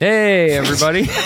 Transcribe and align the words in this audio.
Hey, 0.00 0.52
everybody. 0.56 1.08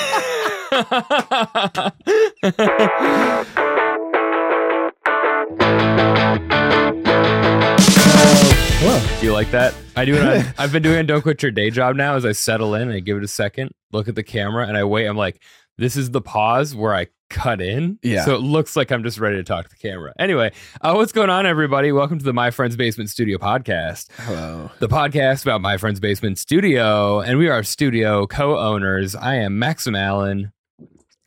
Hello. 8.80 8.98
Do 9.20 9.26
you 9.26 9.32
like 9.34 9.50
that? 9.50 9.74
I 9.94 10.06
do 10.06 10.14
it. 10.14 10.22
On, 10.22 10.54
I've 10.58 10.72
been 10.72 10.82
doing 10.82 11.00
it. 11.00 11.02
Don't 11.02 11.20
quit 11.20 11.42
your 11.42 11.52
day 11.52 11.68
job 11.68 11.96
now. 11.96 12.14
As 12.14 12.24
I 12.24 12.32
settle 12.32 12.74
in, 12.74 12.90
I 12.90 13.00
give 13.00 13.18
it 13.18 13.24
a 13.24 13.28
second, 13.28 13.72
look 13.92 14.08
at 14.08 14.14
the 14.14 14.22
camera, 14.22 14.66
and 14.66 14.74
I 14.78 14.84
wait. 14.84 15.06
I'm 15.06 15.18
like, 15.18 15.42
this 15.82 15.96
is 15.96 16.12
the 16.12 16.20
pause 16.20 16.76
where 16.76 16.94
I 16.94 17.08
cut 17.28 17.60
in. 17.60 17.98
Yeah. 18.04 18.24
So 18.24 18.36
it 18.36 18.40
looks 18.40 18.76
like 18.76 18.92
I'm 18.92 19.02
just 19.02 19.18
ready 19.18 19.36
to 19.36 19.42
talk 19.42 19.64
to 19.64 19.70
the 19.70 19.76
camera. 19.76 20.12
Anyway, 20.16 20.52
uh, 20.80 20.92
what's 20.94 21.10
going 21.10 21.28
on, 21.28 21.44
everybody? 21.44 21.90
Welcome 21.90 22.18
to 22.20 22.24
the 22.24 22.32
My 22.32 22.52
Friend's 22.52 22.76
Basement 22.76 23.10
Studio 23.10 23.36
podcast. 23.36 24.08
Hello. 24.18 24.70
the 24.78 24.86
podcast 24.88 25.42
about 25.42 25.60
my 25.60 25.76
friend's 25.76 25.98
basement 25.98 26.38
studio, 26.38 27.20
and 27.20 27.36
we 27.38 27.48
are 27.48 27.64
studio 27.64 28.28
co-owners. 28.28 29.16
I 29.16 29.34
am 29.36 29.58
Maxim 29.58 29.96
Allen, 29.96 30.52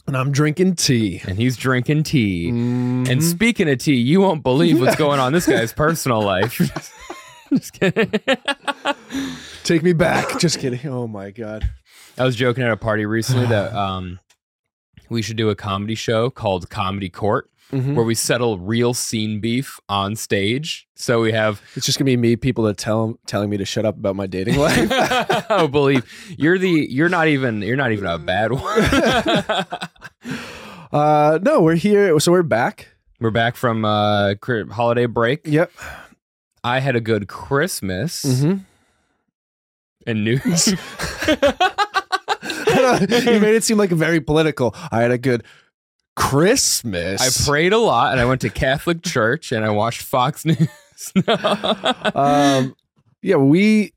And 0.07 0.15
I'm 0.15 0.31
drinking 0.31 0.75
tea. 0.75 1.21
and 1.27 1.37
he's 1.37 1.57
drinking 1.57 2.03
tea. 2.03 2.51
Mhm. 2.51 3.09
And 3.09 3.21
speaking 3.21 3.67
of 3.69 3.79
tea, 3.79 3.95
you 3.95 4.21
won't 4.21 4.41
believe 4.41 4.79
what's 4.79 4.95
going 4.95 5.19
on 5.19 5.27
in 5.27 5.33
this 5.33 5.47
guy's 5.47 5.73
personal 5.83 6.21
life. 6.21 6.53
Just 7.53 7.73
kidding. 7.73 8.11
take 9.65 9.83
me 9.83 9.91
back. 9.93 10.39
Just 10.39 10.59
kidding. 10.59 10.87
Oh 10.87 11.07
my 11.07 11.31
god. 11.31 11.69
I 12.17 12.23
was 12.23 12.35
joking 12.37 12.63
at 12.63 12.71
a 12.71 12.77
party 12.77 13.05
recently 13.05 13.47
that 13.47 13.73
um, 13.75 14.19
we 15.09 15.21
should 15.21 15.37
do 15.37 15.49
a 15.49 15.55
comedy 15.55 15.95
show 15.95 16.29
called 16.29 16.69
Comedy 16.69 17.09
Court, 17.09 17.49
Mhm. 17.71 17.95
where 17.95 18.05
we 18.05 18.13
settle 18.15 18.59
real 18.59 18.93
scene 18.93 19.39
beef 19.39 19.79
on 19.89 20.15
stage. 20.15 20.87
So 20.95 21.21
we 21.21 21.31
have 21.31 21.61
It's 21.75 21.85
just 21.85 21.97
gonna 21.97 22.05
be 22.05 22.17
me, 22.17 22.35
people 22.35 22.63
that 22.65 22.77
tell 22.77 23.17
telling 23.25 23.49
me 23.49 23.57
to 23.57 23.65
shut 23.65 23.85
up 23.85 23.97
about 23.97 24.15
my 24.15 24.27
dating 24.27 24.57
life. 24.57 24.87
oh, 25.49 25.67
believe 25.67 26.05
you're 26.37 26.59
the 26.59 26.69
you're 26.89 27.09
not 27.09 27.27
even 27.27 27.61
you're 27.63 27.75
not 27.75 27.91
even 27.91 28.05
a 28.05 28.19
bad 28.19 28.51
one. 28.51 28.81
uh, 30.91 31.39
no, 31.41 31.61
we're 31.61 31.75
here. 31.75 32.19
So 32.19 32.31
we're 32.31 32.43
back. 32.43 32.89
We're 33.19 33.31
back 33.31 33.55
from 33.55 33.85
uh 33.85 34.35
holiday 34.71 35.05
break. 35.07 35.41
Yep. 35.45 35.71
I 36.63 36.79
had 36.79 36.95
a 36.95 37.01
good 37.01 37.27
Christmas 37.27 38.23
Mm-hmm. 38.25 38.57
and 40.07 40.23
New 40.23 40.39
you 43.09 43.39
made 43.39 43.55
it 43.55 43.63
seem 43.63 43.77
like 43.77 43.89
very 43.91 44.21
political. 44.21 44.75
I 44.91 45.01
had 45.01 45.11
a 45.11 45.17
good 45.17 45.43
Christmas. 46.15 47.21
I 47.21 47.49
prayed 47.49 47.73
a 47.73 47.77
lot 47.77 48.11
and 48.11 48.19
I 48.21 48.25
went 48.25 48.41
to 48.41 48.49
Catholic 48.49 49.01
church 49.03 49.51
and 49.51 49.65
I 49.65 49.69
watched 49.69 50.01
Fox 50.01 50.45
News. 50.45 50.67
um, 52.15 52.75
yeah, 53.21 53.35
we. 53.37 53.91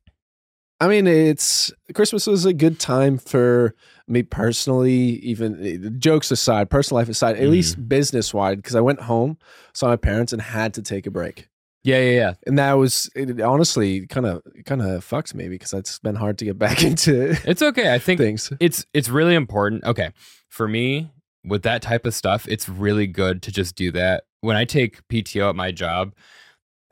I 0.81 0.86
mean, 0.86 1.09
it's 1.09 1.72
Christmas 1.92 2.27
was 2.28 2.44
a 2.44 2.53
good 2.53 2.78
time 2.78 3.19
for 3.19 3.75
me 4.06 4.22
personally. 4.22 4.92
Even 5.20 5.97
jokes 5.98 6.31
aside, 6.31 6.70
personal 6.70 7.00
life 7.00 7.09
aside, 7.09 7.36
at 7.36 7.42
Mhm. 7.42 7.50
least 7.50 7.89
business 7.89 8.33
wide, 8.33 8.59
because 8.59 8.77
I 8.77 8.81
went 8.81 9.00
home, 9.03 9.39
saw 9.75 9.89
my 9.89 9.97
parents, 9.97 10.33
and 10.33 10.41
had 10.41 10.75
to 10.75 10.83
take 10.83 11.06
a 11.06 11.11
break. 11.11 11.48
Yeah, 11.84 11.98
yeah, 12.00 12.10
yeah. 12.10 12.34
And 12.46 12.58
that 12.58 12.72
was 12.74 13.10
it, 13.14 13.40
honestly 13.40 14.06
kind 14.06 14.26
of 14.26 14.42
kind 14.66 14.82
of 14.82 15.04
fucks 15.04 15.34
me 15.34 15.48
because 15.48 15.72
it's 15.72 15.98
been 15.98 16.16
hard 16.16 16.38
to 16.38 16.44
get 16.44 16.58
back 16.58 16.82
into 16.90 17.36
It's 17.44 17.62
okay. 17.62 17.92
I 17.94 17.98
think 17.98 18.20
things. 18.20 18.52
it's 18.60 18.84
it's 18.92 19.08
really 19.08 19.34
important. 19.34 19.84
Okay. 19.84 20.10
For 20.48 20.66
me, 20.66 21.10
with 21.44 21.62
that 21.62 21.82
type 21.82 22.06
of 22.06 22.14
stuff, 22.14 22.46
it's 22.48 22.68
really 22.68 23.06
good 23.06 23.42
to 23.42 23.52
just 23.52 23.76
do 23.76 23.90
that. 23.92 24.24
When 24.40 24.56
I 24.56 24.64
take 24.64 25.06
PTO 25.08 25.50
at 25.50 25.56
my 25.56 25.72
job, 25.72 26.14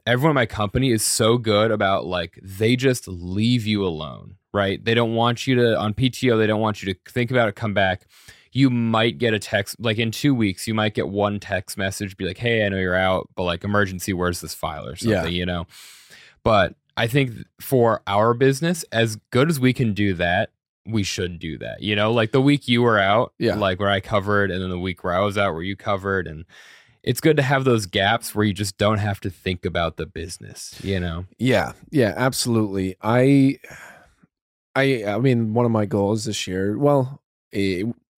everyone 0.07 0.31
in 0.31 0.35
my 0.35 0.47
company 0.47 0.93
is 0.93 1.05
so 1.05 1.39
good 1.39 1.71
about 1.71 2.07
like 2.07 2.39
they 2.43 2.77
just 2.77 3.09
leave 3.09 3.67
you 3.67 3.85
alone, 3.85 4.37
right? 4.55 4.83
They 4.83 4.95
don't 4.95 5.15
want 5.15 5.47
you 5.47 5.57
to 5.57 5.77
on 5.79 5.95
PTO, 5.95 6.39
they 6.39 6.47
don't 6.47 6.61
want 6.61 6.83
you 6.83 6.93
to 6.95 7.13
think 7.13 7.31
about 7.31 7.49
it, 7.49 7.57
come 7.57 7.75
back. 7.75 8.07
You 8.57 8.71
might 8.71 9.19
get 9.19 9.35
a 9.35 9.39
text 9.39 9.77
like 9.79 9.99
in 9.99 10.11
two 10.11 10.35
weeks, 10.35 10.67
you 10.67 10.73
might 10.75 10.95
get 10.95 11.09
one 11.09 11.39
text 11.41 11.77
message, 11.77 12.17
be 12.17 12.25
like, 12.27 12.39
Hey, 12.39 12.65
I 12.65 12.69
know 12.71 12.79
you're 12.79 12.95
out, 12.95 13.29
but 13.37 13.43
like 13.43 13.65
emergency, 13.65 14.13
where's 14.15 14.41
this 14.41 14.55
file 14.55 14.87
or 14.87 14.97
something, 14.97 15.25
Yeah. 15.25 15.39
you 15.41 15.45
know? 15.45 15.67
But 16.43 16.75
I 16.97 17.07
think 17.07 17.33
for 17.61 18.01
our 18.07 18.33
business, 18.33 18.83
as 18.93 19.17
good 19.31 19.51
as 19.51 19.61
we 19.61 19.73
can 19.75 19.93
do 19.93 20.15
that, 20.15 20.53
we 20.87 21.03
should 21.03 21.39
do 21.39 21.59
that. 21.59 21.83
You 21.83 21.97
know, 21.97 22.13
like 22.13 22.31
the 22.33 22.41
week 22.41 22.67
you 22.69 22.81
were 22.81 22.99
out, 22.99 23.35
Yeah. 23.39 23.57
like 23.57 23.79
where 23.81 23.91
I 23.91 24.01
covered, 24.01 24.51
and 24.51 24.63
then 24.63 24.71
the 24.71 24.79
week 24.79 25.05
where 25.05 25.13
I 25.15 25.21
was 25.21 25.37
out, 25.37 25.53
where 25.53 25.63
you 25.63 25.77
covered, 25.77 26.27
and 26.27 26.45
it's 27.03 27.21
good 27.21 27.37
to 27.37 27.43
have 27.43 27.65
those 27.65 27.85
gaps 27.87 28.35
where 28.35 28.45
you 28.47 28.55
just 28.55 28.79
don't 28.79 28.99
have 28.99 29.21
to 29.21 29.31
think 29.31 29.67
about 29.67 29.97
the 29.99 30.07
business. 30.07 30.81
You 30.83 30.99
know, 31.01 31.27
Yeah, 31.39 31.73
yeah, 31.91 32.15
absolutely. 32.17 32.97
I, 33.03 33.59
I, 34.75 35.05
I 35.05 35.19
mean, 35.19 35.53
one 35.55 35.67
of 35.67 35.73
my 35.73 35.85
goals 35.87 36.25
this 36.25 36.47
year, 36.47 36.79
well, 36.79 37.21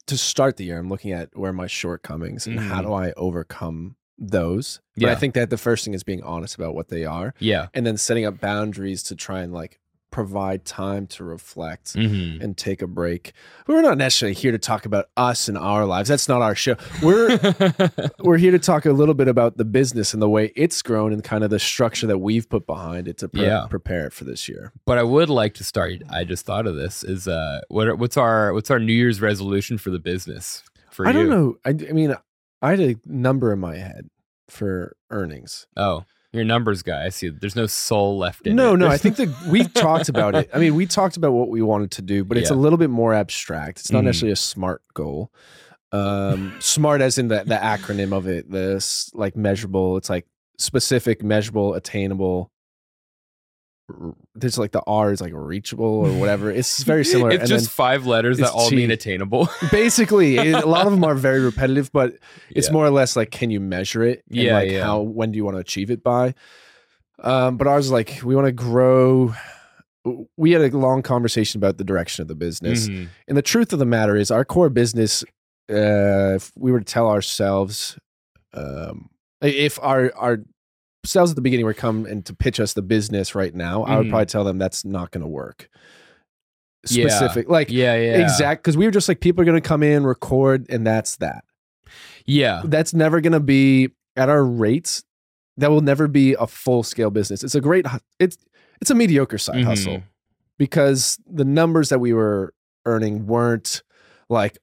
to 0.09 0.17
start 0.19 0.57
the 0.57 0.65
year, 0.65 0.79
I'm 0.79 0.89
looking 0.89 1.13
at 1.13 1.31
where 1.37 1.53
my 1.53 1.67
shortcomings 1.67 2.47
and 2.47 2.59
how 2.61 2.81
Mhm. 2.81 2.85
do 2.85 2.93
I 2.93 3.13
overcome 3.17 3.97
those. 4.19 4.81
But 4.97 5.11
I 5.11 5.15
think 5.15 5.35
that 5.35 5.49
the 5.51 5.57
first 5.57 5.85
thing 5.85 5.95
is 5.95 6.03
being 6.03 6.23
honest 6.23 6.57
about 6.57 6.75
what 6.75 6.89
they 6.89 7.05
are, 7.05 7.35
yeah, 7.39 7.69
and 7.73 7.87
then 7.87 7.97
setting 7.97 8.25
up 8.25 8.41
boundaries 8.41 9.03
to 9.05 9.15
try 9.15 9.41
and 9.43 9.53
like 9.53 9.79
provide 10.11 10.65
time 10.65 11.07
to 11.07 11.23
reflect. 11.25 11.93
hmm 11.95 12.39
And 12.41 12.57
take 12.57 12.81
a 12.83 12.87
break. 12.87 13.33
We're 13.67 13.83
not 13.83 13.99
necessarily 13.99 14.35
here 14.35 14.53
to 14.53 14.59
talk 14.59 14.87
about 14.87 15.07
us 15.17 15.49
and 15.49 15.59
our 15.59 15.85
lives. 15.85 16.09
That's 16.09 16.29
not 16.29 16.41
our 16.43 16.55
show. 16.55 16.77
We're 17.03 17.39
we're 18.21 18.39
here 18.39 18.53
to 18.53 18.59
talk 18.59 18.87
a 18.87 18.93
little 18.93 19.15
bit 19.15 19.29
about 19.29 19.57
the 19.59 19.65
business 19.65 20.13
and 20.15 20.23
the 20.23 20.29
way 20.29 20.53
it's 20.57 20.81
grown 20.83 21.13
and 21.13 21.23
kind 21.23 21.45
of 21.45 21.51
the 21.51 21.59
structure 21.59 22.07
that 22.07 22.19
we've 22.19 22.49
put 22.49 22.67
behind 22.67 23.09
it 23.09 23.19
to 23.19 23.29
pre- 23.29 23.43
Yeah. 23.43 23.67
prepare 23.69 24.07
it 24.07 24.13
for 24.13 24.25
this 24.25 24.49
year. 24.49 24.73
but 24.87 24.99
I 24.99 25.03
would 25.03 25.29
like 25.31 25.55
to 25.55 25.65
start. 25.65 25.93
I 26.11 26.25
just 26.25 26.47
thought 26.47 26.67
of 26.67 26.75
this: 26.77 27.05
is 27.05 27.29
uh, 27.29 27.61
what 27.69 27.89
are, 27.89 27.97
what's 27.97 28.17
our 28.17 28.53
what's 28.55 28.71
our 28.71 28.79
New 28.81 28.93
Year's 28.95 29.21
resolution 29.21 29.79
for 29.79 29.91
the 29.91 29.99
business? 29.99 30.63
For 30.91 31.07
I 31.07 31.11
you? 31.11 31.19
don't 31.19 31.31
know. 31.31 31.57
I, 31.65 31.71
I 31.71 31.93
mean, 31.93 32.15
I 32.63 32.71
had 32.71 32.81
a 32.81 32.97
number 33.05 33.53
in 33.53 33.59
my 33.61 33.77
head 33.77 34.09
for 34.49 34.97
earnings. 35.11 35.67
Oh, 35.77 36.05
you're 36.33 36.45
numbers 36.45 36.83
guy. 36.83 37.05
I 37.07 37.09
see. 37.09 37.29
There's 37.31 37.57
no 37.57 37.67
soul 37.67 38.19
left 38.19 38.47
in 38.47 38.57
No, 38.57 38.75
it. 38.75 38.77
no. 38.79 38.87
No. 38.87 38.93
I 38.93 38.99
think 38.99 39.17
that 39.17 39.29
we 39.49 39.65
talked 39.69 40.09
about 40.09 40.35
it. 40.35 40.51
I 40.55 40.59
mean, 40.59 40.75
we 40.75 40.87
talked 40.87 41.17
about 41.17 41.33
what 41.33 41.49
we 41.49 41.63
wanted 41.63 41.91
to 41.93 42.03
do, 42.03 42.25
but 42.25 42.37
it's 42.37 42.51
a 42.51 42.55
little 42.55 42.77
bit 42.79 42.91
more 42.91 43.15
abstract. 43.15 43.81
It's 43.81 43.91
not 43.93 44.03
Mhm. 44.03 44.07
necessarily 44.07 44.33
a 44.33 44.37
smart 44.37 44.83
goal. 44.95 45.33
Um, 45.91 46.55
smart 46.61 47.01
as 47.01 47.17
in 47.17 47.29
the, 47.29 47.45
the 47.45 47.55
acronym 47.55 48.13
of 48.13 48.27
it, 48.27 48.51
this 48.51 49.11
like 49.15 49.37
measurable. 49.37 49.97
It's 49.97 50.11
like 50.11 50.27
specific, 50.59 51.23
measurable, 51.23 51.73
attainable. 51.75 52.51
There's 54.35 54.59
like 54.59 54.73
the 54.73 54.83
R 54.87 55.13
is 55.13 55.21
like 55.21 55.33
reachable 55.35 55.85
or 55.85 56.13
whatever. 56.19 56.51
It's 56.51 56.83
very 56.85 57.05
similar. 57.05 57.31
It's 57.31 57.41
and 57.41 57.49
just 57.49 57.71
five 57.71 58.05
letters 58.07 58.39
that 58.39 58.51
all 58.51 58.71
mean 58.71 58.91
attainable. 58.91 59.49
basically, 59.71 60.37
it- 60.37 60.63
a 60.63 60.67
lot 60.67 60.87
of 60.87 60.93
them 60.93 61.05
are 61.05 61.15
very 61.15 61.41
repetitive, 61.41 61.91
but 61.93 62.19
it's 62.51 62.69
Yeah. 62.69 62.73
more 62.75 62.85
or 62.87 62.91
less 62.91 63.17
like 63.17 63.31
can 63.31 63.51
you 63.51 63.61
measure 63.61 64.03
it 64.03 64.23
Yeah, 64.29 64.55
like 64.55 64.71
yeah. 64.71 64.85
how 64.85 65.01
when 65.01 65.33
do 65.33 65.37
you 65.39 65.45
want 65.45 65.57
to 65.57 65.61
achieve 65.61 65.91
it 65.91 66.03
by 66.03 66.35
um 67.21 67.57
but 67.57 67.67
ours 67.67 67.87
is 67.87 67.93
like 67.93 68.21
we 68.23 68.37
want 68.37 68.47
to 68.47 68.53
grow 68.53 69.35
we 70.37 70.53
had 70.53 70.63
a 70.63 70.77
long 70.79 71.03
conversation 71.03 71.59
about 71.59 71.77
the 71.77 71.85
direction 71.85 72.23
of 72.23 72.29
the 72.29 72.35
business 72.37 72.89
Mhm. 72.89 73.09
and 73.27 73.37
the 73.37 73.43
truth 73.43 73.73
of 73.73 73.79
the 73.81 73.85
matter 73.87 74.15
is 74.17 74.31
our 74.31 74.45
core 74.45 74.71
business 74.71 75.25
uh 75.71 76.37
if 76.37 76.53
we 76.57 76.71
were 76.71 76.79
to 76.79 76.85
tell 76.85 77.09
ourselves 77.09 77.99
um 78.55 79.09
if 79.43 79.79
our 79.83 80.13
our 80.15 80.39
sales 81.05 81.31
at 81.31 81.37
the 81.37 81.43
beginning 81.43 81.65
were 81.65 81.75
come 81.75 82.07
and 82.07 82.25
to 82.27 82.35
pitch 82.35 82.59
us 82.61 82.73
the 82.75 82.83
business 82.83 83.35
right 83.35 83.55
now 83.55 83.85
i 83.85 83.97
would 83.97 84.07
Mhm. 84.07 84.11
probably 84.11 84.27
tell 84.27 84.45
them 84.45 84.59
that's 84.59 84.85
not 84.85 85.11
going 85.11 85.23
to 85.23 85.29
work. 85.29 85.69
Yeah. 86.91 87.09
specific 87.09 87.49
like 87.49 87.71
Yeah, 87.71 87.95
yeah, 87.97 88.23
exact 88.23 88.63
because 88.63 88.77
we 88.77 88.85
were 88.85 88.91
just 88.91 89.09
like 89.09 89.21
people 89.21 89.43
are 89.43 89.45
going 89.45 89.61
to 89.61 89.67
come 89.69 89.83
in 89.83 90.07
record 90.07 90.67
and 90.71 90.87
that's 90.87 91.17
that. 91.17 91.45
Yeah, 92.25 92.63
that's 92.65 92.95
never 92.95 93.21
going 93.21 93.33
to 93.33 93.41
be 93.41 93.91
at 94.17 94.29
our 94.29 94.45
rates. 94.45 95.03
That 95.57 95.71
will 95.71 95.81
never 95.81 96.07
be 96.09 96.35
a 96.35 96.47
full 96.47 96.83
scale 96.85 97.11
business. 97.11 97.43
It's 97.43 97.55
a 97.57 97.61
great 97.61 97.85
it's 98.21 98.39
it's 98.81 98.91
a 98.91 98.95
mediocre 98.95 99.39
side 99.39 99.57
Mhm. 99.57 99.65
hustle 99.65 100.03
because 100.57 101.19
the 101.27 101.45
numbers 101.45 101.89
that 101.89 101.99
we 101.99 102.13
were 102.13 102.55
earning 102.87 103.27
weren't 103.27 103.83
like 104.29 104.57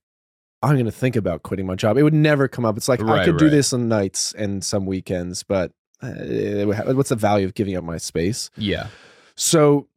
i'm 0.64 0.74
going 0.76 0.86
to 0.86 0.92
think 0.92 1.16
about 1.18 1.44
quitting 1.44 1.66
my 1.68 1.76
job. 1.76 1.98
It 1.98 2.04
would 2.04 2.14
never 2.14 2.48
come 2.48 2.66
up. 2.66 2.78
It's 2.78 2.88
like 2.88 3.02
i 3.02 3.04
Right, 3.04 3.26
could 3.26 3.38
do 3.38 3.50
this 3.50 3.74
on 3.74 3.88
nights 3.90 4.34
and 4.38 4.64
some 4.64 4.86
weekends 4.86 5.44
but 5.44 5.72
uh, 6.04 6.08
it 6.08 6.68
would 6.68 6.76
ha- 6.76 6.92
what's 6.94 7.10
the 7.10 7.16
value 7.16 7.46
of 7.46 7.54
giving 7.54 7.76
up 7.76 7.84
my 7.84 7.98
space 7.98 8.50
yeah. 8.58 8.88
so 9.36 9.88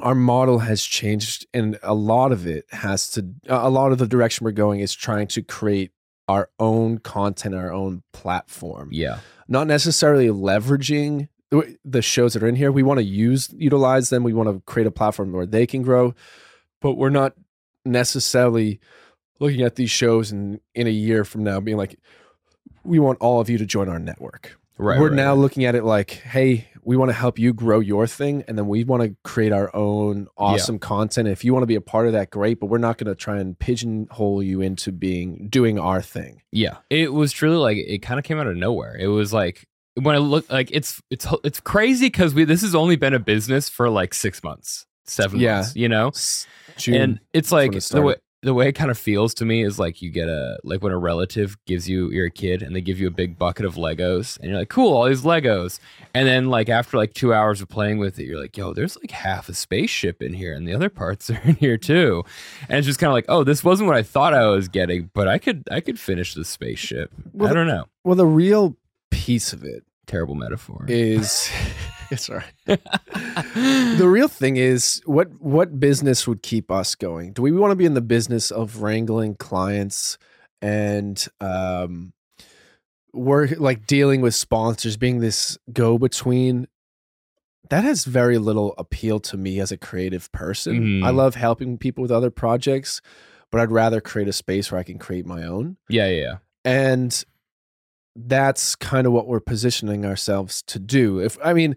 our 0.00 0.14
model 0.14 0.60
has 0.60 0.82
changed, 0.84 1.46
and 1.52 1.76
a 1.82 1.94
lot 1.94 2.30
of 2.30 2.46
it 2.46 2.66
has 2.70 3.10
to. 3.10 3.34
A 3.48 3.68
lot 3.68 3.90
of 3.90 3.98
the 3.98 4.06
direction 4.06 4.44
we're 4.44 4.52
going 4.52 4.78
is 4.78 4.94
trying 4.94 5.26
to 5.28 5.42
create 5.42 5.90
our 6.28 6.50
own 6.60 6.98
content, 6.98 7.54
our 7.54 7.72
own 7.72 8.02
platform. 8.12 8.90
Yeah. 8.92 9.18
Not 9.48 9.66
necessarily 9.66 10.28
leveraging 10.28 11.28
the- 11.50 11.78
the 11.84 12.02
shows 12.02 12.34
that 12.34 12.42
are 12.42 12.46
in 12.46 12.54
here. 12.54 12.70
We 12.70 12.82
want 12.82 12.98
to 12.98 13.04
use, 13.04 13.52
utilize 13.56 14.10
them. 14.10 14.22
We 14.22 14.34
want 14.34 14.48
to 14.50 14.60
create 14.70 14.86
a 14.86 14.92
platform 14.92 15.32
where 15.32 15.46
they 15.46 15.66
can 15.66 15.82
grow, 15.82 16.14
but 16.80 16.94
we're 16.94 17.08
not 17.10 17.34
necessarily 17.84 18.78
looking 19.40 19.62
at 19.62 19.76
these 19.76 19.90
shows 19.90 20.30
and 20.30 20.60
in 20.74 20.86
a 20.86 20.90
year 20.90 21.24
from 21.24 21.42
now 21.42 21.58
being 21.60 21.76
like, 21.76 21.98
we 22.84 22.98
want 22.98 23.18
all 23.20 23.40
of 23.40 23.48
you 23.48 23.58
to 23.58 23.66
join 23.66 23.88
our 23.88 23.98
network. 23.98 24.58
Right. 24.78 24.98
we're 24.98 25.08
right, 25.08 25.16
now 25.16 25.30
right. 25.34 25.40
looking 25.40 25.64
at 25.64 25.74
it 25.74 25.84
like, 25.84 26.12
hey, 26.12 26.68
we 26.82 26.96
want 26.96 27.10
to 27.10 27.12
help 27.14 27.38
you 27.38 27.52
grow 27.52 27.80
your 27.80 28.06
thing 28.06 28.44
and 28.48 28.56
then 28.56 28.66
we 28.66 28.82
want 28.84 29.02
to 29.02 29.14
create 29.22 29.52
our 29.52 29.74
own 29.76 30.26
awesome 30.38 30.78
content 30.78 31.28
if 31.28 31.44
you 31.44 31.52
want 31.52 31.62
to 31.62 31.66
be 31.66 31.74
a 31.74 31.82
part 31.82 32.06
of 32.06 32.12
that 32.14 32.30
great 32.30 32.58
but 32.58 32.66
we're 32.66 32.78
not 32.78 32.96
going 32.96 33.08
to 33.08 33.14
try 33.14 33.38
and 33.38 33.58
pigeonhole 33.58 34.42
you 34.42 34.62
into 34.62 34.90
being 34.90 35.48
doing 35.50 35.78
our 35.78 36.00
thing 36.00 36.40
Yeah, 36.50 36.78
it 36.88 37.12
was 37.12 37.32
truly 37.32 37.56
like 37.58 37.76
it 37.76 37.98
kind 37.98 38.18
of 38.18 38.24
came 38.24 38.38
out 38.38 38.46
of 38.46 38.56
nowhere. 38.56 38.96
It 38.96 39.08
was 39.08 39.34
like 39.34 39.66
when 40.00 40.14
I 40.14 40.18
look 40.18 40.50
like 40.50 40.70
it's 40.72 41.02
it's 41.10 41.26
it's 41.44 41.60
crazy 41.60 42.06
because 42.06 42.32
we 42.32 42.44
this 42.44 42.62
has 42.62 42.74
only 42.74 42.96
been 42.96 43.12
a 43.14 43.18
business 43.18 43.68
for 43.68 43.90
like 43.90 44.14
six 44.14 44.42
months, 44.42 44.86
seven 45.04 45.40
Yeah. 45.40 45.56
months, 45.56 45.76
you 45.76 45.88
know, 45.90 46.12
June, 46.78 46.94
and 46.94 47.20
it's 47.34 47.52
like 47.52 47.74
it 47.74 47.82
the 47.82 48.00
way 48.00 48.14
the 48.42 48.54
way 48.54 48.68
it 48.68 48.72
kind 48.72 48.90
of 48.90 48.96
feels 48.96 49.34
to 49.34 49.44
me 49.44 49.64
is 49.64 49.78
like 49.80 50.00
you 50.00 50.10
get 50.10 50.28
a 50.28 50.58
like 50.62 50.80
when 50.82 50.92
a 50.92 50.98
relative 50.98 51.56
gives 51.66 51.88
you 51.88 52.10
you're 52.10 52.26
a 52.26 52.30
kid 52.30 52.62
and 52.62 52.74
they 52.74 52.80
give 52.80 53.00
you 53.00 53.08
a 53.08 53.10
big 53.10 53.36
bucket 53.36 53.66
of 53.66 53.74
Legos 53.74 54.38
and 54.38 54.48
you're 54.50 54.58
like 54.58 54.68
cool 54.68 54.94
all 54.96 55.04
these 55.06 55.22
Legos. 55.22 55.80
And 56.14 56.28
then 56.28 56.48
like 56.48 56.68
after 56.68 56.96
like 56.96 57.14
two 57.14 57.34
hours 57.34 57.60
of 57.60 57.68
playing 57.68 57.98
with 57.98 58.18
it 58.18 58.26
you're 58.26 58.40
like 58.40 58.56
yo 58.56 58.72
there's 58.72 58.96
like 58.96 59.10
half 59.10 59.48
a 59.48 59.54
spaceship 59.54 60.22
in 60.22 60.34
here 60.34 60.54
and 60.54 60.68
the 60.68 60.74
other 60.74 60.88
parts 60.88 61.28
are 61.30 61.40
in 61.44 61.56
here 61.56 61.76
too. 61.76 62.24
And 62.68 62.78
it's 62.78 62.86
just 62.86 63.00
kind 63.00 63.08
of 63.08 63.14
like 63.14 63.26
oh 63.28 63.42
this 63.42 63.64
wasn't 63.64 63.88
what 63.88 63.96
I 63.96 64.02
thought 64.04 64.34
I 64.34 64.46
was 64.46 64.68
getting 64.68 65.10
but 65.14 65.26
I 65.26 65.38
could 65.38 65.64
I 65.70 65.80
could 65.80 65.98
finish 65.98 66.34
the 66.34 66.44
spaceship. 66.44 67.10
Well, 67.32 67.50
I 67.50 67.54
don't 67.54 67.66
know. 67.66 67.86
well 68.04 68.16
the 68.16 68.26
real 68.26 68.76
piece 69.10 69.52
of 69.52 69.64
it 69.64 69.84
terrible 70.06 70.36
metaphor. 70.36 70.84
is 70.88 71.50
it's 72.10 72.30
all 72.30 72.36
right 72.36 72.80
the 73.54 74.08
real 74.08 74.28
thing 74.28 74.56
is 74.56 75.00
what 75.04 75.28
what 75.40 75.78
business 75.80 76.26
would 76.26 76.42
keep 76.42 76.70
us 76.70 76.94
going? 76.94 77.32
Do 77.32 77.42
we 77.42 77.52
want 77.52 77.72
to 77.72 77.76
be 77.76 77.84
in 77.86 77.94
the 77.94 78.00
business 78.00 78.50
of 78.50 78.82
wrangling 78.82 79.34
clients 79.36 80.18
and 80.60 81.26
um 81.40 82.12
work 83.12 83.54
like 83.58 83.86
dealing 83.86 84.20
with 84.20 84.34
sponsors 84.34 84.96
being 84.96 85.20
this 85.20 85.56
go 85.72 85.98
between 85.98 86.66
that 87.70 87.84
has 87.84 88.04
very 88.04 88.38
little 88.38 88.74
appeal 88.78 89.20
to 89.20 89.36
me 89.36 89.60
as 89.60 89.70
a 89.70 89.76
creative 89.76 90.30
person. 90.32 90.80
Mhm. 91.00 91.04
i 91.06 91.10
love 91.10 91.34
helping 91.34 91.78
people 91.78 92.02
with 92.02 92.10
other 92.10 92.30
projects 92.30 93.00
but 93.50 93.60
i'd 93.60 93.70
rather 93.72 94.00
create 94.00 94.28
a 94.28 94.32
space 94.32 94.70
where 94.70 94.78
i 94.78 94.82
can 94.82 94.98
create 94.98 95.26
my 95.26 95.42
own. 95.44 95.76
Yeah 95.88 96.08
yeah 96.08 96.20
yeah. 96.22 96.36
And 96.64 97.24
that's 98.14 98.74
kind 98.74 99.06
of 99.06 99.12
what 99.12 99.28
we're 99.28 99.40
positioning 99.40 100.04
ourselves 100.04 100.62
to 100.62 100.78
do. 100.78 101.18
If 101.20 101.38
i 101.42 101.54
mean 101.54 101.76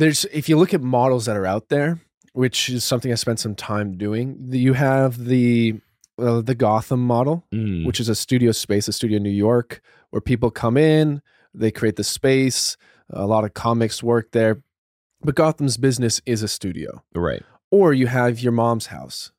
there's 0.00 0.24
if 0.32 0.48
you 0.48 0.56
look 0.58 0.72
at 0.74 0.82
models 0.82 1.26
that 1.26 1.36
are 1.36 1.46
out 1.46 1.68
there 1.68 2.00
which 2.32 2.68
is 2.68 2.82
something 2.84 3.10
i 3.12 3.14
spent 3.16 3.38
some 3.40 3.54
time 3.54 3.96
doing 3.96 4.26
you 4.50 4.72
have 4.72 5.24
the 5.26 5.74
uh, 6.18 6.40
the 6.40 6.54
gotham 6.54 7.00
model 7.14 7.44
Mm. 7.52 7.86
which 7.86 8.00
is 8.00 8.08
a 8.08 8.14
studio 8.14 8.52
space 8.52 8.88
a 8.88 8.92
studio 8.92 9.16
in 9.18 9.22
new 9.22 9.30
york 9.48 9.80
where 10.10 10.20
people 10.20 10.50
come 10.50 10.76
in 10.76 11.22
they 11.54 11.70
create 11.70 11.96
the 11.96 12.04
space 12.04 12.76
a 13.10 13.26
lot 13.26 13.44
of 13.44 13.54
comics 13.54 14.02
work 14.02 14.30
there 14.32 14.62
but 15.22 15.34
gotham's 15.34 15.76
business 15.76 16.20
is 16.26 16.42
a 16.42 16.48
studio 16.48 17.02
right 17.14 17.42
or 17.70 17.92
you 17.92 18.06
have 18.06 18.40
your 18.40 18.52
mom's 18.52 18.86
house 18.86 19.32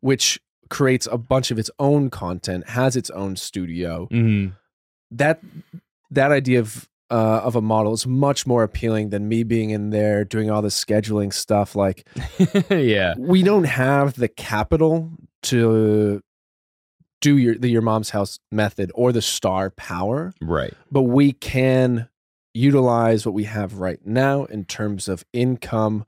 which 0.00 0.40
creates 0.70 1.06
a 1.10 1.18
bunch 1.18 1.50
of 1.50 1.58
its 1.58 1.70
own 1.78 2.10
content 2.10 2.68
has 2.68 2.96
its 2.96 3.10
own 3.10 3.36
studio 3.36 4.08
Mhm. 4.10 4.52
that 5.10 5.40
that 6.10 6.30
idea 6.32 6.60
of 6.60 6.88
uh, 7.10 7.40
of 7.42 7.56
a 7.56 7.60
model 7.60 7.92
is 7.92 8.06
much 8.06 8.46
more 8.46 8.62
appealing 8.62 9.10
than 9.10 9.28
me 9.28 9.42
being 9.42 9.70
in 9.70 9.90
there 9.90 10.24
doing 10.24 10.50
all 10.50 10.62
the 10.62 10.68
scheduling 10.68 11.32
stuff. 11.32 11.74
Like 11.74 12.06
yeah 12.70 13.14
we 13.18 13.42
don't 13.42 13.64
have 13.64 14.14
the 14.14 14.28
capital 14.28 15.10
to 15.44 16.22
do 17.20 17.36
your 17.36 17.56
the 17.56 17.68
your 17.68 17.82
mom's 17.82 18.10
house 18.10 18.38
method 18.50 18.90
or 18.94 19.12
the 19.12 19.22
star 19.22 19.70
power, 19.70 20.32
right 20.40 20.72
but 20.90 21.02
we 21.02 21.32
can 21.32 22.08
utilize 22.54 23.24
what 23.24 23.34
we 23.34 23.44
have 23.44 23.78
right 23.78 24.04
now 24.04 24.44
in 24.44 24.64
terms 24.64 25.08
of 25.08 25.24
income 25.32 26.04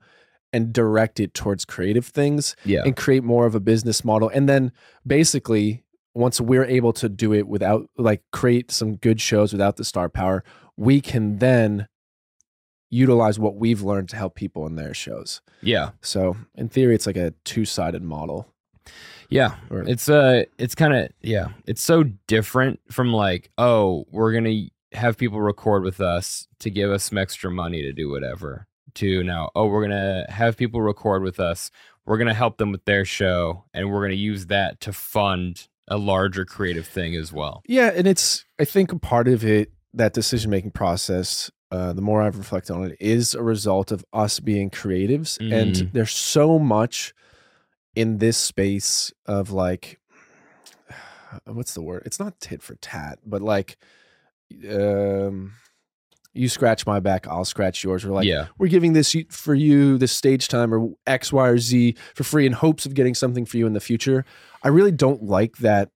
and 0.51 0.73
direct 0.73 1.19
it 1.19 1.33
towards 1.33 1.65
creative 1.65 2.05
things 2.05 2.55
yeah 2.65 2.81
and 2.85 2.95
create 2.95 3.23
more 3.23 3.45
of 3.45 3.55
a 3.55 3.59
business 3.59 4.05
model. 4.05 4.29
And 4.29 4.47
then 4.47 4.71
basically, 5.05 5.83
once 6.15 6.39
we're 6.39 6.65
able 6.65 6.93
to 6.93 7.09
do 7.09 7.33
it 7.33 7.47
without 7.47 7.89
like 7.97 8.21
create 8.31 8.71
some 8.71 8.95
good 8.95 9.19
shows 9.19 9.51
without 9.51 9.77
the 9.77 9.83
star 9.85 10.09
power, 10.09 10.43
we 10.77 11.01
can 11.01 11.39
then 11.39 11.87
utilize 12.89 13.39
what 13.39 13.55
we've 13.55 13.81
learned 13.81 14.09
to 14.09 14.15
help 14.15 14.35
people 14.35 14.65
in 14.67 14.75
their 14.75 14.93
shows. 14.93 15.41
yeah 15.61 15.91
So 16.01 16.35
in 16.55 16.69
theory, 16.69 16.93
it's 16.95 17.07
like 17.07 17.17
a 17.17 17.33
two-sided 17.43 18.03
model. 18.03 18.47
Yeah, 19.29 19.55
Or- 19.71 19.83
it's 19.87 20.09
uh 20.09 20.43
it's 20.59 20.75
kind 20.75 20.93
of 20.93 21.09
yeah, 21.21 21.47
it's 21.65 21.81
so 21.81 22.03
different 22.27 22.79
from 22.91 23.11
like, 23.13 23.49
oh, 23.57 24.05
we're 24.11 24.31
going 24.31 24.43
to 24.43 24.97
have 24.97 25.17
people 25.17 25.41
record 25.41 25.83
with 25.83 25.99
us 25.99 26.47
to 26.59 26.69
give 26.69 26.91
us 26.91 27.05
some 27.05 27.17
extra 27.17 27.49
money 27.49 27.81
to 27.81 27.93
do 27.93 28.09
whatever. 28.11 28.67
To 28.95 29.23
now, 29.23 29.49
oh, 29.55 29.65
we're 29.65 29.87
going 29.87 29.99
to 30.27 30.31
have 30.31 30.55
people 30.55 30.79
record 30.81 31.23
with 31.23 31.39
us. 31.39 31.71
We're 32.05 32.17
going 32.17 32.27
to 32.27 32.33
help 32.35 32.57
them 32.57 32.71
with 32.71 32.85
their 32.85 33.05
show 33.05 33.63
and 33.73 33.89
we're 33.89 34.01
going 34.01 34.11
to 34.11 34.17
use 34.17 34.45
that 34.47 34.79
to 34.81 34.93
fund 34.93 35.67
a 35.87 35.97
larger 35.97 36.45
creative 36.45 36.85
thing 36.85 37.15
as 37.15 37.33
well. 37.33 37.63
Yeah, 37.67 37.89
and 37.95 38.05
it's 38.05 38.45
I 38.59 38.65
think 38.65 38.91
a 38.91 38.99
part 38.99 39.27
of 39.27 39.43
it 39.43 39.71
that 39.93 40.13
decision-making 40.13 40.71
process. 40.71 41.51
Uh, 41.71 41.91
the 41.93 42.01
more 42.01 42.21
I've 42.21 42.37
reflected 42.37 42.73
on 42.73 42.83
it, 42.91 42.97
is 42.99 43.33
a 43.33 43.41
result 43.41 43.91
of 43.91 44.05
us 44.13 44.39
being 44.39 44.69
creatives, 44.69 45.39
and 45.39 45.75
Mhm. 45.75 45.91
there's 45.91 46.11
so 46.11 46.59
much 46.59 47.13
in 47.95 48.17
this 48.19 48.37
space 48.37 49.11
of 49.25 49.51
like, 49.51 49.99
what's 51.45 51.73
the 51.73 51.81
word? 51.81 52.03
It's 52.05 52.19
not 52.19 52.39
tit 52.39 52.61
for 52.61 52.75
tat, 52.75 53.19
but 53.25 53.41
like, 53.41 53.77
um, 54.69 55.53
you 56.33 56.49
scratch 56.49 56.85
my 56.87 56.99
back, 56.99 57.27
I'll 57.27 57.45
scratch 57.45 57.83
yours. 57.83 58.05
We're 58.05 58.13
like, 58.13 58.25
yeah. 58.27 58.47
we're 58.57 58.67
giving 58.67 58.93
this 58.93 59.15
for 59.29 59.53
you, 59.53 59.97
this 59.97 60.11
stage 60.11 60.47
time 60.47 60.73
or 60.73 60.89
X, 61.05 61.31
Y, 61.31 61.47
or 61.47 61.57
Z 61.59 61.95
for 62.15 62.23
free 62.23 62.45
in 62.47 62.53
hopes 62.53 62.85
of 62.85 62.93
getting 62.95 63.13
something 63.13 63.45
for 63.45 63.57
you 63.57 63.67
in 63.67 63.73
the 63.73 63.79
future. 63.79 64.25
I 64.63 64.69
really 64.69 64.91
don't 64.91 65.23
like 65.23 65.57
that 65.57 65.89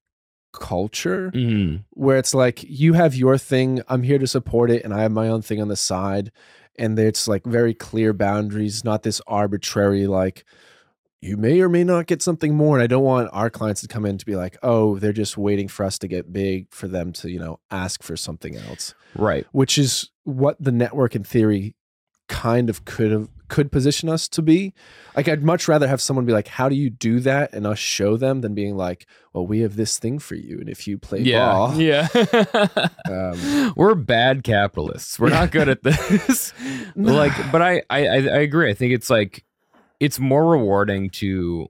culture 0.60 1.32
Mhm. 1.34 1.84
where 1.92 2.18
it's 2.18 2.34
like 2.34 2.64
you 2.68 2.94
have 2.94 3.16
your 3.16 3.38
thing, 3.38 3.82
I'm 3.88 4.04
here 4.04 4.18
to 4.20 4.28
support 4.28 4.70
it, 4.72 4.84
and 4.84 4.94
I 4.94 5.02
have 5.02 5.12
my 5.12 5.28
own 5.28 5.42
thing 5.42 5.62
on 5.62 5.68
the 5.68 5.76
side. 5.76 6.32
And 6.80 6.98
it's 7.00 7.28
like 7.28 7.44
very 7.46 7.74
clear 7.74 8.14
boundaries, 8.14 8.84
not 8.84 9.02
this 9.04 9.20
arbitrary, 9.26 10.06
like, 10.06 10.46
you 11.22 11.36
may 11.36 11.60
or 11.62 11.70
may 11.70 11.84
not 11.84 12.06
get 12.06 12.22
something 12.22 12.54
more. 12.54 12.76
And 12.78 12.84
I 12.84 12.88
don't 12.88 13.04
want 13.04 13.30
our 13.34 13.50
clients 13.50 13.82
to 13.82 13.88
come 13.88 14.06
in 14.06 14.20
to 14.20 14.26
be 14.26 14.36
like, 14.36 14.56
oh, 14.62 15.00
they're 15.00 15.12
just 15.12 15.36
waiting 15.38 15.68
for 15.68 15.84
us 15.84 15.98
to 16.00 16.08
get 16.08 16.32
big 16.32 16.68
for 16.70 16.88
them 16.88 17.12
to, 17.14 17.32
you 17.32 17.40
know, 17.40 17.60
ask 17.72 18.04
for 18.04 18.16
something 18.16 18.56
else, 18.56 18.94
Right. 19.16 19.48
which 19.52 19.80
is 19.80 20.12
what 20.26 20.58
the 20.60 20.72
network 20.72 21.16
in 21.16 21.24
theory 21.24 21.76
kind 22.30 22.70
of 22.70 22.86
could 22.86 23.10
have 23.12 23.30
could 23.48 23.72
position 23.72 24.10
us 24.10 24.28
to 24.30 24.42
be. 24.42 24.74
Like 25.16 25.28
I'd 25.28 25.44
much 25.44 25.68
rather 25.68 25.88
have 25.88 26.02
someone 26.02 26.26
be 26.26 26.34
like, 26.34 26.48
"How 26.48 26.70
do 26.70 26.76
you 26.76 26.90
do 26.90 27.20
that?" 27.22 27.54
and 27.54 27.66
us 27.68 27.80
show 27.80 28.18
them 28.18 28.42
than 28.42 28.54
being 28.54 28.76
like, 28.78 29.06
"Well, 29.34 29.48
we 29.48 29.60
have 29.62 29.76
this 29.76 29.98
thing 30.00 30.20
for 30.20 30.36
you, 30.36 30.60
and 30.60 30.70
if 30.70 30.88
you 30.88 30.98
play 30.98 31.22
Yeah. 31.22 31.50
ball, 31.52 31.74
Yeah. 31.82 32.08
Um, 33.10 33.74
We're 33.78 33.96
bad 33.96 34.44
capitalists. 34.44 35.20
We're 35.20 35.30
not 35.30 35.52
good 35.52 35.70
at 35.70 35.84
this. 35.84 36.54
like, 36.96 37.32
but 37.52 37.62
I, 37.62 37.84
I, 37.90 38.00
I 38.08 38.40
agree. 38.40 38.70
I 38.70 38.74
think 38.74 38.94
it's 38.94 39.10
like, 39.10 39.44
it's 40.00 40.20
more 40.20 40.46
rewarding 40.50 41.10
to, 41.12 41.68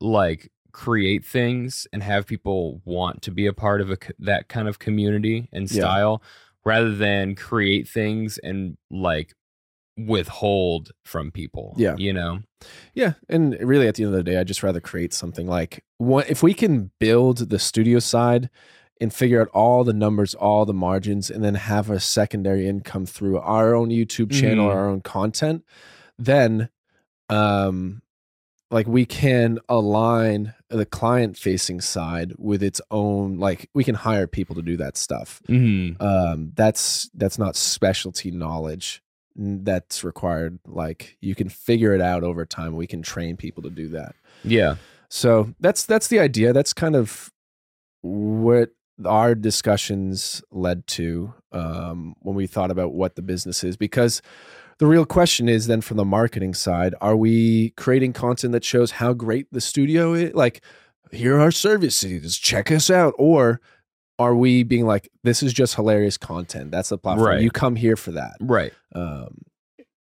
like, 0.00 0.50
create 0.72 1.24
things 1.24 1.86
and 1.92 2.02
have 2.02 2.26
people 2.26 2.80
want 2.84 3.22
to 3.22 3.30
be 3.30 3.46
a 3.46 3.52
part 3.52 3.80
of 3.80 3.90
a, 3.90 3.98
that 4.18 4.48
kind 4.48 4.66
of 4.68 4.78
community 4.78 5.48
and 5.52 5.70
Yeah. 5.70 5.82
style, 5.82 6.22
rather 6.64 6.94
than 6.94 7.34
create 7.36 7.86
things 7.88 8.38
and 8.38 8.76
like 8.90 9.34
withhold 9.96 10.90
from 11.04 11.30
people. 11.30 11.74
Yeah. 11.76 11.94
you 11.98 12.12
know. 12.12 12.40
Yeah, 12.94 13.14
and 13.28 13.56
really, 13.60 13.86
at 13.88 13.96
the 13.96 14.04
end 14.04 14.14
of 14.14 14.16
the 14.24 14.30
day, 14.30 14.38
I 14.38 14.44
just 14.44 14.62
rather 14.62 14.80
create 14.80 15.12
something 15.12 15.46
like 15.46 15.84
what 15.98 16.30
if 16.30 16.42
we 16.42 16.54
can 16.54 16.90
build 16.98 17.50
the 17.50 17.58
studio 17.58 17.98
side 17.98 18.48
and 19.00 19.12
figure 19.12 19.40
out 19.40 19.48
all 19.48 19.84
the 19.84 19.92
numbers, 19.92 20.34
all 20.34 20.64
the 20.64 20.72
margins, 20.72 21.28
and 21.30 21.44
then 21.44 21.56
have 21.56 21.90
a 21.90 22.00
secondary 22.00 22.66
income 22.66 23.04
through 23.06 23.38
our 23.38 23.74
own 23.74 23.90
YouTube 23.90 24.30
channel, 24.32 24.68
Mhm. 24.68 24.74
our 24.74 24.88
own 24.88 25.00
content, 25.02 25.64
then, 26.18 26.68
um, 27.28 28.00
like 28.70 28.86
we 28.86 29.04
can 29.04 29.58
align 29.68 30.54
the 30.70 30.86
client 30.86 31.36
facing 31.36 31.80
side 31.80 32.32
with 32.38 32.62
its 32.62 32.80
own 32.90 33.38
like 33.38 33.68
we 33.74 33.84
can 33.84 33.94
hire 33.94 34.26
people 34.26 34.56
to 34.56 34.62
do 34.62 34.76
that 34.76 34.96
stuff 34.96 35.40
Mm-hmm. 35.48 36.02
um 36.02 36.50
that's 36.56 37.08
that's 37.14 37.38
not 37.38 37.54
specialty 37.54 38.32
knowledge 38.32 39.00
that's 39.36 40.04
required 40.04 40.58
like 40.66 41.16
you 41.20 41.34
can 41.34 41.48
figure 41.48 41.92
it 41.94 42.00
out 42.00 42.22
over 42.22 42.44
time 42.46 42.76
we 42.76 42.86
can 42.86 43.02
train 43.02 43.36
people 43.36 43.62
to 43.62 43.70
do 43.70 43.88
that 43.88 44.14
Yeah. 44.44 44.76
so 45.08 45.52
that's 45.60 45.84
that's 45.84 46.08
the 46.08 46.20
idea 46.20 46.52
that's 46.52 46.72
kind 46.72 46.94
of 46.94 47.32
what 48.02 48.70
our 49.04 49.34
discussions 49.34 50.42
led 50.52 50.86
to 50.86 51.34
um 51.52 52.14
when 52.20 52.36
we 52.36 52.46
thought 52.46 52.70
about 52.70 52.92
what 52.92 53.16
the 53.16 53.22
business 53.22 53.64
is 53.64 53.76
because 53.76 54.22
the 54.78 54.86
real 54.86 55.04
question 55.06 55.48
is 55.48 55.66
then 55.66 55.80
from 55.80 55.96
the 55.96 56.04
marketing 56.04 56.54
side 56.54 56.94
are 57.00 57.16
we 57.16 57.70
creating 57.70 58.12
content 58.12 58.52
that 58.52 58.64
shows 58.64 58.92
how 58.92 59.12
great 59.12 59.46
the 59.52 59.60
studio 59.60 60.12
is 60.14 60.32
like 60.34 60.62
here 61.10 61.36
are 61.36 61.40
our 61.40 61.50
services 61.50 62.38
check 62.38 62.70
us 62.70 62.88
out 62.88 63.14
or 63.18 63.60
are 64.18 64.34
we 64.34 64.62
being 64.62 64.86
like 64.86 65.10
this 65.24 65.42
is 65.42 65.52
just 65.52 65.74
hilarious 65.74 66.16
content? 66.16 66.70
That's 66.70 66.90
the 66.90 66.98
platform. 66.98 67.28
Right. 67.28 67.40
You 67.40 67.50
come 67.50 67.76
here 67.76 67.96
for 67.96 68.12
that. 68.12 68.36
Right. 68.40 68.72
Um, 68.94 69.38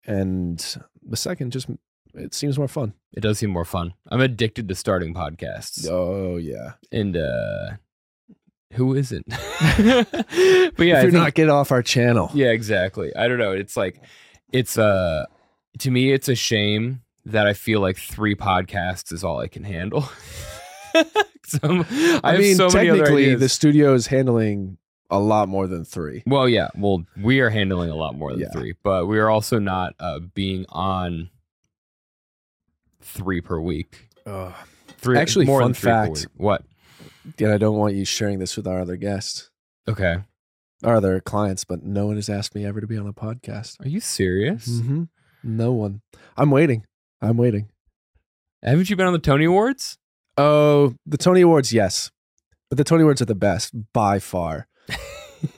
and 0.07 0.76
the 1.02 1.16
second 1.16 1.52
just 1.52 1.69
it 2.14 2.35
seems 2.35 2.59
more 2.59 2.69
fun. 2.69 2.95
It 3.12 3.21
does 3.21 3.38
seem 3.38 3.50
more 3.50 3.64
fun. 3.64 3.95
I'm 4.09 4.21
addicted 4.21 4.69
to 4.69 4.75
starting 4.75 5.14
podcasts. 5.14 5.88
Oh 5.88 6.37
yeah. 6.37 6.73
And 6.90 7.16
uh 7.16 7.76
who 8.73 8.95
isn't? 8.95 9.26
but 9.28 9.37
yeah, 9.38 10.75
if 10.76 10.76
you're 10.78 11.00
think- 11.02 11.12
not 11.12 11.35
get 11.35 11.49
off 11.49 11.73
our 11.73 11.83
channel. 11.83 12.31
Yeah, 12.35 12.50
exactly. 12.50 13.14
I 13.16 13.28
don't 13.28 13.38
know. 13.38 13.52
It's 13.52 13.76
like 13.76 14.02
it's 14.52 14.76
uh 14.76 15.25
to 15.78 15.90
me 15.90 16.12
it's 16.12 16.28
a 16.28 16.35
shame 16.35 17.02
that 17.25 17.47
I 17.47 17.54
feel 17.54 17.81
like 17.81 17.97
three 17.97 18.35
podcasts 18.35 19.12
is 19.12 19.25
all 19.25 19.38
I 19.38 19.49
can 19.49 19.64
handle. 19.64 20.09
I, 21.62 22.20
I, 22.25 22.37
mean, 22.38 22.56
so 22.56 22.68
technically, 22.68 23.34
the 23.34 23.49
studio 23.49 23.94
is 23.94 24.06
handling 24.06 24.78
a 25.11 25.18
lot 25.18 25.49
more 25.49 25.66
than 25.66 25.84
three. 25.84 26.22
Well, 26.26 26.49
yeah. 26.49 26.68
Well, 26.76 27.04
we 27.20 27.40
are 27.40 27.50
handling 27.50 27.90
a 27.90 27.94
lot 27.96 28.14
more 28.14 28.30
than 28.32 28.40
Yeah. 28.40 28.50
three, 28.52 28.75
but 28.82 29.06
we 29.06 29.18
are 29.18 29.28
also 29.28 29.58
not 29.58 29.94
uh, 30.00 30.20
being 30.34 30.64
on 30.70 31.28
three 33.00 33.40
per 33.40 33.61
week. 33.61 34.08
Uh, 34.26 34.52
Three, 34.99 35.18
Actually, 35.18 35.46
more 35.46 35.61
fun 35.61 35.72
than 35.72 35.75
three 35.75 35.90
per 35.90 36.04
fact. 36.06 36.12
week. 36.18 36.26
What? 36.37 36.62
And 37.40 37.50
I 37.52 37.58
don't 37.58 37.76
want 37.76 37.94
you 37.94 38.04
sharing 38.04 38.38
this 38.38 38.56
with 38.56 38.68
our 38.68 38.80
other 38.80 38.94
guests, 38.96 39.50
Okay. 39.88 40.18
our 40.84 40.94
other 40.94 41.18
clients, 41.20 41.64
but 41.64 41.82
no 41.82 42.06
one 42.06 42.14
has 42.14 42.28
asked 42.28 42.54
me 42.54 42.64
ever 42.64 42.80
to 42.80 42.87
be 42.87 42.96
on 42.96 43.08
a 43.08 43.12
podcast. 43.12 43.84
Are 43.84 43.88
you 43.88 43.99
serious? 43.99 44.68
Mm-hmm. 44.68 45.04
No 45.42 45.72
one. 45.72 46.02
I'm 46.37 46.52
waiting. 46.52 46.87
I'm 47.20 47.37
waiting. 47.37 47.68
Haven't 48.62 48.90
you 48.90 48.94
been 48.96 49.08
on 49.08 49.12
the 49.12 49.18
Tony 49.18 49.44
Awards? 49.46 49.99
Oh, 50.39 50.95
the 51.07 51.19
Tony 51.19 51.41
Awards, 51.43 51.73
yes. 51.73 52.11
But 52.71 52.79
the 52.79 52.85
Tony 52.85 53.03
Awards 53.03 53.21
are 53.21 53.27
the 53.27 53.35
best 53.35 53.73
by 53.93 54.19
far. 54.19 54.67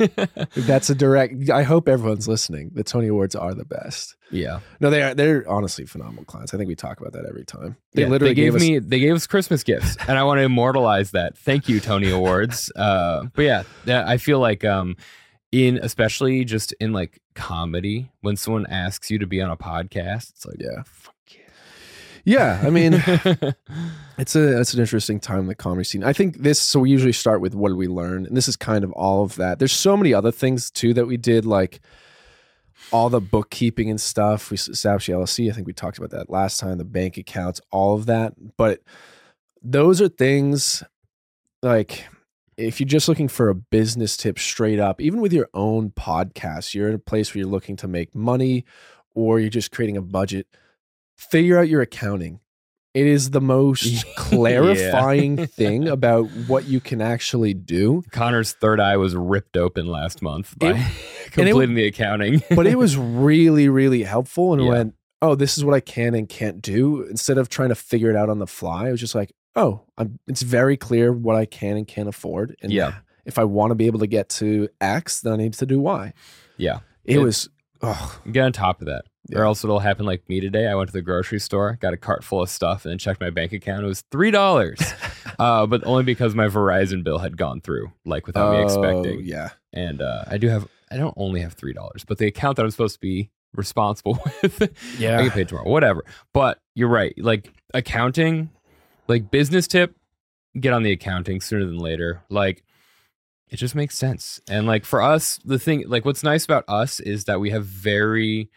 That's 0.57 0.88
a 0.90 0.95
direct. 0.95 1.50
I 1.50 1.62
hope 1.62 1.88
everyone's 1.88 2.26
listening. 2.26 2.71
The 2.75 2.83
Tony 2.83 3.09
Awards 3.09 3.35
are 3.37 3.54
the 3.54 3.64
best. 3.66 4.16
yeah. 4.31 4.61
No, 4.81 4.88
they 4.90 5.02
are. 5.02 5.14
They're 5.14 5.45
honestly 5.49 5.85
phenomenal 5.85 6.25
clients. 6.25 6.54
I 6.54 6.57
think 6.57 6.69
we 6.69 6.75
talk 6.75 7.00
about 7.00 7.12
that 7.12 7.26
every 7.28 7.45
time. 7.45 7.76
They 7.93 8.02
Yeah, 8.02 8.09
literally 8.09 8.31
they 8.33 8.35
gave, 8.43 8.52
gave, 8.52 8.54
us. 8.57 8.61
me 8.62 8.78
they 8.78 8.99
gave 8.99 9.14
us 9.14 9.26
Christmas 9.26 9.62
gifts, 9.62 9.97
and 10.09 10.19
I 10.19 10.23
want 10.25 10.38
to 10.38 10.43
immortalize 10.43 11.11
that. 11.12 11.37
Thank 11.37 11.69
you, 11.69 11.81
Tony 11.81 12.11
Awards. 12.11 12.73
Uh, 12.76 13.26
but 13.35 13.43
yeah, 13.43 13.62
yeah, 13.85 14.04
I 14.07 14.16
feel 14.16 14.38
like 14.40 14.64
um, 14.64 14.97
in 15.52 15.78
especially 15.83 16.45
just 16.45 16.73
in 16.81 16.93
like 16.93 17.21
comedy, 17.35 18.11
when 18.23 18.37
someone 18.37 18.66
asks 18.66 19.11
you 19.11 19.19
to 19.19 19.26
be 19.26 19.40
on 19.43 19.50
a 19.50 19.57
podcast, 19.57 20.31
it's 20.31 20.47
like 20.47 20.57
Yeah. 20.59 20.83
Yeah, 22.25 22.61
I 22.64 22.71
mean, 22.71 22.95
it's 24.19 24.35
a 24.35 24.61
it's 24.61 24.75
an 24.75 24.81
interesting 24.81 25.21
time 25.21 25.40
in 25.40 25.47
the 25.47 25.54
comedy 25.54 25.85
scene. 25.85 26.02
I 26.02 26.12
think 26.12 26.38
this. 26.38 26.59
So 26.59 26.81
we 26.81 26.90
usually 26.90 27.12
start 27.12 27.40
with 27.40 27.54
what 27.54 27.69
do 27.69 27.76
we 27.76 27.87
learn, 27.87 28.26
and 28.26 28.37
this 28.37 28.49
is 28.49 28.57
kind 28.57 28.83
of 28.83 28.93
all 28.93 29.23
of 29.23 29.37
that. 29.37 29.59
There's 29.59 29.73
so 29.73 29.97
many 29.97 30.14
other 30.14 30.33
things 30.33 30.71
too 30.71 30.95
that 30.95 31.07
we 31.07 31.16
did, 31.16 31.45
like 31.45 31.81
all 32.93 33.11
the 33.11 33.21
bookkeeping 33.21 33.90
and 33.90 34.00
stuff. 34.00 34.50
We 34.50 34.57
established 34.57 35.07
the 35.07 35.12
LLC. 35.12 35.50
I 35.50 35.54
think 35.54 35.66
we 35.66 35.73
talked 35.73 35.99
about 35.99 36.11
that 36.11 36.31
last 36.31 36.61
time. 36.61 36.78
The 36.78 36.85
bank 36.85 37.16
accounts, 37.19 37.61
all 37.71 37.95
of 37.95 38.07
that. 38.07 38.35
But 38.57 38.81
those 39.62 40.00
are 40.00 40.09
things 40.09 40.83
like 41.62 42.07
if 42.57 42.81
you're 42.81 42.88
just 42.88 43.09
looking 43.09 43.28
for 43.28 43.49
a 43.49 43.54
business 43.54 44.16
tip 44.16 44.38
straight 44.38 44.78
up, 44.78 45.00
even 45.00 45.21
with 45.21 45.33
your 45.33 45.49
own 45.54 45.90
podcast, 45.90 46.75
you're 46.75 46.88
in 46.88 46.95
a 46.95 46.99
place 46.99 47.35
where 47.35 47.40
you're 47.40 47.50
looking 47.50 47.76
to 47.76 47.88
make 47.88 48.14
money 48.14 48.64
or 49.14 49.40
you're 49.40 49.50
just 49.50 49.73
creating 49.73 49.97
a 49.97 50.02
budget, 50.02 50.47
figure 51.16 51.59
out 51.59 51.68
your 51.68 51.80
accounting. 51.83 52.40
It 52.94 53.06
is 53.06 53.30
the 53.30 53.40
most 53.40 54.04
clarifying 54.16 55.47
thing 55.49 55.88
about 55.88 56.25
what 56.47 56.66
you 56.66 56.80
can 56.80 57.00
actually 57.00 57.54
do. 57.54 58.02
Connor's 58.12 58.52
third 58.52 58.78
eye 58.80 58.97
was 58.97 59.16
ripped 59.16 59.56
open 59.56 59.87
last 59.87 60.23
month 60.23 60.56
by 60.59 60.75
it- 60.75 60.92
completing 61.33 61.75
the 61.75 61.87
accounting. 61.87 62.42
But 62.54 62.66
it 62.68 62.78
was 62.78 62.97
really, 62.97 63.68
really 63.68 64.04
helpful 64.04 64.52
and 64.52 64.62
Yeah. 64.62 64.68
went, 64.68 64.94
oh, 65.23 65.35
this 65.35 65.59
is 65.59 65.64
what 65.64 65.75
I 65.75 65.80
can 65.80 66.14
and 66.14 66.28
can't 66.28 66.62
do. 66.62 67.02
Instead 67.02 67.38
of 67.38 67.49
trying 67.49 67.71
to 67.71 67.75
figure 67.75 68.11
it 68.11 68.16
out 68.16 68.28
on 68.28 68.38
the 68.38 68.47
fly, 68.47 68.88
I 68.88 68.90
was 68.92 69.00
just 69.00 69.14
like, 69.14 69.33
oh, 69.56 69.83
I'm, 69.99 70.18
it's 70.28 70.42
very 70.42 70.76
clear 70.76 71.12
what 71.12 71.35
I 71.35 71.47
can 71.47 71.76
and 71.76 71.88
can't 71.88 72.09
afford. 72.09 72.54
And 72.62 72.71
Yeah. 72.73 72.94
if 73.25 73.38
I 73.38 73.44
want 73.44 73.71
to 73.73 73.75
be 73.75 73.87
able 73.87 74.00
to 74.00 74.06
get 74.06 74.28
to 74.30 74.68
X, 74.80 75.21
then 75.21 75.33
I 75.33 75.37
need 75.37 75.54
to 75.54 75.66
do 75.66 75.80
Y. 75.80 76.12
yeah, 76.59 76.80
It, 77.04 77.16
It- 77.16 77.18
was, 77.21 77.49
oh, 77.83 78.21
get 78.30 78.44
on 78.44 78.52
top 78.52 78.80
of 78.80 78.87
that. 78.87 79.04
Yeah. 79.28 79.38
Or 79.38 79.45
else 79.45 79.64
it'll 79.64 79.78
happen 79.78 80.04
like 80.04 80.28
me 80.28 80.40
today. 80.40 80.66
I 80.69 80.75
went 80.75 80.88
to 80.88 80.93
the 80.93 81.00
grocery 81.00 81.40
store, 81.40 81.78
got 81.81 81.95
a 81.95 81.97
cart 81.97 82.23
full 82.23 82.43
of 82.43 82.50
stuff, 82.50 82.85
and 82.85 82.90
then 82.90 82.99
checked 82.99 83.21
my 83.23 83.31
bank 83.31 83.52
account. 83.52 83.83
It 83.83 83.87
was 83.88 84.02
three 84.11 84.31
dollars, 84.31 84.81
uh, 85.38 85.66
but 85.66 85.85
only 85.87 86.02
because 86.02 86.35
my 86.35 86.47
Verizon 86.49 87.02
bill 87.02 87.19
had 87.19 87.37
gone 87.38 87.61
through, 87.62 87.90
like 88.04 88.26
without 88.26 88.52
me 88.52 88.59
Oh, 88.59 88.62
expecting. 88.64 89.25
Yeah. 89.25 89.50
And 89.73 90.02
uh, 90.02 90.25
I 90.26 90.37
do 90.37 90.49
have, 90.49 90.69
I 90.90 90.97
don't 90.99 91.14
only 91.16 91.40
have 91.40 91.54
three 91.54 91.73
dollars, 91.73 92.04
but 92.04 92.19
the 92.19 92.26
account 92.26 92.57
that 92.57 92.64
I'm 92.64 92.71
supposed 92.71 92.97
to 92.97 93.00
be 93.00 93.31
responsible 93.54 94.19
with, 94.43 94.71
yeah, 94.99 95.19
I 95.19 95.23
get 95.25 95.33
paid 95.33 95.49
tomorrow. 95.49 95.69
Whatever. 95.71 96.04
But 96.35 96.61
you're 96.75 96.88
right. 96.88 97.14
Like 97.16 97.50
accounting, 97.73 98.50
like 99.09 99.31
business 99.31 99.66
tip, 99.66 99.97
get 100.61 100.73
on 100.75 100.83
the 100.83 100.93
accounting 100.93 101.40
sooner 101.40 101.64
than 101.64 101.78
later. 101.78 102.23
Like 102.28 102.62
it 103.49 103.57
just 103.57 103.75
makes 103.75 103.97
sense. 103.97 104.40
And 104.49 104.66
like 104.66 104.85
for 104.85 105.00
us, 105.00 105.38
the 105.45 105.59
thing, 105.59 105.85
like 105.88 106.04
what's 106.04 106.23
nice 106.23 106.45
about 106.45 106.64
us 106.69 107.00
is 107.00 107.25
that 107.25 107.40
we 107.40 107.50
have 107.50 107.64
very 107.64 108.50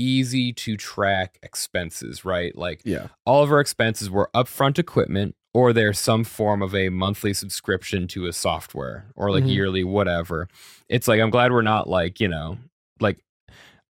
easy 0.00 0.52
to 0.54 0.76
track 0.76 1.38
expenses, 1.42 2.24
right? 2.24 2.56
Like 2.56 2.80
Yeah. 2.84 3.08
all 3.26 3.42
of 3.42 3.50
our 3.52 3.60
expenses 3.60 4.08
were 4.10 4.30
upfront 4.34 4.78
equipment 4.78 5.34
or 5.52 5.72
there's 5.72 5.98
some 5.98 6.24
form 6.24 6.62
of 6.62 6.74
a 6.74 6.88
monthly 6.88 7.34
subscription 7.34 8.06
to 8.08 8.26
a 8.26 8.32
software 8.32 9.06
or 9.16 9.30
like 9.30 9.44
Mhm. 9.44 9.52
yearly 9.52 9.82
whatever 9.84 10.46
it's 10.88 11.08
like 11.08 11.20
i'm 11.20 11.30
glad 11.30 11.50
we're 11.50 11.60
not 11.62 11.88
like 11.88 12.20
you 12.20 12.28
know 12.28 12.56
like 13.00 13.18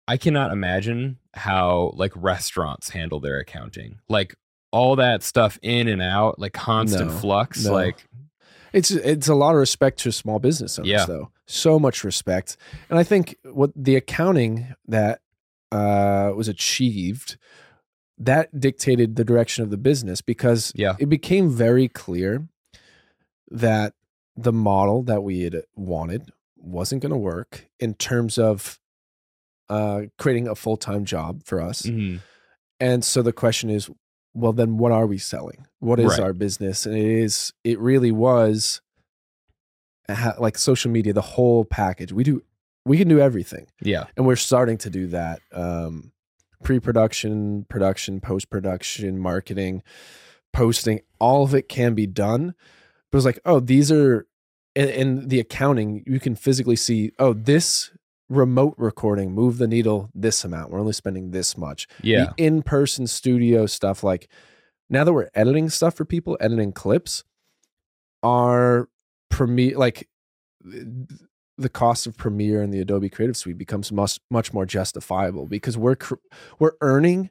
i 0.09 0.17
cannot 0.17 0.53
imagine 0.53 1.19
how 1.35 1.93
like 1.97 2.13
restaurants 2.17 2.89
handle 2.91 3.21
their 3.21 3.39
accounting 3.39 3.99
like 4.09 4.35
all 4.73 4.97
that 4.97 5.23
stuff 5.23 5.59
in 5.61 5.87
and 5.87 6.01
out 6.01 6.39
like 6.39 6.55
constant 6.55 7.11
No, 7.11 7.19
flux 7.19 7.65
no. 7.67 7.73
like 7.75 8.07
It's 8.73 8.91
it's 8.93 9.29
a 9.29 9.35
lot 9.35 9.51
of 9.55 9.61
respect 9.61 9.99
to 10.01 10.13
small 10.13 10.39
business 10.39 10.79
owners, 10.79 10.89
Yeah. 10.89 11.05
though. 11.05 11.31
So 11.47 11.79
much 11.81 12.05
respect, 12.05 12.57
and 12.89 12.99
I 13.01 13.03
think 13.03 13.37
what 13.43 13.71
the 13.77 13.97
accounting 13.97 14.75
that 14.87 15.21
uh, 15.73 16.33
was 16.35 16.49
achieved 16.49 17.37
that 18.19 18.59
dictated 18.61 19.17
the 19.17 19.25
direction 19.25 19.65
of 19.65 19.71
the 19.71 19.77
business 19.79 20.21
because 20.21 20.73
Yeah. 20.75 20.97
it 20.99 21.07
became 21.09 21.49
very 21.49 21.89
clear 21.89 22.49
that 23.51 23.95
the 24.37 24.53
model 24.53 25.03
that 25.05 25.23
we 25.23 25.41
had 25.43 25.63
wanted 25.75 26.31
wasn't 26.57 27.01
going 27.03 27.13
to 27.13 27.19
work 27.19 27.69
in 27.79 27.95
terms 27.95 28.37
of 28.39 28.79
uh, 29.69 30.03
creating 30.19 30.49
a 30.49 30.55
full 30.55 30.77
time 30.77 31.05
job 31.05 31.43
for 31.45 31.61
us. 31.61 31.83
mhm, 31.83 32.21
And 32.81 33.05
so 33.05 33.23
the 33.23 33.33
question 33.33 33.71
is, 33.71 33.89
well, 34.35 34.53
then 34.53 34.77
what 34.79 34.93
are 34.93 35.07
we 35.07 35.19
selling? 35.19 35.67
What 35.79 35.99
is 36.01 36.07
Right. 36.07 36.21
our 36.21 36.33
business? 36.33 36.87
And 36.87 36.97
it 36.97 37.05
is, 37.07 37.53
it 37.65 37.79
really 37.79 38.11
was 38.13 38.81
like 40.39 40.59
social 40.59 40.91
media, 40.91 41.13
the 41.13 41.21
whole 41.23 41.65
package. 41.65 42.13
We 42.13 42.25
do, 42.25 42.43
we 42.85 42.99
can 42.99 43.09
do 43.09 43.21
everything. 43.21 43.67
yeah 43.83 44.07
And 44.17 44.27
we're 44.27 44.37
starting 44.37 44.79
to 44.79 44.91
do 44.91 45.07
that. 45.09 45.41
Um, 45.53 46.13
Pre 46.63 46.79
production, 46.79 47.65
production, 47.71 48.21
post 48.21 48.51
production, 48.51 49.19
marketing, 49.19 49.83
posting, 50.53 51.01
all 51.19 51.43
of 51.43 51.55
it 51.55 51.71
can 51.71 51.95
be 51.95 52.07
done. 52.07 52.55
But 53.11 53.17
it's 53.17 53.25
like, 53.25 53.41
oh, 53.47 53.61
these 53.61 53.91
are, 53.91 54.27
in, 54.75 54.89
in 54.91 55.29
the 55.29 55.41
accounting, 55.41 56.05
you 56.07 56.21
can 56.21 56.35
physically 56.35 56.77
see, 56.77 57.13
oh, 57.19 57.33
this 57.33 57.93
remote 58.29 58.75
recording 58.79 59.33
move 59.33 59.59
the 59.59 59.67
needle 59.67 60.11
this 60.15 60.45
amount. 60.45 60.71
We're 60.71 60.81
only 60.81 60.93
spending 60.93 61.33
this 61.33 61.59
much 61.59 61.89
yeah 62.03 62.27
the 62.37 62.45
in-person 62.45 63.09
studio 63.09 63.67
stuff 63.67 64.05
like 64.05 64.29
now 64.89 65.03
that 65.05 65.13
we're 65.13 65.31
editing 65.35 65.69
stuff 65.69 65.95
for 65.95 66.05
people 66.05 66.39
editing 66.41 66.73
clips 66.73 67.25
are 68.23 68.89
premiere 69.31 69.77
like 69.77 70.09
the 71.61 71.69
cost 71.69 72.07
of 72.07 72.17
premiere 72.17 72.63
and 72.63 72.73
the 72.73 72.81
adobe 72.81 73.09
creative 73.09 73.37
suite 73.37 73.59
becomes 73.59 73.93
much 73.93 74.19
much 74.31 74.53
more 74.53 74.67
justifiable 74.67 75.47
because 75.47 75.77
we're 75.77 75.97
cr- 75.97 76.15
we're 76.59 76.73
earning 76.81 77.31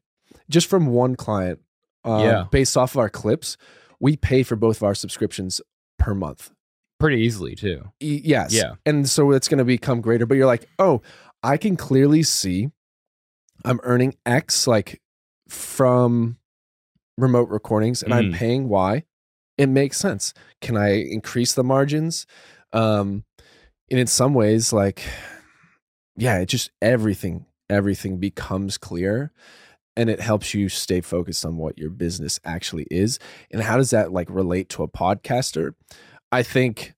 just 0.50 0.68
from 0.68 0.86
one 0.88 1.16
client 1.16 1.60
uh, 2.06 2.22
Yeah. 2.24 2.46
based 2.52 2.78
off 2.78 2.94
of 2.96 3.00
our 3.00 3.10
clips 3.10 3.58
we 4.00 4.16
pay 4.16 4.44
for 4.44 4.56
both 4.56 4.78
of 4.78 4.84
our 4.84 4.96
subscriptions 4.96 5.60
per 5.98 6.14
month 6.16 6.52
pretty 7.00 7.22
easily 7.22 7.56
too 7.56 7.92
E- 8.02 8.22
yes. 8.24 8.54
Yeah. 8.54 8.74
And 8.86 9.08
so 9.10 9.32
it's 9.32 9.48
going 9.48 9.58
to 9.60 9.66
become 9.66 10.02
greater. 10.02 10.26
But 10.26 10.36
you're 10.36 10.46
like, 10.48 10.68
oh, 10.80 11.02
I 11.44 11.56
can 11.58 11.76
clearly 11.78 12.24
see 12.24 12.70
I'm 13.66 13.80
earning 13.84 14.16
X 14.26 14.68
like 14.68 15.02
from 15.48 16.38
remote 17.18 17.50
recordings 17.50 18.04
and 18.04 18.14
I'm 18.14 18.32
Mm. 18.32 18.36
paying 18.36 18.70
Y. 18.70 19.04
It 19.58 19.68
makes 19.68 19.98
sense. 19.98 20.34
Can 20.62 20.78
I 20.78 21.02
increase 21.04 21.54
the 21.54 21.64
margins? 21.64 22.26
Um, 22.72 23.24
and 23.92 24.00
in 24.00 24.08
some 24.08 24.34
ways, 24.34 24.72
like, 24.74 25.04
yeah, 26.16 26.40
it 26.40 26.48
just 26.48 26.72
everything, 26.82 27.46
everything 27.70 28.18
becomes 28.18 28.78
clear 28.78 29.32
and 29.96 30.10
it 30.10 30.20
helps 30.20 30.54
you 30.54 30.70
stay 30.70 31.02
focused 31.02 31.46
on 31.46 31.58
what 31.58 31.78
your 31.78 31.90
business 31.90 32.40
actually 32.46 32.88
is. 32.92 33.20
And 33.52 33.62
how 33.62 33.78
does 33.78 33.90
that 33.92 34.12
like 34.12 34.30
relate 34.30 34.70
to 34.70 34.84
a 34.84 34.88
podcaster? 34.88 35.74
I 36.32 36.44
think 36.44 36.94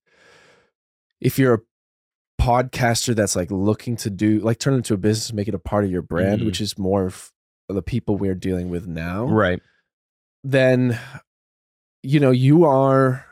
if 1.20 1.38
you're 1.40 1.54
a 1.56 1.62
podcaster 2.42 3.16
that's 3.16 3.36
like 3.36 3.52
looking 3.52 3.96
to 3.98 4.10
do 4.10 4.40
like 4.40 4.60
turn 4.60 4.74
it 4.74 4.78
into 4.78 4.94
a 4.94 4.98
business, 4.98 5.32
make 5.34 5.48
it 5.48 5.54
a 5.56 5.60
part 5.60 5.84
of 5.84 5.92
your 5.92 6.02
brand, 6.02 6.42
Mhm. 6.42 6.46
which 6.46 6.62
is 6.62 6.78
more 6.78 7.06
of 7.06 7.32
the 7.70 7.82
people 7.84 8.18
we're 8.18 8.36
dealing 8.36 8.70
with 8.70 8.88
now, 8.88 9.26
Right. 9.26 9.62
then 10.44 11.00
you 12.04 12.20
know 12.20 12.32
you 12.32 12.66
are 12.66 13.26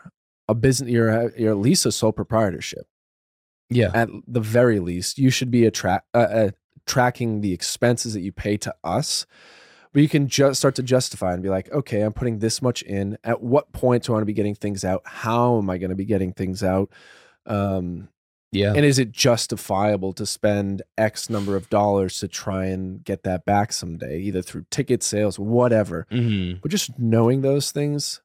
a 0.48 0.54
business. 0.56 0.90
You're 0.90 1.10
a, 1.10 1.32
you're 1.40 1.52
at 1.52 1.58
least 1.58 1.86
a 1.86 1.92
sole 1.92 2.12
proprietorship. 2.12 2.86
Yeah. 3.70 3.92
At 3.94 4.10
the 4.28 4.40
very 4.42 4.80
least, 4.80 5.18
you 5.18 5.30
should 5.30 5.52
be 5.52 5.66
a 5.66 5.72
tra- 5.72 6.04
uh, 6.14 6.18
uh, 6.18 6.52
tracking 6.86 7.42
the 7.42 7.54
expenses 7.54 8.14
that 8.14 8.22
you 8.22 8.32
pay 8.32 8.58
to 8.58 8.74
us. 8.84 9.26
But 9.92 10.02
you 10.04 10.10
can 10.10 10.28
just 10.28 10.60
start 10.60 10.76
to 10.76 10.84
justify 10.84 11.34
and 11.34 11.42
be 11.42 11.50
like, 11.50 11.72
okay, 11.72 12.02
I'm 12.02 12.14
putting 12.14 12.40
this 12.40 12.62
much 12.62 12.84
in. 12.84 13.18
At 13.24 13.42
what 13.42 13.72
point 13.72 14.04
do 14.04 14.12
I 14.12 14.16
want 14.16 14.22
to 14.24 14.26
be 14.28 14.34
getting 14.34 14.54
things 14.56 14.84
out? 14.84 15.02
How 15.06 15.58
am 15.58 15.70
I 15.70 15.78
going 15.80 15.90
to 15.90 15.96
be 15.96 16.06
getting 16.06 16.32
things 16.32 16.64
out? 16.64 16.92
Um, 17.48 18.10
Yeah. 18.52 18.74
and 18.76 18.86
is 18.86 19.00
it 19.00 19.12
justifiable 19.12 20.14
to 20.14 20.26
spend 20.28 20.84
X 20.98 21.30
number 21.30 21.56
of 21.56 21.70
dollars 21.72 22.20
to 22.20 22.28
try 22.28 22.66
and 22.66 23.04
get 23.04 23.24
that 23.24 23.46
back 23.46 23.72
someday, 23.74 24.20
either 24.20 24.42
through 24.44 24.66
ticket 24.70 25.02
sales, 25.04 25.40
whatever? 25.40 26.06
hmm 26.12 26.54
But 26.62 26.70
just 26.72 26.98
knowing 27.00 27.42
those 27.42 27.72
things, 27.72 28.22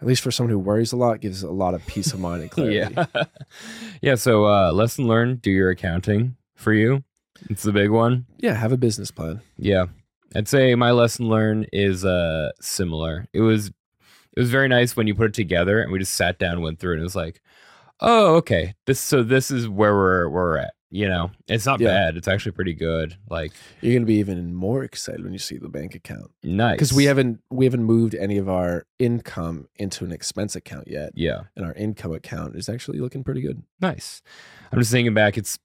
at 0.00 0.06
least 0.06 0.22
for 0.22 0.30
someone 0.30 0.50
who 0.50 0.58
worries 0.58 0.92
a 0.92 0.96
lot, 0.96 1.20
gives 1.20 1.42
a 1.42 1.50
lot 1.50 1.74
of 1.74 1.84
peace 1.86 2.12
of 2.12 2.20
mind 2.20 2.42
and 2.42 2.50
clarity. 2.50 2.94
Yeah. 2.96 3.24
yeah. 4.02 4.14
So, 4.14 4.46
uh, 4.46 4.72
lesson 4.72 5.06
learned 5.06 5.42
do 5.42 5.50
your 5.50 5.70
accounting 5.70 6.36
for 6.54 6.72
you. 6.72 7.04
It's 7.48 7.62
the 7.62 7.72
big 7.72 7.90
one. 7.90 8.26
yeah, 8.38 8.54
have 8.54 8.72
a 8.72 8.76
business 8.76 9.10
plan. 9.10 9.40
Yeah. 9.56 9.86
I'd 10.34 10.48
say 10.48 10.74
my 10.74 10.90
lesson 10.90 11.28
learned 11.28 11.68
is 11.72 12.04
uh 12.04 12.50
similar. 12.60 13.26
It 13.32 13.40
was 13.40 13.68
it 13.68 14.40
was 14.40 14.50
very 14.50 14.68
nice 14.68 14.94
when 14.94 15.06
you 15.06 15.14
put 15.14 15.26
it 15.26 15.34
together 15.34 15.80
and 15.80 15.90
we 15.90 15.98
just 15.98 16.14
sat 16.14 16.38
down, 16.38 16.60
went 16.60 16.78
through 16.78 16.92
it, 16.92 16.94
and 16.96 17.02
it 17.02 17.04
was 17.04 17.16
like, 17.16 17.40
oh, 18.00 18.36
okay. 18.36 18.74
This 18.86 19.00
so 19.00 19.22
this 19.22 19.50
is 19.50 19.68
where 19.68 19.94
we're 19.94 20.28
where 20.28 20.44
we're 20.44 20.58
at. 20.58 20.74
You 20.90 21.06
know, 21.06 21.30
it's 21.48 21.66
not 21.66 21.80
Yeah. 21.80 21.88
bad. 21.88 22.16
It's 22.16 22.28
actually 22.28 22.52
pretty 22.52 22.72
good. 22.72 23.14
Like 23.28 23.52
You're 23.82 23.94
gonna 23.94 24.06
be 24.06 24.14
even 24.16 24.54
more 24.54 24.82
excited 24.84 25.22
when 25.22 25.34
you 25.34 25.38
see 25.38 25.58
the 25.58 25.68
bank 25.68 25.94
account 25.94 26.30
nice. 26.42 26.76
because 26.76 26.92
we 26.94 27.04
haven't 27.04 27.40
we 27.50 27.66
haven't 27.66 27.84
moved 27.84 28.14
any 28.14 28.38
of 28.38 28.48
our 28.48 28.86
income 28.98 29.68
into 29.76 30.04
an 30.04 30.12
expense 30.12 30.56
account 30.56 30.88
yet, 30.88 31.12
Yeah. 31.14 31.42
and 31.56 31.66
our 31.66 31.74
income 31.74 32.12
account 32.12 32.56
is 32.56 32.68
actually 32.70 33.00
looking 33.00 33.22
pretty 33.22 33.42
good. 33.42 33.62
Nice. 33.80 34.22
I'm 34.72 34.78
just 34.78 34.90
thinking 34.90 35.12
back, 35.14 35.36
it's 35.36 35.58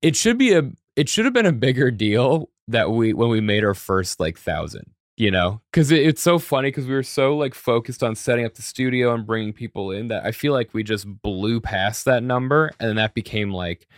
it 0.00 0.16
should 0.16 0.38
be 0.38 0.54
a 0.54 0.70
it 0.96 1.08
should 1.08 1.26
have 1.26 1.34
been 1.34 1.46
a 1.46 1.52
bigger 1.52 1.90
deal 1.90 2.48
that 2.68 2.90
we 2.90 3.12
when 3.12 3.28
we 3.28 3.40
made 3.42 3.64
our 3.64 3.74
first 3.74 4.18
like 4.20 4.38
thousand 4.38 4.92
you 5.16 5.30
know 5.30 5.60
because 5.72 5.90
it, 5.90 6.06
it's 6.06 6.22
so 6.22 6.38
funny 6.38 6.68
because 6.68 6.86
we 6.86 6.94
were 6.94 7.02
so 7.02 7.36
like 7.36 7.52
focused 7.54 8.02
on 8.04 8.14
setting 8.14 8.44
up 8.44 8.54
the 8.54 8.62
studio 8.62 9.12
and 9.14 9.26
bringing 9.26 9.52
people 9.52 9.90
in 9.90 10.06
that 10.08 10.24
i 10.24 10.30
feel 10.30 10.52
like 10.52 10.72
we 10.74 10.82
just 10.84 11.06
blew 11.22 11.60
past 11.60 12.04
that 12.04 12.22
number 12.22 12.70
and 12.78 12.88
then 12.90 12.96
that 12.96 13.14
became 13.14 13.50
like 13.50 13.88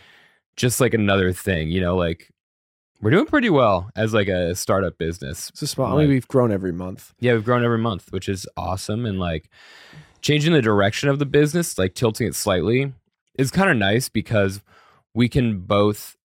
just 0.55 0.79
like 0.81 0.93
another 0.93 1.31
thing 1.33 1.69
you 1.69 1.81
know 1.81 1.95
like 1.95 2.29
we're 3.01 3.09
doing 3.11 3.25
pretty 3.25 3.49
well 3.49 3.89
as 3.95 4.13
like 4.13 4.27
a 4.27 4.53
startup 4.55 4.97
business 4.99 5.49
It's 5.49 5.61
a 5.63 5.67
small. 5.67 5.97
I 5.97 6.01
mean, 6.01 6.09
we've 6.09 6.27
grown 6.27 6.51
every 6.51 6.71
month. 6.71 7.13
yeah 7.19 7.33
we've 7.33 7.43
grown 7.45 7.63
every 7.63 7.77
month 7.79 8.11
which 8.11 8.29
is 8.29 8.45
awesome 8.57 9.05
and 9.05 9.19
like 9.19 9.49
changing 10.21 10.53
the 10.53 10.61
direction 10.61 11.09
of 11.09 11.17
the 11.19 11.25
business 11.25 11.77
like 11.77 11.95
tilting 11.95 12.27
it 12.27 12.35
slightly 12.35 12.93
is 13.39 13.49
kind 13.49 13.71
of 13.71 13.77
nice 13.77 14.07
because 14.09 14.61
we 15.15 15.27
can 15.27 15.59
both 15.61 16.15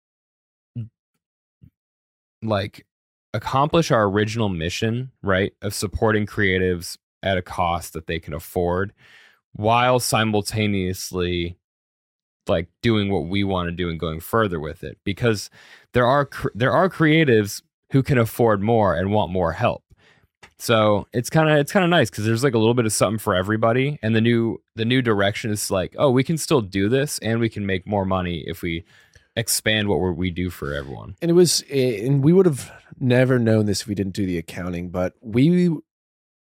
like 2.43 2.87
accomplish 3.33 3.91
our 3.91 4.05
original 4.05 4.49
mission 4.49 5.11
right 5.23 5.53
of 5.63 5.75
supporting 5.75 6.27
creatives 6.27 6.97
at 7.23 7.39
a 7.39 7.43
cost 7.43 7.93
that 7.93 8.07
they 8.07 8.19
can 8.19 8.35
afford 8.35 8.93
while 9.53 9.99
simultaneously 9.99 11.57
like 12.49 12.69
doing 12.83 13.11
what 13.11 13.27
we 13.27 13.45
want 13.45 13.69
to 13.69 13.73
do 13.73 13.89
and 13.89 13.99
going 13.99 14.21
further 14.21 14.61
with 14.61 14.85
it 14.85 14.99
because 15.05 15.51
there 15.93 16.07
are 16.07 16.29
there 16.55 16.73
are 16.73 16.89
creatives 16.89 17.63
who 17.93 18.03
can 18.03 18.19
afford 18.19 18.63
more 18.63 18.95
and 18.95 19.13
want 19.13 19.31
more 19.31 19.53
help 19.53 19.83
so 20.59 21.07
it's 21.13 21.29
kind 21.29 21.51
of 21.51 21.59
it's 21.59 21.73
kind 21.73 21.85
of 21.85 21.91
nice 21.91 22.09
because 22.11 22.25
there's 22.25 22.43
like 22.43 22.55
a 22.55 22.59
little 22.59 22.75
bit 22.75 22.87
of 22.87 22.93
something 22.93 23.19
for 23.19 23.35
everybody, 23.35 23.99
and 24.03 24.15
the 24.15 24.21
new 24.21 24.63
the 24.75 24.85
new 24.85 25.03
direction 25.03 25.51
is 25.51 25.71
like, 25.71 25.95
oh, 25.99 26.11
we 26.11 26.25
can 26.25 26.39
still 26.39 26.63
do 26.63 26.89
this, 26.89 27.19
and 27.19 27.41
we 27.41 27.49
can 27.49 27.67
make 27.67 27.87
more 27.87 28.07
money 28.07 28.43
if 28.47 28.63
we 28.63 28.85
expand 29.37 29.89
what 29.89 29.99
we 30.17 30.31
do 30.31 30.49
for 30.49 30.73
everyone. 30.73 31.15
And 31.21 31.31
it 31.31 31.35
was, 31.35 31.63
and 31.71 32.25
we 32.25 32.33
would 32.33 32.47
have 32.47 32.73
never 32.99 33.39
known 33.39 33.67
this 33.67 33.83
if 33.83 33.87
we 33.87 33.95
didn't 33.95 34.15
do 34.15 34.25
the 34.25 34.39
accounting, 34.39 34.89
but 34.89 35.13
we 35.21 35.77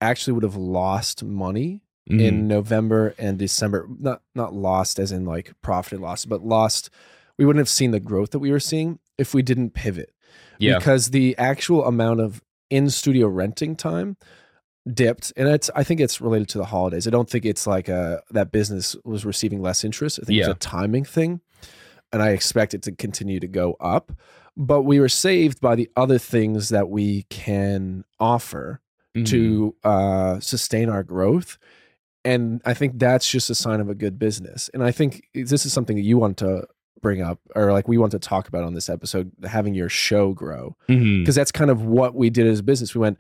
actually 0.01 0.35
would 0.35 0.44
have 0.44 0.57
lost 0.57 1.24
money 1.24 1.83
Mhm. 2.11 2.21
in 2.21 2.49
November 2.49 3.14
and 3.18 3.38
December. 3.38 3.87
Not 3.99 4.23
not 4.35 4.55
lost 4.55 4.99
as 4.99 5.12
in 5.12 5.25
like 5.25 5.53
profit 5.62 5.94
and 5.94 6.03
loss, 6.03 6.25
but 6.25 6.44
lost. 6.44 6.90
We 7.37 7.44
wouldn't 7.44 7.61
have 7.61 7.68
seen 7.68 7.90
the 7.92 8.01
growth 8.01 8.31
that 8.31 8.38
we 8.40 8.51
were 8.51 8.61
seeing 8.61 8.99
if 9.18 9.35
we 9.35 9.42
didn't 9.42 9.71
pivot. 9.75 10.12
yeah, 10.59 10.79
Because 10.79 11.11
the 11.11 11.37
actual 11.38 11.85
amount 11.85 12.21
of 12.21 12.42
in 12.71 12.90
studio 12.90 13.29
renting 13.29 13.77
time 13.77 14.16
dipped, 14.92 15.33
and 15.37 15.49
it's 15.49 15.71
I 15.75 15.85
think 15.85 16.01
it's 16.01 16.21
related 16.21 16.49
to 16.51 16.59
the 16.59 16.64
holidays. 16.66 17.07
I 17.07 17.11
don't 17.11 17.29
think 17.29 17.44
it's 17.44 17.66
like 17.66 17.88
a 17.88 18.23
that 18.31 18.51
business 18.53 18.97
was 19.05 19.25
receiving 19.25 19.61
less 19.61 19.85
interest. 19.85 20.18
I 20.23 20.27
think 20.27 20.38
Yeah. 20.38 20.51
it's 20.51 20.57
a 20.57 20.68
timing 20.68 21.05
thing, 21.05 21.40
and 22.12 22.23
I 22.23 22.31
expect 22.31 22.75
it 22.75 22.83
to 22.83 22.92
continue 22.92 23.38
to 23.40 23.49
go 23.49 23.77
up. 23.81 24.12
But 24.57 24.83
we 24.83 24.99
were 24.99 25.09
saved 25.09 25.61
by 25.61 25.77
the 25.77 25.88
other 25.97 26.18
things 26.18 26.71
that 26.71 26.88
we 26.88 27.23
can 27.31 28.05
offer 28.18 28.81
Mhm. 29.16 29.27
to 29.27 29.75
uh, 29.85 30.40
sustain 30.40 30.88
our 30.88 31.03
growth. 31.05 31.59
And 32.29 32.61
I 32.64 32.75
think 32.75 32.99
that's 32.99 33.29
just 33.29 33.49
a 33.49 33.55
sign 33.55 33.81
of 33.81 33.88
a 33.88 33.95
good 33.95 34.19
business. 34.19 34.69
And 34.75 34.83
I 34.83 34.91
think 34.91 35.23
this 35.35 35.64
is 35.64 35.73
something 35.73 35.97
that 35.97 36.03
you 36.03 36.19
want 36.19 36.37
to 36.38 36.67
bring 37.01 37.23
up, 37.23 37.41
or 37.55 37.73
like 37.73 37.88
we 37.88 37.97
want 37.97 38.12
to 38.12 38.19
talk 38.19 38.49
about 38.49 38.64
on 38.64 38.75
this 38.75 38.88
episode, 38.88 39.33
having 39.45 39.75
your 39.75 39.88
show 39.88 40.33
grow. 40.35 40.77
Because 41.21 41.35
that's 41.35 41.53
kind 41.53 41.71
of 41.71 41.83
what 41.83 42.14
we 42.14 42.29
did 42.29 42.47
as 42.47 42.59
a 42.59 42.62
business. 42.62 42.95
We 42.95 43.01
went, 43.01 43.19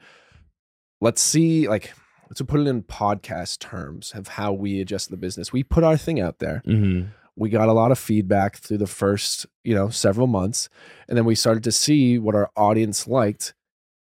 let's 1.00 1.22
see, 1.22 1.68
like, 1.68 1.92
to 2.34 2.44
put 2.44 2.60
it 2.60 2.66
in 2.66 2.82
podcast 2.82 3.60
terms 3.60 4.12
of 4.14 4.28
how 4.28 4.52
we 4.52 4.80
adjust 4.80 5.10
the 5.10 5.16
business. 5.16 5.52
We 5.52 5.62
put 5.62 5.84
our 5.84 5.96
thing 5.96 6.20
out 6.20 6.40
there. 6.40 6.62
Mhm. 6.66 7.08
We 7.36 7.48
got 7.50 7.68
a 7.68 7.72
lot 7.72 7.92
of 7.92 7.98
feedback 7.98 8.56
through 8.56 8.78
the 8.78 8.86
first, 8.86 9.46
you 9.64 9.74
know, 9.74 9.88
several 9.88 10.26
months. 10.26 10.68
And 11.08 11.16
then 11.16 11.24
we 11.24 11.34
started 11.34 11.62
to 11.64 11.72
see 11.72 12.18
what 12.18 12.34
our 12.34 12.50
audience 12.56 13.06
liked. 13.06 13.54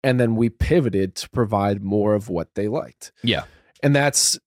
And 0.04 0.20
then 0.20 0.36
we 0.36 0.50
pivoted 0.50 1.14
to 1.16 1.30
provide 1.30 1.82
more 1.82 2.14
of 2.14 2.28
what 2.28 2.54
they 2.54 2.68
liked. 2.68 3.10
Yeah. 3.22 3.44
And 3.82 3.96
that's, 3.96 4.38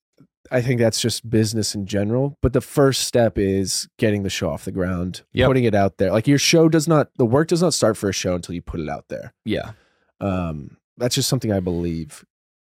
I 0.51 0.61
think 0.61 0.79
that's 0.79 1.01
just 1.01 1.29
business 1.29 1.73
in 1.75 1.85
general. 1.85 2.37
But 2.41 2.53
the 2.53 2.61
first 2.61 3.03
step 3.03 3.37
is 3.37 3.87
getting 3.97 4.23
the 4.23 4.29
show 4.29 4.49
off 4.49 4.65
the 4.65 4.71
ground, 4.71 5.21
Yep. 5.33 5.47
putting 5.47 5.63
it 5.63 5.75
out 5.75 5.97
there. 5.97 6.11
Like 6.11 6.27
your 6.27 6.37
show 6.39 6.69
does 6.69 6.87
not, 6.87 7.09
the 7.17 7.25
work 7.25 7.47
does 7.47 7.61
not 7.61 7.73
start 7.73 7.97
for 7.97 8.09
a 8.09 8.13
show 8.13 8.35
until 8.35 8.55
you 8.55 8.61
put 8.61 8.79
it 8.79 8.89
out 8.89 9.05
there. 9.09 9.33
yeah, 9.45 9.71
Um, 10.19 10.77
that's 10.97 11.15
just 11.15 11.27
something 11.29 11.51
I 11.51 11.59
believe. 11.59 12.23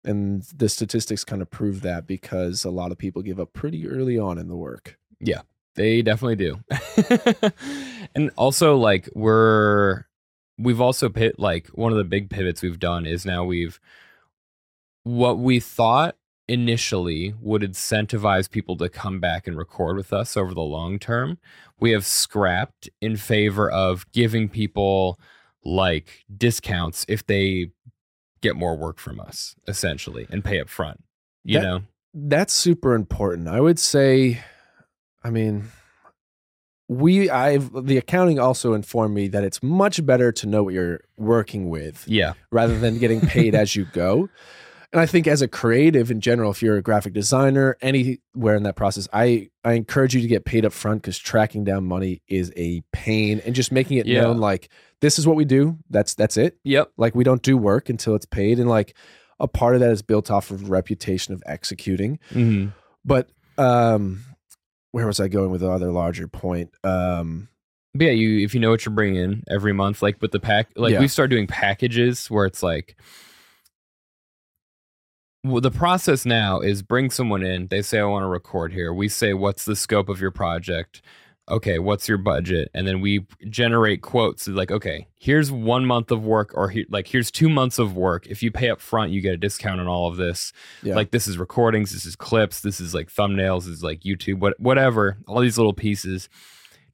And 0.04 0.42
the 0.54 0.68
statistics 0.68 1.24
kind 1.24 1.42
of 1.42 1.50
prove 1.50 1.82
that 1.82 2.06
because 2.06 2.64
a 2.64 2.70
lot 2.70 2.92
of 2.92 2.98
people 2.98 3.22
give 3.22 3.40
up 3.40 3.52
pretty 3.52 3.86
early 3.88 4.18
on 4.18 4.38
in 4.38 4.48
the 4.48 4.56
work. 4.56 4.98
Yeah, 5.20 5.42
they 5.74 6.00
definitely 6.02 6.36
do. 6.36 6.60
and 8.14 8.30
also, 8.36 8.76
like 8.76 9.08
we're 9.14 10.04
we've 10.58 10.80
also 10.80 11.08
pit 11.08 11.38
like 11.38 11.66
one 11.68 11.92
of 11.92 11.98
the 11.98 12.04
big 12.04 12.30
pivots 12.30 12.62
we've 12.62 12.78
done 12.78 13.04
is 13.06 13.26
now 13.26 13.44
we've 13.44 13.78
what 15.02 15.38
we 15.38 15.60
thought 15.60 16.15
initially 16.48 17.34
would 17.40 17.62
incentivize 17.62 18.50
people 18.50 18.76
to 18.76 18.88
come 18.88 19.18
back 19.20 19.46
and 19.46 19.56
record 19.58 19.96
with 19.96 20.12
us 20.12 20.36
over 20.36 20.54
the 20.54 20.60
long 20.60 20.98
term 20.98 21.38
we 21.80 21.90
have 21.90 22.06
scrapped 22.06 22.88
in 23.00 23.16
favor 23.16 23.70
of 23.70 24.10
giving 24.12 24.48
people 24.48 25.18
like 25.64 26.24
discounts 26.36 27.04
if 27.08 27.26
they 27.26 27.70
get 28.42 28.54
more 28.54 28.76
work 28.76 28.98
from 28.98 29.18
us 29.18 29.56
essentially 29.66 30.26
and 30.30 30.44
pay 30.44 30.60
up 30.60 30.68
front 30.68 31.02
you 31.42 31.58
That- 31.58 31.64
know 31.64 31.82
That's 32.14 32.52
super 32.54 32.94
important. 32.94 33.46
I 33.46 33.60
would 33.60 33.78
say, 33.78 34.40
I 35.22 35.28
mean, 35.30 35.64
we, 36.88 37.28
I've, 37.28 37.84
the 37.84 37.98
accounting 37.98 38.38
also 38.38 38.72
informed 38.72 39.14
me 39.14 39.28
that 39.28 39.44
it's 39.44 39.62
much 39.62 40.04
better 40.06 40.32
to 40.32 40.46
know 40.46 40.62
what 40.62 40.72
you're 40.72 41.00
working 41.18 41.68
with 41.68 42.04
yeah 42.06 42.32
rather 42.50 42.78
than 42.78 42.98
getting 42.98 43.20
paid 43.20 43.54
as 43.54 43.74
you 43.76 43.84
go. 43.92 44.28
And 44.96 45.02
I 45.02 45.04
think 45.04 45.26
as 45.26 45.42
a 45.42 45.48
creative 45.48 46.10
in 46.10 46.22
general, 46.22 46.50
if 46.50 46.62
you're 46.62 46.78
a 46.78 46.82
graphic 46.82 47.12
designer, 47.12 47.76
anywhere 47.82 48.56
in 48.56 48.62
that 48.62 48.76
process, 48.76 49.06
I, 49.12 49.50
I 49.62 49.74
encourage 49.74 50.14
you 50.14 50.22
to 50.22 50.26
get 50.26 50.46
paid 50.46 50.64
up 50.64 50.72
front 50.72 51.02
because 51.02 51.18
tracking 51.18 51.64
down 51.64 51.84
money 51.84 52.22
is 52.28 52.50
a 52.56 52.80
pain 52.94 53.42
and 53.44 53.54
just 53.54 53.70
making 53.70 53.98
it 53.98 54.06
Yeah. 54.06 54.22
known 54.22 54.38
like 54.38 54.70
this 55.02 55.18
is 55.18 55.26
what 55.26 55.36
we 55.36 55.44
do. 55.44 55.76
That's 55.90 56.14
that's 56.14 56.38
it. 56.38 56.56
yep 56.64 56.92
Like 56.96 57.14
we 57.14 57.24
don't 57.24 57.42
do 57.42 57.58
work 57.58 57.90
until 57.90 58.14
it's 58.14 58.24
paid. 58.24 58.58
And 58.58 58.70
like 58.70 58.96
a 59.38 59.46
part 59.46 59.74
of 59.74 59.80
that 59.82 59.90
is 59.90 60.00
built 60.00 60.30
off 60.30 60.50
of 60.50 60.70
reputation 60.70 61.34
of 61.34 61.42
executing. 61.44 62.18
hmm 62.32 62.68
But 63.04 63.28
um 63.58 64.22
where 64.92 65.06
was 65.06 65.20
I 65.20 65.28
going 65.28 65.50
with 65.50 65.60
the 65.60 65.70
other 65.70 65.92
larger 65.92 66.26
point? 66.26 66.70
Um 66.84 67.48
But 67.94 68.06
yeah, 68.06 68.12
you 68.12 68.42
if 68.46 68.54
you 68.54 68.60
know 68.60 68.70
what 68.70 68.86
you're 68.86 68.94
bringing 68.94 69.22
in 69.22 69.44
every 69.50 69.74
month, 69.74 70.00
like 70.00 70.22
with 70.22 70.30
the 70.32 70.40
pack, 70.40 70.70
like 70.74 70.92
Yeah. 70.94 71.00
we 71.00 71.08
start 71.08 71.28
doing 71.28 71.46
packages 71.46 72.30
where 72.30 72.46
it's 72.46 72.62
like 72.62 72.96
well, 75.46 75.60
the 75.60 75.70
process 75.70 76.26
now 76.26 76.60
is 76.60 76.82
bring 76.82 77.10
someone 77.10 77.42
in. 77.42 77.68
They 77.68 77.82
say, 77.82 77.98
I 78.00 78.04
want 78.04 78.24
to 78.24 78.28
record 78.28 78.72
here. 78.72 78.92
We 78.92 79.08
say, 79.08 79.34
What's 79.34 79.64
the 79.64 79.76
scope 79.76 80.08
of 80.08 80.20
your 80.20 80.30
project? 80.30 81.02
Okay, 81.48 81.78
what's 81.78 82.08
your 82.08 82.18
budget? 82.18 82.70
And 82.74 82.88
then 82.88 83.00
we 83.00 83.24
generate 83.48 84.02
quotes 84.02 84.48
like, 84.48 84.72
okay, 84.72 85.06
here's 85.14 85.52
one 85.52 85.86
month 85.86 86.10
of 86.10 86.24
work, 86.24 86.50
or 86.54 86.70
he, 86.70 86.86
like, 86.88 87.06
here's 87.06 87.30
two 87.30 87.48
months 87.48 87.78
of 87.78 87.96
work. 87.96 88.26
If 88.26 88.42
you 88.42 88.50
pay 88.50 88.68
up 88.68 88.80
front, 88.80 89.12
you 89.12 89.20
get 89.20 89.34
a 89.34 89.36
discount 89.36 89.80
on 89.80 89.86
all 89.86 90.08
of 90.08 90.16
this. 90.16 90.52
Yeah. 90.82 90.96
Like, 90.96 91.12
this 91.12 91.28
is 91.28 91.38
recordings, 91.38 91.92
this 91.92 92.04
is 92.04 92.16
clips, 92.16 92.62
this 92.62 92.80
is 92.80 92.94
like 92.94 93.12
thumbnails, 93.12 93.60
this 93.60 93.74
is 93.74 93.84
like 93.84 94.00
YouTube, 94.00 94.40
what, 94.40 94.58
whatever, 94.58 95.18
all 95.28 95.40
these 95.40 95.56
little 95.56 95.72
pieces. 95.72 96.28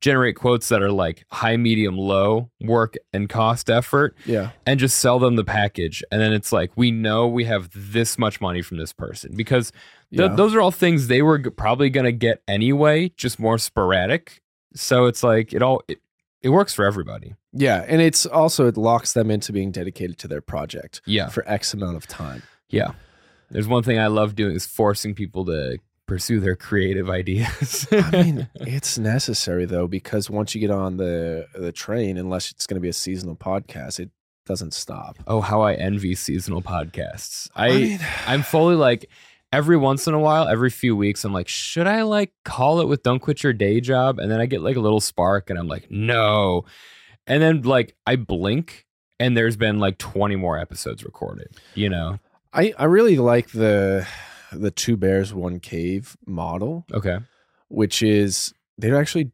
Generate 0.02 0.34
quotes 0.36 0.68
that 0.68 0.82
are 0.82 0.90
like 0.90 1.24
high, 1.30 1.56
medium, 1.56 1.96
low 1.96 2.50
work 2.60 2.96
and 3.12 3.28
cost 3.28 3.70
effort 3.70 4.14
yeah. 4.26 4.50
and 4.66 4.78
just 4.78 4.98
sell 4.98 5.18
them 5.20 5.36
the 5.36 5.44
package. 5.44 6.02
And 6.10 6.20
then 6.20 6.32
it's 6.32 6.52
like, 6.52 6.72
we 6.76 6.90
know 6.90 7.26
we 7.28 7.44
have 7.44 7.70
this 7.72 8.18
much 8.18 8.40
money 8.40 8.62
from 8.62 8.76
this 8.78 8.92
person 8.92 9.34
because 9.36 9.70
th- 10.10 10.28
Yeah. 10.28 10.34
those 10.34 10.54
are 10.54 10.60
all 10.60 10.72
things 10.72 11.06
they 11.06 11.22
were 11.22 11.38
probably 11.52 11.88
going 11.88 12.04
to 12.04 12.12
get 12.12 12.42
anyway, 12.48 13.10
just 13.16 13.38
more 13.38 13.58
sporadic. 13.58 14.42
So 14.74 15.06
it's 15.06 15.22
like, 15.22 15.52
it 15.54 15.62
all, 15.62 15.82
it, 15.86 16.00
it 16.42 16.48
works 16.48 16.74
for 16.74 16.84
everybody. 16.84 17.36
Yeah. 17.52 17.84
And 17.86 18.02
it's 18.02 18.26
also, 18.26 18.66
it 18.66 18.76
locks 18.76 19.12
them 19.12 19.30
into 19.30 19.52
being 19.52 19.70
dedicated 19.70 20.18
to 20.18 20.26
their 20.28 20.40
project 20.40 21.00
Yeah. 21.06 21.28
for 21.28 21.48
X 21.48 21.72
amount 21.74 21.96
of 21.96 22.08
time. 22.08 22.42
Yeah. 22.68 22.90
There's 23.52 23.68
one 23.68 23.84
thing 23.84 24.00
I 24.00 24.08
love 24.08 24.34
doing 24.34 24.56
is 24.56 24.66
forcing 24.66 25.14
people 25.14 25.44
to 25.44 25.78
pursue 26.12 26.40
their 26.40 26.56
creative 26.56 27.08
ideas. 27.08 27.88
I 27.92 28.10
mean, 28.10 28.48
it's 28.56 28.98
necessary 28.98 29.64
though, 29.64 29.86
because 29.86 30.28
once 30.28 30.54
you 30.54 30.60
get 30.60 30.70
on 30.70 30.98
the 30.98 31.46
the 31.54 31.72
train, 31.72 32.18
unless 32.18 32.50
it's 32.50 32.66
going 32.66 32.74
to 32.74 32.82
be 32.82 32.90
a 32.90 32.92
seasonal 32.92 33.34
podcast, 33.34 33.98
it 33.98 34.10
doesn't 34.44 34.74
stop. 34.74 35.16
oh, 35.26 35.40
how 35.40 35.62
I 35.62 35.72
envy 35.72 36.14
seasonal 36.14 36.60
podcasts. 36.60 37.48
I, 37.56 37.70
mean, 37.70 38.00
I'm 38.26 38.42
fully 38.42 38.76
like 38.76 39.08
every 39.54 39.78
once 39.78 40.06
in 40.06 40.12
a 40.12 40.18
while, 40.18 40.48
every 40.48 40.68
few 40.68 40.94
weeks, 40.94 41.24
I'm 41.24 41.32
like, 41.32 41.48
should 41.48 41.86
I 41.86 42.02
like 42.02 42.34
call 42.44 42.82
it 42.82 42.88
with 42.88 43.02
Don't 43.02 43.20
Quit 43.20 43.42
Your 43.42 43.54
Day 43.54 43.80
Job? 43.80 44.18
And 44.18 44.30
then 44.30 44.38
I 44.38 44.44
get 44.44 44.60
like 44.60 44.76
a 44.76 44.80
little 44.80 45.00
spark 45.00 45.48
and 45.48 45.58
I'm 45.58 45.68
like, 45.68 45.90
no. 45.90 46.66
And 47.26 47.42
then 47.42 47.62
like 47.62 47.96
I 48.06 48.16
blink 48.16 48.84
and 49.18 49.34
there's 49.34 49.56
been 49.56 49.78
like 49.78 49.96
20 49.96 50.36
more 50.36 50.58
episodes 50.58 51.04
recorded, 51.04 51.56
you 51.74 51.88
know? 51.88 52.18
I 52.52 52.74
I 52.78 52.84
really 52.84 53.16
like 53.16 53.48
the 53.52 54.06
the 54.52 54.70
two 54.70 54.96
bears 54.96 55.32
one 55.34 55.60
cave 55.60 56.16
model, 56.26 56.86
Okay. 56.92 57.18
which 57.68 58.02
is 58.02 58.52
they're 58.78 58.96
actually 59.00 59.30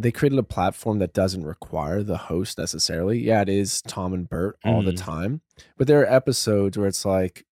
they 0.00 0.12
created 0.12 0.38
a 0.38 0.44
platform 0.44 1.00
that 1.00 1.12
doesn't 1.12 1.44
require 1.44 2.04
the 2.04 2.16
host 2.16 2.56
necessarily. 2.56 3.18
Yeah, 3.18 3.40
it 3.42 3.48
is 3.48 3.82
Tom 3.82 4.12
and 4.14 4.28
Bert 4.28 4.56
all 4.64 4.80
the 4.82 4.92
Mhm. 4.92 4.96
time, 4.96 5.40
but 5.76 5.88
there 5.88 6.00
are 6.00 6.06
episodes 6.06 6.78
where 6.78 6.86
it's 6.86 7.04
like 7.04 7.44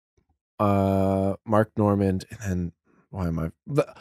uh 0.60 1.34
Mark 1.46 1.70
Normand 1.76 2.26
and 2.30 2.38
then 2.40 2.72
why 3.10 3.28
am 3.28 3.38
I 3.38 3.50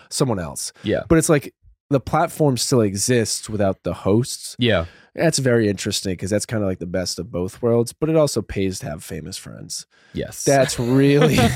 someone 0.09 0.39
else? 0.39 0.73
Yeah. 0.83 1.03
But 1.07 1.17
it's 1.19 1.29
like 1.29 1.53
the 1.93 1.99
platform 1.99 2.58
still 2.58 2.82
exists 2.82 3.49
without 3.49 3.84
the 3.84 3.93
hosts. 3.93 4.56
Yeah. 4.60 4.86
That's 5.15 5.38
very 5.38 5.69
interesting 5.69 6.13
because 6.13 6.32
that's 6.32 6.45
kind 6.45 6.63
of 6.63 6.67
like 6.67 6.79
the 6.79 6.88
best 6.88 7.19
of 7.19 7.32
both 7.32 7.62
worlds, 7.62 7.93
but 7.93 8.10
it 8.10 8.15
also 8.15 8.41
pays 8.41 8.79
to 8.79 8.88
have 8.88 9.03
famous 9.03 9.38
friends. 9.38 9.86
Yes. 10.13 10.43
That's 10.43 10.79
really 10.79 11.38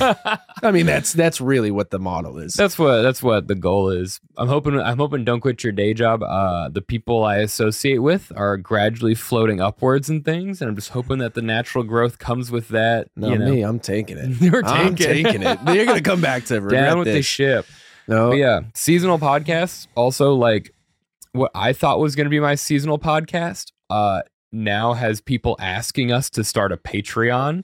I 0.63 0.71
mean 0.71 0.85
that's 0.85 1.13
that's 1.13 1.39
really 1.39 1.71
what 1.71 1.91
the 1.91 1.99
model 1.99 2.37
is. 2.37 2.53
That's 2.53 2.77
what 2.77 3.01
that's 3.01 3.21
what 3.21 3.47
the 3.47 3.55
goal 3.55 3.89
is. 3.89 4.19
I'm 4.37 4.47
hoping 4.47 4.79
I'm 4.79 4.97
hoping 4.97 5.23
don't 5.23 5.41
quit 5.41 5.63
your 5.63 5.73
day 5.73 5.93
job. 5.93 6.23
Uh, 6.23 6.69
the 6.69 6.81
people 6.81 7.23
I 7.23 7.37
associate 7.37 7.99
with 7.99 8.31
are 8.35 8.57
gradually 8.57 9.15
floating 9.15 9.59
upwards 9.59 10.09
and 10.09 10.25
things, 10.25 10.61
and 10.61 10.69
I'm 10.69 10.75
just 10.75 10.89
hoping 10.89 11.19
that 11.19 11.33
the 11.33 11.41
natural 11.41 11.83
growth 11.83 12.19
comes 12.19 12.51
with 12.51 12.69
that. 12.69 13.09
no, 13.15 13.29
you 13.29 13.37
know, 13.37 13.51
me, 13.51 13.61
I'm 13.61 13.79
taking 13.79 14.17
it. 14.17 14.41
You're 14.41 14.63
taking, 14.63 14.77
I'm 14.77 14.95
taking 14.95 15.43
it. 15.43 15.59
You're 15.67 15.85
gonna 15.85 16.01
come 16.01 16.21
back 16.21 16.45
to 16.45 16.61
regret 16.61 16.89
down 16.89 16.99
with 16.99 17.07
the 17.07 17.21
ship. 17.21 17.65
No, 18.07 18.29
But 18.29 18.37
yeah, 18.37 18.61
seasonal 18.73 19.19
podcasts. 19.19 19.87
Also, 19.95 20.33
like 20.33 20.73
what 21.33 21.51
I 21.53 21.73
thought 21.73 21.99
was 21.99 22.15
going 22.15 22.25
to 22.25 22.31
be 22.31 22.39
my 22.39 22.55
seasonal 22.55 22.99
podcast, 22.99 23.71
uh, 23.89 24.21
now 24.51 24.93
has 24.93 25.21
people 25.21 25.55
asking 25.59 26.11
us 26.11 26.29
to 26.31 26.43
start 26.43 26.71
a 26.71 26.77
Patreon, 26.77 27.63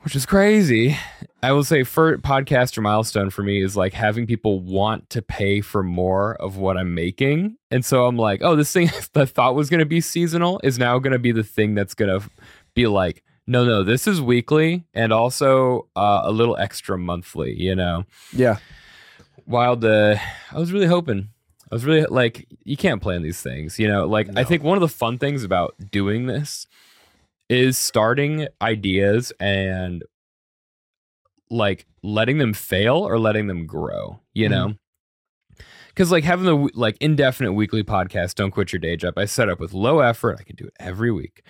which 0.00 0.16
is 0.16 0.26
crazy. 0.26 0.96
I 1.42 1.52
will 1.52 1.64
say, 1.64 1.84
for 1.84 2.18
podcaster 2.18 2.82
milestone 2.82 3.30
for 3.30 3.42
me 3.42 3.62
is 3.62 3.76
like 3.76 3.92
having 3.92 4.26
people 4.26 4.60
want 4.60 5.10
to 5.10 5.22
pay 5.22 5.60
for 5.60 5.82
more 5.82 6.34
of 6.36 6.56
what 6.56 6.76
I'm 6.76 6.94
making, 6.94 7.56
and 7.70 7.84
so 7.84 8.06
I'm 8.06 8.16
like, 8.16 8.40
oh, 8.42 8.56
this 8.56 8.72
thing 8.72 8.88
I 9.14 9.24
thought 9.24 9.54
was 9.54 9.70
going 9.70 9.80
to 9.80 9.86
be 9.86 10.00
seasonal 10.00 10.60
is 10.64 10.78
now 10.78 10.98
going 10.98 11.12
to 11.12 11.18
be 11.18 11.32
the 11.32 11.44
thing 11.44 11.74
that's 11.74 11.94
going 11.94 12.20
to 12.20 12.28
be 12.74 12.86
like. 12.86 13.22
No, 13.46 13.62
no, 13.62 13.82
this 13.82 14.06
is 14.06 14.22
weekly 14.22 14.86
and 14.94 15.12
also 15.12 15.86
uh, 15.94 16.22
a 16.24 16.32
little 16.32 16.56
extra 16.56 16.96
monthly, 16.96 17.52
you 17.52 17.74
know 17.74 18.06
yeah, 18.32 18.56
wild 19.46 19.84
uh 19.84 20.16
i 20.52 20.58
was 20.58 20.72
really 20.72 20.86
hoping. 20.86 21.28
I 21.70 21.74
was 21.74 21.84
really 21.84 22.06
like 22.06 22.46
you 22.62 22.76
can't 22.76 23.02
plan 23.02 23.22
these 23.22 23.40
things 23.40 23.78
you 23.78 23.88
know? 23.88 24.06
Like 24.06 24.28
i 24.36 24.44
think 24.44 24.62
one 24.62 24.76
of 24.76 24.80
the 24.80 24.88
fun 24.88 25.18
things 25.18 25.44
about 25.44 25.74
doing 25.90 26.26
this 26.26 26.66
is 27.48 27.76
starting 27.76 28.48
ideas 28.62 29.32
and 29.40 30.02
like 31.50 31.86
letting 32.02 32.38
them 32.38 32.52
fail 32.54 32.96
or 32.96 33.18
letting 33.18 33.46
them 33.48 33.66
grow 33.66 34.20
you 34.34 34.48
know? 34.48 34.74
Because 35.88 36.10
like 36.10 36.24
having 36.24 36.44
the 36.46 36.70
like 36.74 36.96
indefinite 37.00 37.52
weekly 37.52 37.84
podcast 37.84 38.34
don't 38.34 38.50
quit 38.50 38.72
your 38.72 38.80
day 38.80 38.96
job 38.96 39.14
i 39.16 39.24
set 39.24 39.48
up 39.48 39.60
with 39.60 39.72
low 39.72 40.00
effort 40.00 40.36
i 40.40 40.42
can 40.42 40.56
do 40.56 40.64
it 40.66 40.74
every 40.80 41.10
week. 41.10 41.42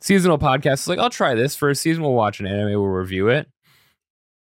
Seasonal 0.00 0.38
podcast 0.38 0.74
is 0.74 0.88
like 0.88 0.98
i'll 0.98 1.10
try 1.10 1.34
this 1.34 1.54
for 1.56 1.70
a 1.70 1.74
season 1.74 2.02
we'll 2.02 2.12
watch 2.12 2.40
an 2.40 2.46
anime 2.46 2.70
we'll 2.72 2.86
review 2.86 3.28
it 3.28 3.48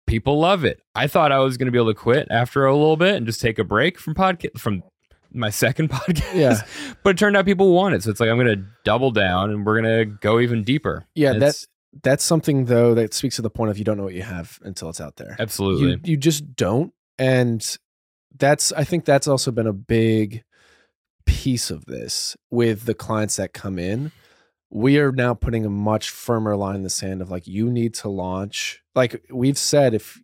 people 0.09 0.40
love 0.40 0.64
it. 0.64 0.81
I 0.97 1.07
thought 1.07 1.31
I 1.31 1.38
was 1.38 1.57
going 1.57 1.66
to 1.66 1.73
be 1.73 1.79
able 1.79 1.92
to 1.92 1.94
quit 1.99 2.27
after 2.31 2.66
a 2.66 2.75
little 2.75 2.97
bit 2.97 3.14
and 3.14 3.25
just 3.27 3.40
take 3.40 3.59
a 3.61 3.64
break 3.64 3.99
from 4.01 4.14
podcast 4.14 4.59
from 4.59 4.83
my 5.33 5.51
second 5.51 5.90
podcast. 5.92 6.35
Yeah. 6.35 6.62
but 7.05 7.11
it 7.11 7.18
turned 7.18 7.37
out 7.37 7.44
people 7.44 7.73
want 7.73 7.94
it, 7.94 8.03
so 8.03 8.11
it's 8.11 8.18
like 8.18 8.29
I'm 8.31 8.38
going 8.38 8.59
to 8.59 8.64
double 8.85 9.11
down 9.12 9.51
and 9.51 9.64
we're 9.64 9.81
going 9.81 10.07
to 10.09 10.12
go 10.21 10.40
even 10.40 10.64
deeper. 10.64 11.07
yeah. 11.14 11.31
And 11.33 11.40
That's 11.42 11.68
that's 12.03 12.25
something 12.25 12.66
though 12.66 12.94
that 12.94 13.14
speaks 13.14 13.37
to 13.37 13.42
the 13.42 13.51
point 13.51 13.71
of 13.71 13.79
you 13.79 13.85
don't 13.85 13.97
know 13.97 14.05
what 14.05 14.14
you 14.14 14.23
have 14.23 14.59
until 14.62 14.88
it's 14.90 15.01
out 15.01 15.16
there. 15.16 15.37
absolutely 15.38 15.90
You 15.92 16.01
you 16.05 16.16
just 16.16 16.55
don't, 16.57 16.92
and 17.18 17.64
that's 18.37 18.73
I 18.73 18.85
think 18.85 19.05
that's 19.05 19.27
also 19.29 19.51
been 19.51 19.66
a 19.66 19.73
big 19.73 20.42
piece 21.27 21.71
of 21.71 21.85
this 21.87 22.37
with 22.51 22.85
the 22.85 22.94
clients 22.94 23.37
that 23.37 23.53
come 23.53 23.79
in. 23.79 24.12
We 24.70 24.98
are 24.98 25.12
now 25.12 25.33
putting 25.35 25.64
a 25.64 25.70
much 25.70 26.11
firmer 26.11 26.54
line 26.57 26.76
in 26.76 26.83
the 26.83 26.90
sand 26.90 27.22
of 27.22 27.31
like 27.31 27.46
you 27.46 27.70
need 27.70 27.94
to 27.94 28.09
launch. 28.09 28.83
Like 28.94 29.24
we've 29.31 29.57
said, 29.59 29.94
if 29.94 30.20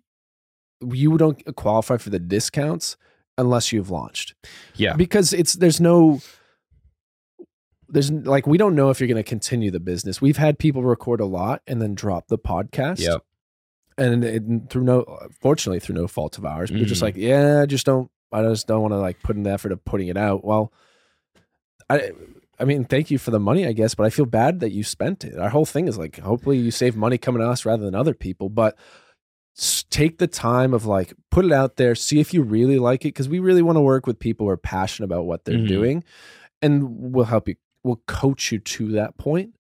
you 0.85 1.16
don't 1.16 1.42
qualify 1.57 1.96
for 1.96 2.11
the 2.11 2.18
discounts 2.18 2.96
unless 3.38 3.72
you've 3.72 3.90
launched. 3.90 4.35
yeah. 4.76 4.94
because 4.96 5.33
it's 5.33 5.54
there's 5.54 5.80
no 5.80 6.20
there's 7.88 8.11
like 8.11 8.46
we 8.46 8.59
don't 8.59 8.74
know 8.74 8.90
if 8.90 9.00
you're 9.00 9.07
going 9.09 9.16
to 9.16 9.28
continue 9.28 9.70
the 9.70 9.80
business. 9.80 10.20
We've 10.20 10.37
had 10.37 10.59
people 10.59 10.83
record 10.83 11.20
a 11.20 11.26
lot 11.26 11.62
and 11.66 11.80
then 11.80 11.94
drop 11.94 12.28
the 12.28 12.38
podcast. 12.38 12.98
yeah 13.00 13.16
And 13.96 14.24
it, 14.24 14.42
through 14.70 14.85
no 14.85 15.04
fortunately 15.40 15.80
through 15.80 15.96
no 15.96 16.07
fault 16.07 16.37
of 16.38 16.44
ours, 16.44 16.70
we're 16.70 16.85
just 16.85 17.00
Mhm. 17.00 17.04
like, 17.04 17.16
yeah, 17.16 17.62
I 17.62 17.66
just 17.66 17.87
don't 17.87 18.11
I 18.33 18.42
just 18.42 18.66
don't 18.66 18.83
want 18.83 18.92
to 18.92 18.98
like 18.98 19.22
put 19.22 19.37
in 19.37 19.42
the 19.44 19.50
effort 19.50 19.70
of 19.72 19.85
putting 19.85 20.09
it 20.09 20.16
out. 20.16 20.44
Well, 20.44 20.72
I 21.88 22.12
I 22.59 22.64
mean, 22.64 22.85
thank 22.85 23.11
you 23.11 23.19
for 23.19 23.31
the 23.31 23.40
money, 23.40 23.67
I 23.67 23.73
guess, 23.73 23.95
but 23.95 24.05
I 24.07 24.11
feel 24.11 24.27
bad 24.27 24.61
that 24.61 24.71
you 24.73 24.85
spent 24.85 25.25
it. 25.25 25.37
Our 25.38 25.49
whole 25.49 25.64
thing 25.67 25.88
is 25.88 25.99
like, 25.99 26.19
hopefully 26.21 26.57
you 26.59 26.71
save 26.71 26.95
money 26.97 27.19
coming 27.19 27.40
to 27.43 27.49
us 27.49 27.64
rather 27.67 27.85
than 27.85 27.95
other 27.95 28.14
people, 28.14 28.49
but 28.49 28.77
take 29.90 30.19
the 30.19 30.27
time 30.27 30.75
of 30.75 30.85
like 30.87 31.14
put 31.31 31.45
it 31.45 31.53
out 31.53 31.77
there, 31.77 31.95
see 31.95 32.19
if 32.21 32.35
you 32.35 32.43
really 32.43 32.79
like 32.79 33.03
it, 33.05 33.09
because 33.09 33.29
we 33.29 33.38
really 33.38 33.62
want 33.62 33.77
to 33.77 33.81
work 33.81 34.07
with 34.07 34.19
people 34.19 34.47
who 34.47 34.51
are 34.51 34.57
passionate 34.57 35.07
about 35.07 35.27
what 35.27 35.45
they're 35.45 35.59
Mhm. 35.59 35.69
doing, 35.69 36.05
and 36.62 37.12
we'll 37.12 37.25
help 37.27 37.49
you, 37.49 37.57
we'll 37.83 38.03
coach 38.07 38.51
you 38.53 38.59
to 38.59 38.93
that 38.93 39.17
point 39.19 39.55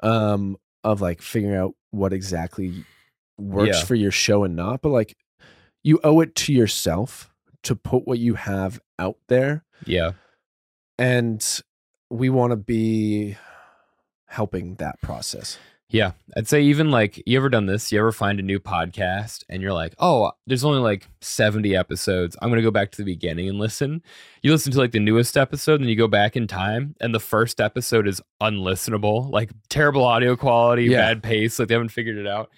um, 0.00 0.56
of 0.82 1.00
like 1.00 1.22
figuring 1.22 1.56
out 1.56 1.74
what 1.90 2.12
exactly 2.12 2.84
works 3.38 3.78
Yeah. 3.78 3.84
for 3.84 3.94
your 3.94 4.10
show 4.10 4.44
and 4.44 4.54
not. 4.54 4.82
But 4.82 4.90
like, 4.90 5.16
you 5.82 5.98
owe 6.04 6.20
it 6.20 6.34
to 6.36 6.52
yourself 6.52 7.32
to 7.62 7.74
put 7.74 8.06
what 8.06 8.18
you 8.18 8.34
have 8.34 8.80
out 8.98 9.16
there 9.28 9.64
Yeah. 9.86 10.12
and 10.98 11.42
we 12.14 12.30
want 12.30 12.52
to 12.52 12.56
be 12.56 13.36
helping 14.26 14.76
that 14.76 15.00
process. 15.00 15.58
Yeah. 15.90 16.12
I'd 16.36 16.48
say 16.48 16.62
even 16.62 16.90
like 16.90 17.22
you 17.26 17.36
ever 17.36 17.48
done 17.48 17.66
this? 17.66 17.92
You 17.92 17.98
ever 18.00 18.10
find 18.10 18.40
a 18.40 18.42
new 18.42 18.58
podcast 18.58 19.44
and 19.48 19.62
you're 19.62 19.72
like, 19.72 19.94
oh, 19.98 20.32
there's 20.46 20.64
only 20.64 20.80
like 20.80 21.06
70 21.20 21.76
episodes. 21.76 22.36
I'm 22.42 22.48
going 22.48 22.58
to 22.58 22.64
go 22.66 22.70
back 22.72 22.90
to 22.92 22.98
the 22.98 23.04
beginning 23.04 23.48
and 23.48 23.58
listen. 23.58 24.02
You 24.42 24.50
listen 24.50 24.72
to 24.72 24.78
like 24.78 24.90
the 24.92 24.98
newest 24.98 25.36
episode 25.36 25.80
and 25.80 25.88
you 25.88 25.94
go 25.94 26.08
back 26.08 26.36
in 26.36 26.46
time 26.48 26.96
and 27.00 27.14
the 27.14 27.20
first 27.20 27.60
episode 27.60 28.08
is 28.08 28.20
unlistenable, 28.42 29.30
like 29.30 29.50
terrible 29.68 30.04
audio 30.04 30.36
quality, 30.36 30.84
Yeah. 30.84 30.98
bad 30.98 31.22
pace. 31.22 31.58
Like 31.58 31.68
they 31.68 31.74
haven't 31.74 31.90
figured 31.90 32.16
it 32.16 32.26
out. 32.26 32.50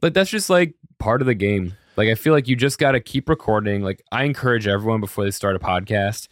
But 0.00 0.12
that's 0.12 0.30
just 0.30 0.50
like 0.50 0.74
part 0.98 1.22
of 1.22 1.26
the 1.26 1.34
game. 1.34 1.74
Like 1.96 2.08
I 2.08 2.16
feel 2.16 2.32
like 2.34 2.48
you 2.48 2.56
just 2.56 2.78
got 2.78 2.92
to 2.92 3.00
keep 3.00 3.28
recording. 3.28 3.82
Like 3.82 4.02
I 4.12 4.24
encourage 4.24 4.66
everyone 4.66 5.00
before 5.00 5.24
they 5.24 5.30
start 5.30 5.56
a 5.56 5.58
podcast 5.58 6.28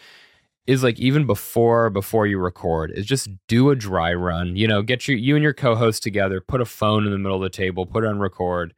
is 0.66 0.83
like 0.83 0.98
even 0.98 1.26
before 1.26 1.90
before 1.90 2.26
you 2.26 2.38
record 2.38 2.90
is 2.90 3.07
just 3.07 3.29
do 3.46 3.70
a 3.70 3.76
dry 3.76 4.12
run 4.12 4.57
you 4.57 4.66
know 4.66 4.83
get 4.83 5.07
your 5.07 5.16
you 5.16 5.37
and 5.37 5.42
your 5.42 5.52
co-host 5.52 6.02
together 6.02 6.40
put 6.40 6.61
a 6.61 6.64
phone 6.64 7.05
in 7.07 7.12
the 7.12 7.18
middle 7.18 7.37
of 7.37 7.42
the 7.42 7.50
table 7.50 7.87
put 7.87 8.05
it 8.05 8.09
on 8.09 8.18
record 8.18 8.74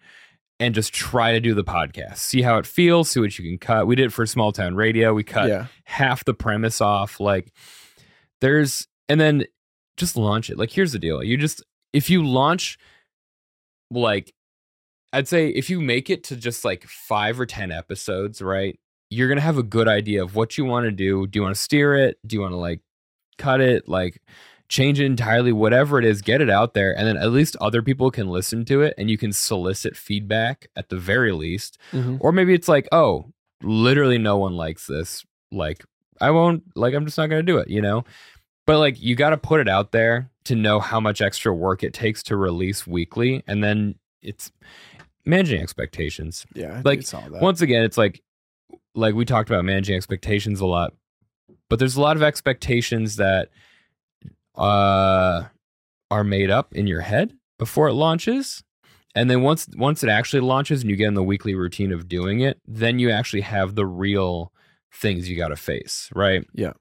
and 0.61 0.75
just 0.75 0.93
try 0.93 1.33
to 1.33 1.41
do 1.41 1.55
the 1.55 1.65
podcast. 1.65 2.17
See 2.17 2.43
how 2.43 2.59
it 2.59 2.67
feels, 2.67 3.11
see 3.11 3.21
what 3.21 3.39
you 3.39 3.45
can 3.45 3.59
cut. 3.59 3.87
We 3.87 3.97
did 3.97 4.07
it 4.07 4.13
for 4.13 4.27
small 4.27 4.53
town 4.53 4.75
radio. 4.75 5.15
We 5.15 5.25
cut 5.25 5.49
yeah. 5.49 5.67
half 5.85 6.25
the 6.25 6.35
premise 6.35 6.81
off. 6.81 7.21
Like 7.21 7.53
there's 8.41 8.87
and 9.09 9.21
then 9.21 9.45
just 9.97 10.17
launch 10.17 10.51
it. 10.51 10.59
Like 10.59 10.71
here's 10.71 10.93
the 10.93 10.99
deal. 10.99 11.23
You 11.23 11.37
just 11.37 11.63
if 11.93 12.11
you 12.11 12.27
launch 12.27 12.79
like 13.91 14.35
I'd 15.13 15.29
say 15.29 15.49
if 15.49 15.71
you 15.71 15.81
make 15.81 16.11
it 16.11 16.25
to 16.25 16.37
just 16.37 16.65
like 16.65 16.85
5 16.85 17.41
or 17.41 17.47
10 17.47 17.73
episodes, 17.73 18.43
right? 18.43 18.79
You're 19.11 19.29
going 19.29 19.39
to 19.39 19.43
have 19.43 19.59
a 19.59 19.63
good 19.63 19.89
idea 19.89 20.23
of 20.23 20.35
what 20.35 20.59
you 20.59 20.65
want 20.65 20.85
to 20.85 20.91
do. 20.91 21.27
Do 21.27 21.39
you 21.39 21.43
want 21.43 21.55
to 21.55 21.61
steer 21.61 21.97
it? 21.97 22.19
Do 22.27 22.37
you 22.37 22.41
want 22.43 22.53
to 22.53 22.57
like 22.59 22.81
cut 23.39 23.61
it? 23.61 23.89
Like 23.89 24.21
change 24.69 25.01
it 25.01 25.07
entirely, 25.07 25.51
whatever 25.51 25.99
it 25.99 26.05
is, 26.05 26.21
get 26.21 26.43
it 26.43 26.51
out 26.51 26.75
there. 26.75 26.97
And 26.97 27.07
then 27.07 27.17
at 27.17 27.33
least 27.33 27.57
other 27.61 27.81
people 27.81 28.11
can 28.11 28.29
listen 28.29 28.67
to 28.67 28.83
it 28.83 28.93
and 28.99 29.09
you 29.09 29.17
can 29.17 29.33
solicit 29.33 29.97
feedback 29.97 30.69
at 30.77 30.91
the 30.91 30.97
very 30.99 31.33
least. 31.33 31.79
Mhm. 31.93 32.19
Or 32.21 32.33
maybe 32.33 32.53
it's 32.53 32.69
like, 32.69 32.87
oh, 32.93 33.33
literally 33.63 34.19
no 34.19 34.37
one 34.37 34.53
likes 34.57 34.87
this. 34.87 35.25
Like, 35.51 35.85
I 36.21 36.31
won't, 36.33 36.65
like, 36.77 36.93
I'm 36.93 37.07
just 37.07 37.17
not 37.17 37.29
going 37.29 37.45
to 37.45 37.51
do 37.53 37.57
it, 37.59 37.71
you 37.71 37.81
know? 37.81 38.05
But 38.67 38.79
like, 38.79 39.01
you 39.01 39.15
got 39.17 39.31
to 39.31 39.39
put 39.39 39.61
it 39.61 39.69
out 39.69 39.93
there 39.93 40.31
to 40.45 40.55
know 40.55 40.81
how 40.81 41.01
much 41.01 41.23
extra 41.23 41.55
work 41.55 41.83
it 41.83 41.95
takes 41.95 42.23
to 42.25 42.37
release 42.37 42.87
weekly. 42.87 43.43
And 43.47 43.65
then 43.65 43.95
it's 44.21 44.53
managing 45.25 45.63
expectations. 45.63 46.45
Yeah. 46.55 46.75
I 46.79 46.83
Like, 46.83 46.99
it's 46.99 47.15
all 47.15 47.25
that. 47.31 47.41
Once 47.41 47.63
again, 47.63 47.85
it's 47.85 47.97
like, 47.97 48.23
like 48.99 49.15
we 49.15 49.25
talked 49.25 49.49
about 49.49 49.65
managing 49.65 49.97
expectations 49.97 50.61
a 50.61 50.67
lot, 50.67 50.93
but 51.69 51.79
there's 51.79 51.97
a 51.97 52.01
lot 52.01 52.17
of 52.17 52.23
expectations 52.23 53.17
that 53.17 53.51
uh, 54.57 55.45
are 56.11 56.25
made 56.25 56.51
up 56.51 56.75
in 56.75 56.87
your 56.87 57.01
head 57.01 57.33
before 57.59 57.89
it 57.89 57.95
launches. 57.95 58.63
And 59.15 59.31
then 59.31 59.43
once 59.43 59.69
once 59.77 60.03
it 60.03 60.11
actually 60.11 60.41
launches 60.41 60.83
and 60.83 60.91
you 60.91 60.97
get 60.97 61.09
in 61.09 61.15
the 61.15 61.23
weekly 61.23 61.55
routine 61.55 61.93
of 61.93 62.09
doing 62.09 62.41
it, 62.41 62.61
then 62.67 62.99
you 62.99 63.11
actually 63.11 63.41
have 63.43 63.75
the 63.75 63.87
real 63.87 64.53
things 64.93 65.29
you 65.29 65.37
got 65.37 65.49
to 65.49 65.57
face, 65.57 66.11
right? 66.15 66.47
Yeah. 66.53 66.73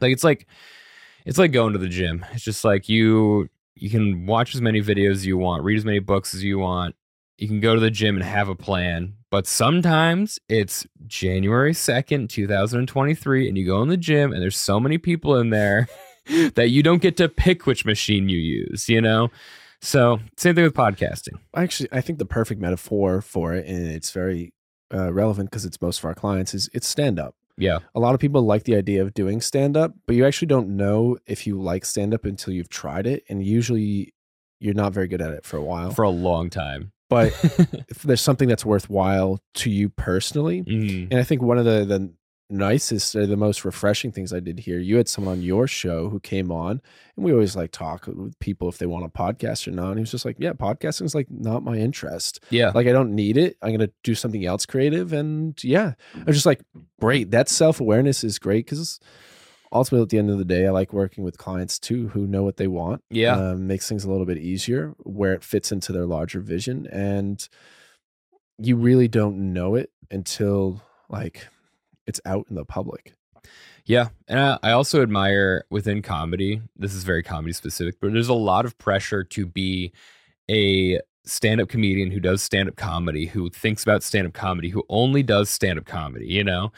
Like 0.00 0.12
it's 0.12 0.24
like 0.24 0.46
it's 1.24 1.38
like 1.38 1.52
going 1.52 1.72
to 1.72 1.78
the 1.78 1.88
gym. 1.88 2.24
It's 2.32 2.44
just 2.44 2.64
like 2.64 2.88
you 2.88 3.48
you 3.74 3.90
can 3.90 4.26
watch 4.26 4.54
as 4.54 4.60
many 4.60 4.80
videos 4.80 5.12
as 5.12 5.26
you 5.26 5.38
want, 5.38 5.64
read 5.64 5.78
as 5.78 5.84
many 5.84 5.98
books 5.98 6.34
as 6.34 6.44
you 6.44 6.58
want. 6.58 6.94
You 7.38 7.48
can 7.48 7.60
go 7.60 7.74
to 7.74 7.80
the 7.80 7.90
gym 7.90 8.16
and 8.16 8.24
have 8.24 8.48
a 8.48 8.54
plan, 8.54 9.14
but 9.32 9.46
sometimes 9.46 10.38
it's 10.50 10.86
January 11.06 11.72
2nd, 11.72 12.28
2023 12.28 13.48
and 13.48 13.56
you 13.56 13.64
go 13.64 13.80
in 13.80 13.88
the 13.88 13.96
gym 13.96 14.30
and 14.30 14.42
there's 14.42 14.58
so 14.58 14.78
many 14.78 14.98
people 14.98 15.38
in 15.38 15.48
there 15.48 15.88
that 16.54 16.68
you 16.68 16.82
don't 16.82 17.00
get 17.00 17.16
to 17.16 17.30
pick 17.30 17.64
which 17.64 17.86
machine 17.86 18.28
you 18.28 18.36
use, 18.36 18.90
you 18.90 19.00
know? 19.00 19.30
So, 19.80 20.20
same 20.36 20.54
thing 20.54 20.64
with 20.64 20.74
podcasting. 20.74 21.38
Actually, 21.56 21.88
I 21.92 22.02
think 22.02 22.18
the 22.18 22.26
perfect 22.26 22.60
metaphor 22.60 23.22
for 23.22 23.54
it, 23.54 23.66
and 23.66 23.88
it's 23.88 24.10
very 24.10 24.52
uh, 24.94 25.10
relevant 25.10 25.50
because 25.50 25.64
it's 25.64 25.80
most 25.80 26.00
of 26.00 26.04
our 26.04 26.14
clients, 26.14 26.52
is 26.52 26.68
it's 26.74 26.86
stand 26.86 27.18
up. 27.18 27.34
Yeah. 27.56 27.78
A 27.94 28.00
lot 28.00 28.14
of 28.14 28.20
people 28.20 28.42
like 28.42 28.64
the 28.64 28.76
idea 28.76 29.00
of 29.00 29.14
doing 29.14 29.40
stand 29.40 29.78
up, 29.78 29.94
but 30.06 30.14
you 30.14 30.26
actually 30.26 30.48
don't 30.48 30.76
know 30.76 31.16
if 31.26 31.46
you 31.46 31.60
like 31.60 31.86
stand 31.86 32.12
up 32.12 32.26
until 32.26 32.52
you've 32.52 32.68
tried 32.68 33.06
it. 33.06 33.24
And 33.30 33.42
usually 33.42 34.12
you're 34.60 34.74
not 34.74 34.92
very 34.92 35.08
good 35.08 35.22
at 35.22 35.32
it 35.32 35.44
for 35.46 35.56
a 35.56 35.64
while. 35.64 35.90
For 35.90 36.02
a 36.02 36.10
long 36.10 36.50
time. 36.50 36.92
But 37.12 37.84
if 37.88 38.02
there's 38.02 38.20
something 38.20 38.48
that's 38.48 38.64
worthwhile 38.64 39.40
to 39.54 39.70
you 39.70 39.88
personally, 39.88 40.62
Mhm. 40.62 41.08
and 41.10 41.20
I 41.20 41.22
think 41.24 41.42
one 41.42 41.58
of 41.58 41.64
the 41.64 41.84
the 41.84 42.12
nicest 42.50 43.16
or 43.16 43.26
the 43.26 43.36
most 43.36 43.64
refreshing 43.64 44.12
things 44.12 44.30
I 44.30 44.38
did 44.40 44.58
here, 44.58 44.78
you 44.78 44.98
had 44.98 45.08
someone 45.08 45.38
on 45.38 45.42
your 45.42 45.66
show 45.66 46.10
who 46.10 46.20
came 46.20 46.52
on, 46.52 46.82
and 47.16 47.24
we 47.24 47.32
always 47.32 47.56
like 47.56 47.70
talk 47.72 48.06
with 48.06 48.38
people 48.40 48.68
if 48.68 48.76
they 48.76 48.84
want 48.84 49.06
a 49.06 49.08
podcast 49.08 49.66
or 49.66 49.70
not. 49.70 49.88
And 49.92 49.98
he 49.98 50.02
was 50.02 50.10
just 50.10 50.26
like, 50.26 50.36
"Yeah, 50.38 50.52
podcasting 50.52 51.06
is 51.06 51.14
like 51.14 51.28
not 51.30 51.62
my 51.64 51.76
interest. 51.78 52.40
Yeah. 52.50 52.70
Like 52.74 52.86
I 52.86 52.92
don't 52.92 53.14
need 53.14 53.38
it. 53.38 53.56
I'm 53.62 53.72
gonna 53.72 53.88
do 54.04 54.14
something 54.14 54.44
else 54.44 54.66
creative." 54.66 55.14
And 55.14 55.54
yeah, 55.64 55.94
I 56.14 56.24
was 56.24 56.36
just 56.36 56.44
like, 56.46 56.60
"Great, 57.00 57.30
that 57.30 57.48
self 57.48 57.80
awareness 57.80 58.22
is 58.24 58.38
great 58.38 58.66
because." 58.66 59.00
Ultimately, 59.72 60.02
at 60.02 60.08
the 60.10 60.18
end 60.18 60.30
of 60.30 60.38
the 60.38 60.44
day, 60.44 60.66
I 60.66 60.70
like 60.70 60.92
working 60.92 61.24
with 61.24 61.38
clients 61.38 61.78
too 61.78 62.08
who 62.08 62.26
know 62.26 62.42
what 62.42 62.58
they 62.58 62.66
want. 62.66 63.02
Yeah. 63.10 63.36
um, 63.36 63.66
makes 63.66 63.88
things 63.88 64.04
a 64.04 64.10
little 64.10 64.26
bit 64.26 64.38
easier 64.38 64.94
where 64.98 65.32
it 65.32 65.42
fits 65.42 65.72
into 65.72 65.92
their 65.92 66.06
larger 66.06 66.40
vision, 66.40 66.86
and 66.88 67.48
you 68.58 68.76
really 68.76 69.08
don't 69.08 69.52
know 69.52 69.74
it 69.74 69.90
until 70.10 70.82
like 71.08 71.46
it's 72.06 72.20
out 72.24 72.46
in 72.50 72.56
the 72.56 72.64
public. 72.64 73.14
Yeah, 73.84 74.10
and 74.28 74.38
I, 74.38 74.58
I 74.62 74.70
also 74.72 75.02
admire 75.02 75.64
within 75.70 76.02
comedy. 76.02 76.62
This 76.76 76.94
is 76.94 77.02
very 77.02 77.22
comedy 77.22 77.52
specific, 77.52 77.96
but 78.00 78.12
there's 78.12 78.28
a 78.28 78.34
lot 78.34 78.64
of 78.64 78.78
pressure 78.78 79.24
to 79.24 79.46
be 79.46 79.92
a 80.50 81.00
stand-up 81.24 81.68
comedian 81.68 82.10
who 82.10 82.20
does 82.20 82.42
stand-up 82.42 82.76
comedy, 82.76 83.26
who 83.26 83.50
thinks 83.50 83.82
about 83.82 84.02
stand-up 84.02 84.34
comedy, 84.34 84.68
who 84.68 84.84
only 84.88 85.22
does 85.22 85.50
stand-up 85.50 85.84
comedy. 85.84 86.26
You 86.26 86.44
know, 86.44 86.72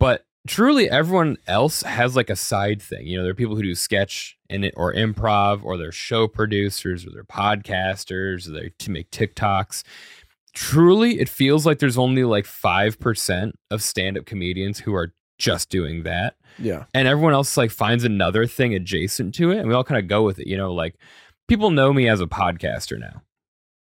but 0.00 0.25
truly, 0.46 0.88
everyone 0.90 1.36
else 1.46 1.82
has 1.82 2.16
like 2.16 2.30
a 2.30 2.36
side 2.36 2.80
thing. 2.80 3.06
You 3.06 3.16
know, 3.16 3.22
there 3.22 3.32
are 3.32 3.36
people 3.36 3.56
who 3.56 3.62
do 3.62 3.74
sketch 3.74 4.36
in 4.48 4.64
it 4.64 4.74
or 4.76 4.92
improv, 4.92 5.64
or 5.64 5.76
they're 5.76 5.92
show 5.92 6.28
producers, 6.28 7.06
or 7.06 7.10
they're 7.10 7.24
podcasters, 7.24 8.48
or 8.48 8.52
they 8.52 8.72
to 8.78 8.90
make 8.90 9.10
TikToks. 9.10 9.82
Truly, 10.54 11.20
it 11.20 11.28
feels 11.28 11.66
like 11.66 11.78
there's 11.78 11.98
only 11.98 12.24
like 12.24 12.46
five 12.46 12.98
percent 12.98 13.58
of 13.70 13.82
stand-up 13.82 14.24
comedians 14.26 14.80
who 14.80 14.94
are 14.94 15.12
just 15.38 15.68
doing 15.68 16.02
that 16.04 16.34
Yeah, 16.58 16.84
and 16.94 17.06
everyone 17.06 17.34
else 17.34 17.56
like 17.56 17.70
finds 17.70 18.04
another 18.04 18.46
thing 18.46 18.74
adjacent 18.74 19.34
to 19.34 19.50
it 19.50 19.58
and 19.58 19.68
we 19.68 19.74
all 19.74 19.84
kind 19.84 19.98
of 19.98 20.08
go 20.08 20.22
with 20.22 20.38
it 20.38 20.46
you 20.46 20.56
know 20.56 20.72
like 20.72 20.94
people 21.46 21.70
know 21.70 21.92
me 21.92 22.08
as 22.08 22.22
a 22.22 22.26
podcaster 22.26 22.98
now 22.98 23.20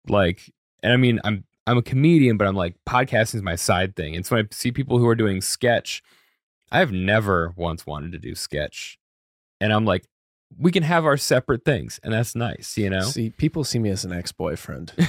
like 0.10 0.52
and 0.84 0.92
i 0.92 0.98
mean 0.98 1.22
i'm 1.24 1.46
i'm 1.66 1.78
a 1.78 1.82
comedian 1.82 2.36
but 2.36 2.46
i'm 2.46 2.58
like 2.58 2.76
podcasting 2.86 3.36
is 3.36 3.42
my 3.42 3.56
side 3.56 3.96
thing 3.96 4.18
and 4.18 4.26
so 4.26 4.36
when 4.36 4.44
i 4.44 4.48
see 4.54 4.70
people 4.70 4.98
who 4.98 5.08
are 5.08 5.16
doing 5.16 5.40
sketch 5.40 6.04
i've 6.76 6.92
never 6.92 7.54
once 7.56 7.86
wanted 7.86 8.12
to 8.12 8.20
do 8.20 8.36
sketch 8.36 8.98
and 9.60 9.74
i'm 9.74 9.86
like 9.86 10.06
we 10.58 10.72
can 10.72 10.84
have 10.84 11.06
our 11.06 11.18
separate 11.18 11.66
things 11.66 12.00
and 12.04 12.14
that's 12.14 12.36
nice 12.36 12.78
you 12.78 12.90
know 12.90 13.02
see, 13.02 13.30
people 13.32 13.64
see 13.64 13.80
me 13.80 13.90
as 13.90 14.06
an 14.06 14.14
ex 14.14 14.32
boyfriend. 14.32 14.94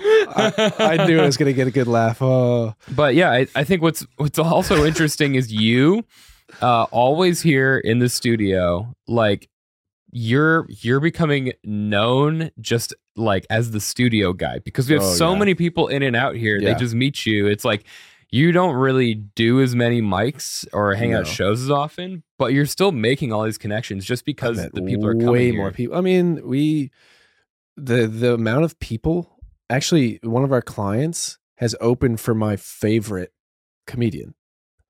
I, 0.00 0.72
I 0.78 1.06
knew 1.06 1.20
I 1.20 1.26
was 1.26 1.36
gonna 1.36 1.52
get 1.52 1.66
a 1.66 1.70
good 1.70 1.88
laugh. 1.88 2.22
Oh, 2.22 2.74
but 2.94 3.14
yeah, 3.14 3.30
I, 3.30 3.46
I 3.54 3.64
think 3.64 3.82
what's 3.82 4.06
what's 4.16 4.38
also 4.38 4.84
interesting 4.84 5.34
is 5.34 5.52
you 5.52 6.04
uh, 6.62 6.84
always 6.84 7.42
here 7.42 7.78
in 7.78 7.98
the 7.98 8.08
studio, 8.08 8.94
like 9.06 9.48
you're 10.10 10.66
you're 10.68 11.00
becoming 11.00 11.52
known 11.64 12.50
just 12.60 12.94
like 13.16 13.46
as 13.50 13.72
the 13.72 13.80
studio 13.80 14.32
guy 14.32 14.58
because 14.60 14.88
we 14.88 14.94
have 14.94 15.02
Oh, 15.02 15.12
so 15.14 15.32
yeah. 15.32 15.38
many 15.38 15.54
people 15.54 15.88
in 15.88 16.02
and 16.02 16.16
out 16.16 16.34
here. 16.36 16.58
Yeah. 16.58 16.72
They 16.72 16.78
just 16.78 16.94
meet 16.94 17.26
you. 17.26 17.46
It's 17.46 17.64
like 17.64 17.84
you 18.30 18.52
don't 18.52 18.74
really 18.74 19.14
do 19.14 19.60
as 19.60 19.74
many 19.74 20.00
mics 20.02 20.66
or 20.72 20.94
hang 20.94 21.14
out 21.14 21.24
No. 21.24 21.30
shows 21.30 21.62
as 21.62 21.70
often, 21.70 22.22
but 22.38 22.52
you're 22.52 22.66
still 22.66 22.92
making 22.92 23.32
all 23.32 23.42
these 23.44 23.58
connections 23.58 24.04
just 24.04 24.24
because 24.24 24.56
the 24.72 24.82
people 24.82 25.06
are 25.06 25.14
coming 25.14 25.28
way 25.30 25.44
here. 25.46 25.54
more 25.56 25.70
people. 25.72 25.96
I 25.96 26.00
mean, 26.02 26.46
we 26.46 26.90
the 27.76 28.06
the 28.06 28.34
amount 28.34 28.64
of 28.64 28.78
people. 28.80 29.38
Actually, 29.70 30.18
one 30.22 30.44
of 30.44 30.52
our 30.52 30.62
clients 30.62 31.38
has 31.56 31.74
opened 31.80 32.20
for 32.20 32.34
my 32.34 32.56
favorite 32.56 33.32
comedian. 33.86 34.34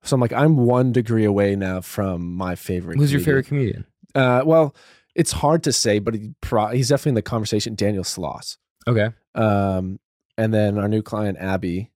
So 0.03 0.15
I'm 0.15 0.21
like, 0.21 0.31
I'm 0.31 0.55
one 0.55 0.93
degree 0.93 1.25
away 1.25 1.55
now 1.57 1.81
from 1.81 2.33
my 2.35 2.55
favorite. 2.55 2.97
Who's 2.97 3.11
your 3.11 3.21
favorite 3.21 3.47
comedian? 3.47 3.85
Uh, 4.15 4.41
well, 4.45 4.73
it's 5.19 5.31
hard 5.33 5.61
to 5.63 5.71
say, 5.73 5.99
but 5.99 6.13
he 6.15 6.31
pro- 6.41 6.69
he's 6.69 6.89
definitely 6.89 7.11
in 7.11 7.15
the 7.15 7.21
conversation. 7.21 7.75
Daniel 7.75 8.03
Sloss. 8.03 8.57
Okay. 8.87 9.09
Um, 9.35 9.99
and 10.37 10.53
then 10.53 10.77
our 10.79 10.87
new 10.87 11.01
client 11.01 11.37
Abby 11.39 11.91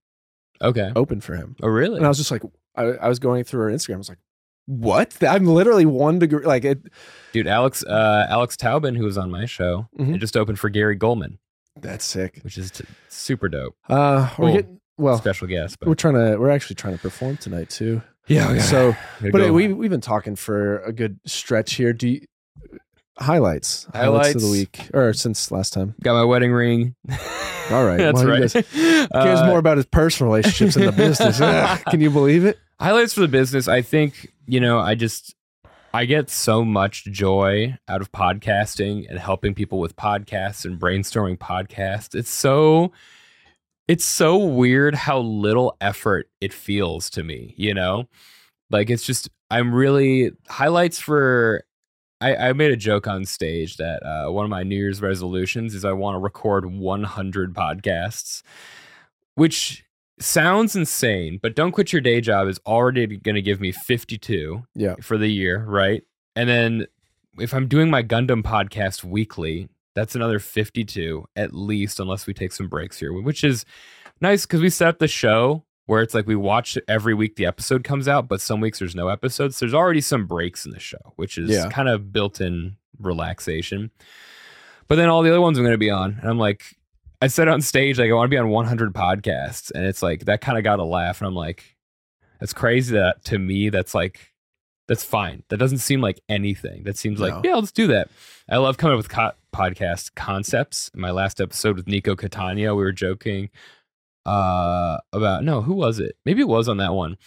Okay. 0.62 0.92
opened 0.96 1.24
for 1.24 1.36
him, 1.36 1.56
Oh, 1.64 1.68
really? 1.68 1.98
and 1.98 2.06
I 2.06 2.10
was 2.10 2.18
just 2.18 2.32
like, 2.32 2.44
I, 2.76 2.84
I 2.84 3.08
was 3.10 3.20
going 3.20 3.44
through 3.44 3.62
her 3.62 3.72
Instagram. 3.72 3.96
I 3.96 3.98
was 3.98 4.10
like, 4.10 4.20
what? 4.66 5.16
I'm 5.24 5.46
literally 5.46 5.86
one 5.86 6.20
degree. 6.20 6.46
Like 6.46 6.64
it. 6.66 6.80
Dude, 7.34 7.48
Alex 7.48 7.84
uh, 7.84 8.28
Alex 8.30 8.56
Taubin, 8.56 8.96
who 8.96 9.04
was 9.06 9.18
on 9.18 9.30
my 9.32 9.46
show, 9.46 9.88
Mhm. 10.00 10.16
it 10.16 10.18
just 10.20 10.38
opened 10.38 10.60
for 10.60 10.70
Gary 10.70 10.98
Gulman, 10.98 11.38
That's 11.82 12.06
sick. 12.06 12.40
which 12.44 12.58
is 12.58 12.72
t- 12.72 12.86
super 13.10 13.50
dope. 13.50 13.76
Uh, 13.90 14.30
we're 14.38 14.54
getting 14.54 14.80
well. 14.98 15.18
Special 15.18 15.48
guest, 15.48 15.80
but 15.80 15.90
We're 15.90 15.96
trying 15.96 16.14
to. 16.16 16.38
We're 16.38 16.50
actually 16.52 16.76
trying 16.76 16.94
to 16.96 17.02
perform 17.02 17.36
tonight 17.38 17.70
too. 17.70 18.02
yeah. 18.28 18.58
So, 18.60 18.96
but 19.22 19.34
go. 19.34 19.52
we 19.54 19.74
we've 19.74 19.90
been 19.92 20.00
talking 20.02 20.36
for 20.38 20.80
a 20.84 20.94
good 20.94 21.20
stretch 21.26 21.74
here. 21.74 21.92
Do 21.92 22.08
you, 22.08 22.22
highlights 23.19 23.88
highlights 23.93 24.36
of 24.36 24.41
the 24.41 24.49
week 24.49 24.89
or 24.93 25.13
since 25.13 25.52
last 25.52 25.73
time? 25.73 25.95
got 26.02 26.13
my 26.13 26.23
wedding 26.23 26.52
ring. 26.52 26.95
All 27.71 27.86
right. 27.86 27.97
that's 27.97 28.15
Well, 28.15 28.26
he 28.26 28.32
right. 28.32 28.39
does- 28.41 28.54
Cares 29.12 29.39
Uh, 29.39 29.45
more 29.47 29.60
about 29.60 29.78
his 29.78 29.86
personal 29.86 30.32
relationships 30.34 30.76
than 30.76 30.86
the 30.86 30.91
business. 30.91 31.38
Can 31.89 32.02
you 32.02 32.10
believe 32.10 32.45
it? 32.45 32.58
highlights 32.80 33.13
for 33.13 33.21
the 33.21 33.28
business. 33.28 33.67
I 33.67 33.82
think 33.82 34.32
you 34.47 34.60
know. 34.60 34.80
I 34.80 34.95
just 34.95 35.36
I 35.93 36.06
get 36.06 36.30
so 36.30 36.65
much 36.65 37.06
joy 37.06 37.78
out 37.88 38.02
of 38.02 38.12
podcasting 38.12 39.06
and 39.10 39.19
helping 39.19 39.54
people 39.54 39.80
with 39.80 39.95
podcasts 39.95 40.65
and 40.65 40.80
brainstorming 40.80 41.38
podcasts. 41.38 42.15
It's 42.15 42.32
so 42.32 42.91
it's 43.88 44.04
so 44.06 44.38
weird 44.38 44.95
how 44.95 45.19
little 45.19 45.78
effort 45.82 46.30
it 46.41 46.52
feels 46.54 47.10
to 47.12 47.23
me, 47.23 47.54
you 47.58 47.73
know? 47.73 48.08
Like 48.69 48.89
it's 48.89 49.06
just 49.06 49.30
I'm 49.52 49.73
really 49.73 50.32
highlights 50.49 50.99
for 50.99 51.63
I, 52.24 52.50
I 52.50 52.54
made 52.54 52.72
a 52.72 52.78
joke 52.78 53.08
on 53.08 53.26
stage 53.26 53.78
that 53.78 54.02
uh, 54.06 54.32
one 54.32 54.46
of 54.46 54.50
my 54.50 54.64
New 54.64 54.76
Year's 54.78 55.02
resolutions 55.02 55.76
is 55.76 55.84
I 55.84 55.92
want 55.92 56.16
to 56.16 56.20
record 56.20 56.66
100 56.66 57.54
podcasts, 57.54 58.44
which 59.36 59.84
sounds 60.20 60.76
insane, 60.76 61.40
but 61.42 61.56
Don't 61.56 61.72
Quit 61.72 61.92
Your 61.92 62.02
Day 62.02 62.22
Job 62.22 62.48
is 62.48 62.60
already 62.66 63.08
going 63.18 63.36
to 63.36 63.42
give 63.42 63.60
me 63.60 63.72
52 63.72 64.64
Yeah. 64.76 64.96
for 65.02 65.18
the 65.18 65.28
year, 65.28 65.64
right? 65.68 66.04
And 66.36 66.48
then 66.48 66.88
if 67.40 67.54
I'm 67.54 67.68
doing 67.68 67.90
my 67.90 68.04
Gundam 68.04 68.44
podcast 68.44 69.04
weekly, 69.04 69.70
that's 69.96 70.16
another 70.16 70.40
52 70.40 71.26
at 71.36 71.54
least, 71.54 72.00
unless 72.00 72.26
we 72.28 72.34
take 72.34 72.52
some 72.54 72.68
breaks 72.68 73.00
here, 73.00 73.12
which 73.14 73.44
is 73.44 73.66
nice 74.22 74.46
because 74.46 74.62
we 74.62 74.70
set 74.70 74.88
up 74.88 75.00
the 75.00 75.08
show 75.08 75.64
where 75.86 76.02
it's 76.02 76.13
like 76.13 76.26
we 76.28 76.36
watch 76.36 76.78
it 76.78 76.84
every 76.88 77.13
week 77.13 77.36
the 77.36 77.46
episode 77.46 77.84
comes 77.84 78.08
out, 78.08 78.28
but 78.28 78.39
some 78.41 78.62
weeks 78.62 78.80
there's 78.80 78.96
no 78.96 79.10
episodes. 79.10 79.60
There's 79.60 79.74
already 79.74 80.02
some 80.02 80.26
breaks 80.26 80.65
in 80.65 80.72
the 80.72 80.80
show, 80.80 81.13
which 81.17 81.38
is 81.38 81.50
Yeah. 81.50 81.69
kind 81.69 81.89
of 81.89 82.12
built 82.13 82.39
in 82.41 82.78
relaxation. 83.00 83.91
But 84.88 84.96
then 84.96 85.10
all 85.10 85.22
the 85.24 85.30
other 85.30 85.41
ones 85.41 85.58
I'm 85.58 85.63
going 85.63 85.74
to 85.74 85.78
be 85.78 85.89
on, 85.89 86.17
and 86.22 86.30
I'm 86.30 86.38
like, 86.38 86.63
I 87.22 87.28
said 87.28 87.48
on 87.48 87.62
stage, 87.62 87.98
like, 88.00 88.10
I 88.10 88.13
want 88.13 88.30
to 88.30 88.34
be 88.36 88.38
on 88.38 88.50
100 88.50 88.93
podcasts. 88.93 89.72
And 89.74 89.86
it's 89.86 90.02
like, 90.04 90.26
that 90.26 90.41
kind 90.41 90.58
of 90.58 90.63
got 90.63 90.80
a 90.80 90.84
laugh. 90.84 91.22
And 91.22 91.28
I'm 91.28 91.36
like, 91.36 91.78
that's 92.39 92.52
crazy 92.54 92.96
that 92.96 93.24
to 93.26 93.39
me, 93.39 93.69
that's 93.69 93.96
like, 93.96 94.34
that's 94.89 95.06
fine. 95.06 95.43
That 95.48 95.58
doesn't 95.58 95.78
seem 95.78 96.02
like 96.02 96.19
anything. 96.28 96.84
That 96.84 96.98
seems 96.98 97.22
like, 97.22 97.34
No. 97.36 97.41
yeah, 97.50 97.56
let's 97.56 97.72
do 97.72 97.88
that. 97.88 98.10
I 98.50 98.58
love 98.58 98.78
coming 98.78 98.96
up 98.96 98.98
with 98.98 99.08
co- 99.10 99.32
podcast 99.56 100.15
concepts. 100.15 100.91
In 100.93 101.00
my 101.00 101.12
last 101.12 101.39
episode 101.39 101.78
with 101.78 101.88
Nico 101.88 102.15
Catania, 102.17 102.76
we 102.76 102.84
were 102.84 102.91
joking 102.91 103.50
uh, 104.26 104.98
about, 105.12 105.44
no, 105.44 105.62
who 105.62 105.74
was 105.74 106.00
it? 106.00 106.16
Maybe 106.26 106.42
it 106.42 106.48
was 106.48 106.68
on 106.70 106.78
that 106.78 106.94
one. 106.94 107.18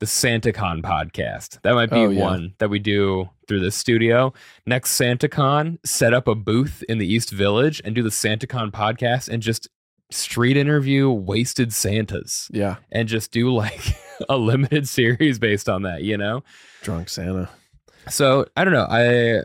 The 0.00 0.06
SantaCon 0.06 0.82
podcast. 0.82 1.60
That 1.62 1.72
might 1.74 1.90
be 1.90 2.00
Oh, 2.00 2.10
yeah. 2.10 2.20
one 2.22 2.54
that 2.58 2.68
we 2.68 2.78
do 2.78 3.30
through 3.48 3.60
the 3.60 3.70
studio. 3.70 4.32
Next 4.66 4.98
SantaCon, 5.00 5.78
set 5.86 6.12
up 6.12 6.28
a 6.28 6.34
booth 6.34 6.84
in 6.88 6.98
the 6.98 7.06
East 7.06 7.30
Village 7.30 7.80
and 7.84 7.94
do 7.94 8.02
the 8.02 8.10
SantaCon 8.10 8.70
podcast 8.72 9.28
and 9.30 9.42
just 9.42 9.68
street 10.10 10.56
interview 10.58 11.10
wasted 11.10 11.72
Santas 11.72 12.48
Yeah. 12.52 12.76
and 12.92 13.08
just 13.08 13.32
do 13.32 13.52
like 13.54 13.96
a 14.28 14.36
limited 14.36 14.86
series 14.86 15.38
based 15.38 15.68
on 15.68 15.82
that, 15.82 16.02
you 16.02 16.16
know? 16.18 16.44
Drunk 16.82 17.08
Santa. 17.08 17.48
So 18.08 18.46
I 18.54 18.64
don't 18.64 18.74
know. 18.74 18.86
I 18.88 19.42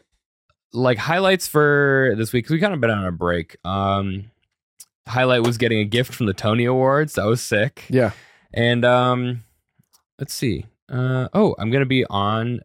like 0.74 0.98
highlights 0.98 1.48
for 1.48 2.14
this 2.18 2.32
week 2.34 2.50
we 2.50 2.60
kind 2.60 2.74
of 2.74 2.82
been 2.82 2.90
on 2.92 3.06
a 3.06 3.12
break. 3.12 3.56
Um, 3.66 4.32
highlight 5.08 5.44
was 5.44 5.58
getting 5.58 5.80
a 5.80 5.86
gift 5.86 6.14
from 6.14 6.26
the 6.28 6.34
Tony 6.34 6.66
Awards. 6.66 7.14
That 7.14 7.26
was 7.26 7.42
sick. 7.42 7.86
Yeah. 7.90 8.12
And 8.54 8.84
um, 8.86 9.44
let's 10.20 10.34
see. 10.34 10.66
Uh, 10.90 11.28
oh, 11.34 11.56
I'm 11.58 11.72
gonna 11.72 11.86
be 11.86 12.06
on 12.06 12.62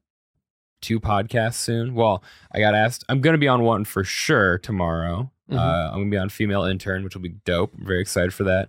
two 0.83 0.99
podcasts 1.01 1.55
soon. 1.55 1.94
Well, 1.94 2.22
I 2.53 2.59
got 2.61 2.75
asked. 2.75 3.05
I'm 3.09 3.20
gonna 3.20 3.38
be 3.38 3.49
on 3.49 3.62
one 3.62 3.85
for 3.85 4.03
sure 4.05 4.59
tomorrow. 4.59 5.31
Mhm. 5.51 5.57
Uh, 5.57 5.90
I'm 5.92 5.99
gonna 6.01 6.11
be 6.11 6.16
on 6.16 6.29
Female 6.29 6.64
Intern, 6.64 7.05
which 7.05 7.14
will 7.14 7.22
be 7.22 7.37
dope. 7.44 7.72
I'm 7.79 7.87
very 7.87 8.01
excited 8.01 8.35
for 8.35 8.44
that. 8.44 8.68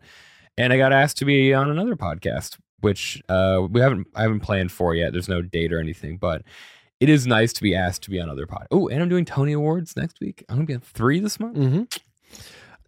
And 0.57 0.71
I 0.71 0.77
got 0.77 0.93
asked 0.93 1.17
to 1.17 1.25
be 1.25 1.53
on 1.53 1.69
another 1.71 1.95
podcast, 1.95 2.57
which 2.81 3.21
uh, 3.29 3.65
we 3.69 3.81
haven't 3.81 4.07
I 4.15 4.21
haven't 4.21 4.41
planned 4.41 4.71
for 4.71 4.93
yet. 4.95 5.11
There's 5.11 5.27
no 5.29 5.41
date 5.41 5.73
or 5.73 5.79
anything, 5.79 6.17
but 6.17 6.43
it 6.99 7.09
is 7.09 7.25
nice 7.27 7.51
to 7.53 7.61
be 7.63 7.75
asked 7.75 8.03
to 8.03 8.09
be 8.11 8.19
on 8.19 8.29
other 8.29 8.45
pod. 8.47 8.67
Oh, 8.71 8.87
and 8.87 9.01
I'm 9.01 9.09
doing 9.09 9.25
Tony 9.25 9.53
Awards 9.53 9.95
next 9.97 10.19
week. 10.21 10.43
I'm 10.49 10.55
gonna 10.57 10.65
be 10.67 10.73
on 10.75 10.79
three 10.81 11.19
this 11.19 11.39
month. 11.39 11.57
Mm-hmm. 11.57 11.83
So- 11.91 12.01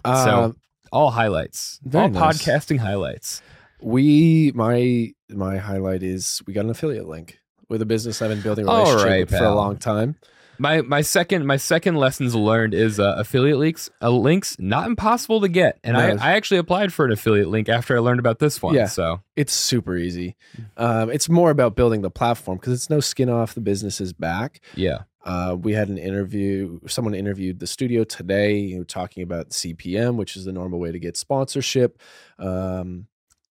Uh, 0.06 0.52
All 0.91 1.12
highlights, 1.12 1.80
Very 1.84 2.04
all 2.06 2.10
nice. 2.10 2.41
podcasting 2.41 2.80
highlights. 2.80 3.41
we 3.82 4.52
my 4.56 5.13
my 5.30 5.58
highlight 5.58 6.04
is 6.04 6.41
we 6.47 6.54
got 6.54 6.65
an 6.65 6.71
affiliate 6.71 7.08
link 7.08 7.39
with 7.69 7.82
a 7.82 7.86
business 7.86 8.21
I've 8.21 8.30
been 8.30 8.41
building 8.41 8.65
a 8.67 8.69
All 8.71 8.80
relationship 8.80 9.08
right, 9.10 9.19
with 9.21 9.30
for 9.30 9.36
a 9.38 9.39
pal. 9.39 9.56
long 9.56 9.78
time. 9.78 10.15
My 10.62 10.82
my 10.82 10.99
second 11.02 11.45
my 11.45 11.56
second 11.56 11.95
lessons 11.95 12.36
learned 12.36 12.73
is 12.73 12.99
uh, 12.99 13.15
affiliate 13.17 13.58
links 13.60 13.89
uh, 14.02 14.10
links 14.10 14.58
not 14.60 14.88
impossible 14.88 15.39
to 15.39 15.47
get, 15.47 15.80
and 15.86 15.93
No. 15.95 15.99
I 16.02 16.10
I 16.32 16.32
actually 16.34 16.58
applied 16.58 16.91
for 16.91 17.06
an 17.06 17.13
affiliate 17.13 17.47
link 17.47 17.69
after 17.69 17.95
I 17.95 17.99
learned 17.99 18.19
about 18.19 18.39
this 18.39 18.62
one. 18.62 18.75
Yeah. 18.75 18.88
So 18.88 19.21
It's 19.38 19.54
super 19.54 19.95
easy. 19.95 20.36
Mm. 20.58 20.65
Um, 20.84 21.12
it's 21.12 21.30
more 21.30 21.49
about 21.49 21.78
building 21.78 22.02
the 22.02 22.12
platform 22.12 22.58
because 22.58 22.73
it's 22.73 22.89
no 22.89 22.99
skin 22.99 23.30
off 23.30 23.54
the 23.56 23.62
business's 23.62 24.12
back. 24.12 24.60
yeah, 24.75 25.04
Uh, 25.25 25.55
we 25.60 25.73
had 25.73 25.89
an 25.89 25.97
interview. 25.97 26.79
Someone 26.88 27.13
interviewed 27.13 27.60
the 27.60 27.67
studio 27.67 28.03
today, 28.03 28.58
you 28.58 28.77
know, 28.77 28.84
talking 28.84 29.21
about 29.23 29.49
CPM, 29.49 30.15
which 30.15 30.36
is 30.38 30.45
the 30.45 30.53
normal 30.53 30.79
way 30.79 30.91
to 30.91 30.99
get 30.99 31.17
sponsorship. 31.17 31.99
Um, 32.38 33.08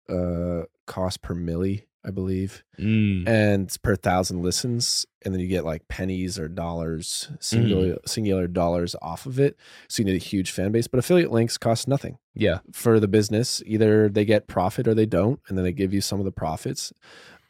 uh, 0.10 0.64
cost 0.86 1.22
per 1.22 1.34
milli, 1.34 1.84
I 2.06 2.12
believe, 2.12 2.64
Mm. 2.78 3.26
and 3.28 3.74
per 3.82 3.96
thousand 3.96 4.42
listens, 4.42 5.06
and 5.24 5.34
then 5.34 5.40
you 5.40 5.48
get 5.48 5.64
like 5.64 5.88
pennies 5.88 6.38
or 6.38 6.50
dollars, 6.50 7.32
singular 7.40 7.98
singular 8.06 8.48
dollars 8.48 8.94
off 9.02 9.26
of 9.26 9.40
it. 9.40 9.56
So 9.88 10.02
you 10.02 10.06
need 10.06 10.16
a 10.16 10.26
huge 10.26 10.52
fan 10.52 10.74
base. 10.74 10.88
But 10.88 11.00
affiliate 11.00 11.32
links 11.32 11.58
cost 11.58 11.88
nothing 11.88 12.18
yeah, 12.36 12.60
for 12.74 13.00
the 13.00 13.08
business. 13.08 13.64
Either 13.66 14.10
they 14.10 14.26
get 14.26 14.48
profit 14.48 14.86
or 14.90 14.94
they 14.94 15.06
don't, 15.06 15.40
and 15.48 15.58
then 15.58 15.64
they 15.64 15.72
give 15.72 15.94
you 15.94 16.02
some 16.02 16.20
of 16.20 16.26
the 16.26 16.32
profits. 16.34 16.92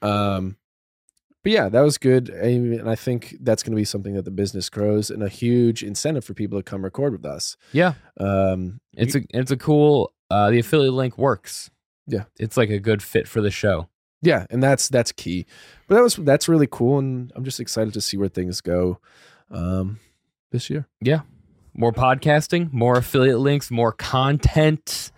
Um, 0.04 0.58
but 1.44 1.52
yeah, 1.52 1.70
that 1.70 1.82
was 1.82 1.98
good, 1.98 2.30
and 2.30 2.90
I 2.90 2.96
think 2.96 3.36
that's 3.42 3.62
going 3.64 3.74
to 3.74 3.80
be 3.80 3.86
something 3.86 4.14
that 4.16 4.26
the 4.26 4.32
business 4.32 4.70
grows, 4.70 5.10
and 5.10 5.22
a 5.22 5.30
huge 5.30 5.84
incentive 5.84 6.24
for 6.26 6.34
people 6.34 6.58
to 6.60 6.64
come 6.64 6.84
record 6.84 7.12
with 7.14 7.26
us. 7.26 7.58
yeah. 7.74 7.94
Um, 8.20 8.80
It's 8.96 9.16
a 9.16 9.22
it's 9.30 9.52
a 9.52 9.58
cool. 9.58 10.14
Uh, 10.32 10.50
the 10.50 10.60
affiliate 10.60 10.94
link 10.94 11.18
works. 11.18 11.70
Yeah. 12.08 12.24
it's 12.40 12.58
like 12.58 12.70
a 12.72 12.80
good 12.80 13.02
fit 13.04 13.28
for 13.28 13.40
the 13.42 13.52
show. 13.52 13.88
yeah, 14.22 14.46
and 14.50 14.62
that's 14.64 14.90
that's 14.90 15.12
key. 15.12 15.46
But 15.88 15.96
that 15.96 16.02
was 16.02 16.16
that's 16.16 16.48
really 16.50 16.68
cool, 16.68 16.98
and 17.00 17.32
I'm 17.36 17.44
just 17.44 17.60
excited 17.60 17.94
to 17.94 18.02
see 18.02 18.18
where 18.18 18.30
things 18.30 18.62
go 18.62 19.00
um, 19.52 20.00
this 20.52 20.70
year. 20.70 20.88
Yeah. 21.02 21.22
More 21.76 21.92
podcasting, 21.94 22.72
more 22.72 22.98
affiliate 22.98 23.40
links, 23.40 23.70
more 23.72 23.92
content. 23.92 25.12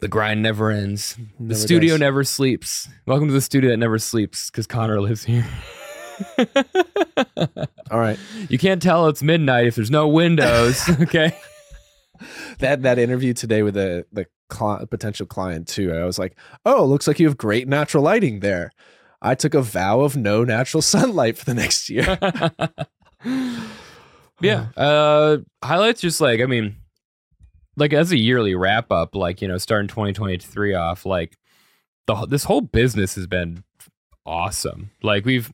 The 0.00 0.08
grind 0.08 0.42
never 0.42 0.70
ends. 0.70 1.16
The 1.16 1.24
Never 1.48 1.54
studio 1.60 1.94
does. 1.94 2.00
never 2.00 2.24
sleeps. 2.24 2.88
Welcome 3.06 3.28
to 3.28 3.34
the 3.34 3.40
studio 3.40 3.70
that 3.70 3.78
never 3.78 3.98
sleeps 3.98 4.48
because 4.50 4.66
Connor 4.66 5.00
lives 5.00 5.24
here. 5.24 5.46
All 7.90 7.98
right, 7.98 8.18
you 8.48 8.58
can't 8.58 8.80
tell 8.82 9.08
it's 9.08 9.22
midnight 9.22 9.66
if 9.66 9.74
there's 9.74 9.90
no 9.90 10.08
windows. 10.08 10.82
Okay. 11.00 11.36
that 12.58 12.82
that 12.82 12.98
interview 12.98 13.32
today 13.32 13.62
with 13.62 13.74
the 13.74 14.04
the 14.12 14.26
cli- 14.48 14.84
potential 14.90 15.26
client 15.26 15.66
too. 15.68 15.92
I 15.92 16.04
was 16.04 16.18
like, 16.18 16.36
oh, 16.64 16.84
looks 16.84 17.06
like 17.06 17.18
you 17.20 17.26
have 17.28 17.36
great 17.36 17.66
natural 17.68 18.02
lighting 18.02 18.40
there. 18.40 18.72
I 19.22 19.34
took 19.34 19.54
a 19.54 19.62
vow 19.62 20.00
of 20.00 20.16
no 20.16 20.44
natural 20.44 20.82
sunlight 20.94 21.38
for 21.38 21.44
the 21.44 21.54
next 21.54 21.88
year. 21.90 22.18
yeah. 24.40 24.66
Uh, 24.76 25.38
highlights 25.62 26.00
just 26.00 26.20
like 26.20 26.40
I 26.40 26.46
mean, 26.46 26.76
like 27.78 27.92
as 27.92 28.12
a 28.12 28.18
yearly 28.18 28.54
wrap 28.54 28.90
up, 28.90 29.14
like 29.14 29.40
you 29.40 29.48
know, 29.48 29.58
starting 29.58 29.88
2023 29.88 30.74
off, 30.74 31.06
like 31.06 31.36
the 32.06 32.26
this 32.26 32.44
whole 32.44 32.60
business 32.60 33.14
has 33.14 33.26
been 33.26 33.64
awesome. 34.26 34.90
Like 35.02 35.24
we've 35.24 35.52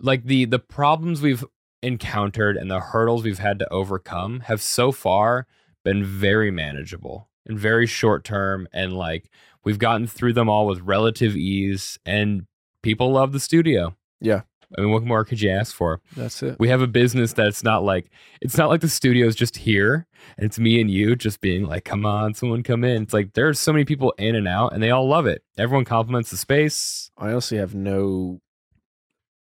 like 0.00 0.24
the 0.24 0.44
the 0.44 0.58
problems 0.58 1.22
we've 1.22 1.44
encountered 1.82 2.56
and 2.56 2.70
the 2.70 2.80
hurdles 2.80 3.24
we've 3.24 3.38
had 3.38 3.58
to 3.58 3.72
overcome 3.72 4.40
have 4.40 4.60
so 4.60 4.92
far 4.92 5.46
been 5.84 6.04
very 6.04 6.50
manageable 6.50 7.28
and 7.46 7.58
very 7.58 7.86
short 7.86 8.22
term 8.22 8.68
and 8.72 8.92
like 8.92 9.30
we've 9.64 9.78
gotten 9.78 10.06
through 10.06 10.34
them 10.34 10.48
all 10.48 10.66
with 10.66 10.80
relative 10.80 11.36
ease 11.36 11.98
and 12.04 12.46
people 12.82 13.12
love 13.12 13.32
the 13.32 13.40
studio. 13.40 13.96
Yeah. 14.20 14.42
I 14.78 14.82
mean, 14.82 14.90
what 14.92 15.02
more 15.02 15.24
could 15.24 15.40
you 15.40 15.50
ask 15.50 15.74
for? 15.74 16.00
That's 16.16 16.42
it. 16.42 16.56
we 16.60 16.68
have 16.68 16.80
a 16.80 16.86
business 16.86 17.32
that's 17.32 17.62
not 17.64 17.82
like 17.82 18.10
it's 18.40 18.56
not 18.56 18.68
like 18.68 18.80
the 18.80 18.88
studio's 18.88 19.34
just 19.34 19.56
here 19.56 20.06
and 20.36 20.46
it's 20.46 20.58
me 20.58 20.80
and 20.80 20.90
you 20.90 21.16
just 21.16 21.40
being 21.40 21.64
like 21.64 21.84
come 21.84 22.06
on 22.06 22.34
someone 22.34 22.62
come 22.62 22.84
in 22.84 23.02
it's 23.02 23.12
like 23.12 23.32
there's 23.32 23.58
so 23.58 23.72
many 23.72 23.84
people 23.84 24.14
in 24.18 24.34
and 24.36 24.46
out 24.46 24.72
and 24.72 24.82
they 24.82 24.90
all 24.90 25.08
love 25.08 25.26
it 25.26 25.42
everyone 25.58 25.84
compliments 25.84 26.30
the 26.30 26.36
space 26.36 27.10
I 27.18 27.30
honestly 27.32 27.58
have 27.58 27.74
no. 27.74 28.40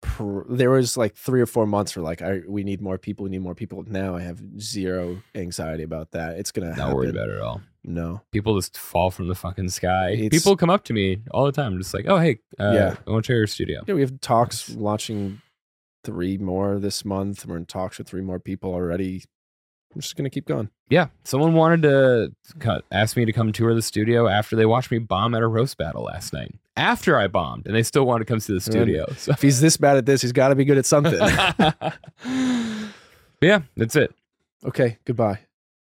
Pr- 0.00 0.42
there 0.48 0.70
was 0.70 0.96
like 0.96 1.14
three 1.14 1.40
or 1.40 1.46
four 1.46 1.64
months 1.64 1.94
where 1.94 2.02
like 2.02 2.22
I 2.22 2.40
we 2.48 2.64
need 2.64 2.80
more 2.82 2.98
people, 2.98 3.22
we 3.22 3.30
need 3.30 3.38
more 3.42 3.54
people. 3.54 3.84
Now 3.86 4.16
I 4.16 4.22
have 4.22 4.40
zero 4.60 5.22
anxiety 5.36 5.84
about 5.84 6.10
that. 6.10 6.38
It's 6.38 6.50
gonna 6.50 6.70
not 6.70 6.78
happen. 6.78 6.94
worried 6.96 7.10
about 7.10 7.28
it 7.28 7.36
at 7.36 7.40
all 7.40 7.60
No, 7.84 8.20
people 8.30 8.54
just 8.56 8.78
fall 8.78 9.10
from 9.10 9.26
the 9.28 9.34
fucking 9.34 9.68
sky 9.70 10.10
It's- 10.12 10.30
people 10.30 10.56
come 10.56 10.70
up 10.70 10.84
to 10.84 10.92
me 10.92 11.22
all 11.32 11.44
the 11.46 11.52
time 11.52 11.76
just 11.78 11.92
like 11.92 12.04
oh 12.08 12.18
hey 12.18 12.38
uh, 12.60 12.70
Yeah. 12.72 12.94
i 13.06 13.10
want 13.10 13.24
to 13.24 13.32
try 13.32 13.36
your 13.36 13.46
studio 13.48 13.82
yeah, 13.86 13.94
we 13.94 14.00
have 14.02 14.20
talks 14.20 14.70
launching 14.70 15.40
three 16.04 16.36
more 16.38 16.78
this 16.78 17.04
month. 17.04 17.44
We're 17.46 17.56
in 17.56 17.66
talks 17.66 17.98
with 17.98 18.08
three 18.08 18.22
more 18.22 18.38
people 18.40 18.72
already. 18.72 19.22
I'm 19.94 20.00
just 20.00 20.16
gonna 20.16 20.30
keep 20.30 20.46
going. 20.46 20.70
yeah 20.90 21.08
someone 21.24 21.52
wanted 21.54 21.82
to 21.82 22.32
cut, 22.60 22.84
ask 22.92 23.16
me 23.16 23.24
to 23.26 23.32
come 23.32 23.52
tour 23.52 23.74
the 23.74 23.82
studio 23.82 24.26
after 24.28 24.56
they 24.56 24.64
watched 24.64 24.90
me 24.90 24.98
bomb 24.98 25.34
at 25.34 25.42
a 25.42 25.46
roast 25.46 25.76
battle 25.76 26.04
last 26.04 26.32
night 26.32 26.54
after 26.76 27.18
i 27.18 27.26
bombed 27.28 27.66
and 27.66 27.76
they 27.76 27.82
still 27.82 28.06
wanted 28.06 28.24
to 28.26 28.32
come 28.32 28.40
see 28.40 28.54
the 28.54 28.60
studio 28.60 29.04
so 29.18 29.32
If 29.32 29.42
he's 29.42 29.60
this 29.60 29.76
bad 29.76 29.98
at 29.98 30.06
this, 30.06 30.22
he's 30.22 30.32
got 30.32 30.48
to 30.48 30.54
be 30.54 30.64
good 30.64 30.78
at 30.78 30.86
something. 30.86 31.12
yeah 33.42 33.60
that's 33.76 33.94
it 33.96 34.14
okay, 34.64 34.96
goodbye. 35.04 35.40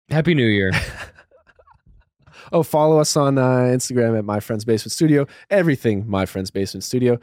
happy 0.09 0.33
new 0.33 0.47
year 0.47 0.71
Oh, 2.51 2.63
follow 2.63 2.99
us 2.99 3.15
on 3.15 3.37
uh, 3.37 3.41
Instagram 3.71 4.17
at 4.17 4.25
My 4.25 4.39
Friends 4.39 4.65
Basement 4.65 4.91
Studio. 4.91 5.25
Everything 5.49 6.07
My 6.09 6.25
Friends 6.25 6.51
Basement 6.51 6.83
Studio. 6.83 7.19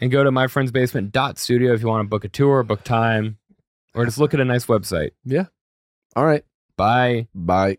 and 0.00 0.10
go 0.10 0.24
to 0.24 0.30
myfriendsbasement.studio 0.30 1.72
if 1.74 1.80
you 1.82 1.88
want 1.88 2.04
to 2.04 2.08
book 2.08 2.24
a 2.24 2.28
tour, 2.28 2.62
book 2.62 2.82
time, 2.84 3.38
or 3.94 4.04
just 4.04 4.18
look 4.18 4.34
at 4.34 4.40
a 4.40 4.44
nice 4.44 4.66
website. 4.66 5.10
Yeah. 5.24 5.46
All 6.16 6.24
right. 6.24 6.44
Bye. 6.76 7.28
Bye. 7.34 7.78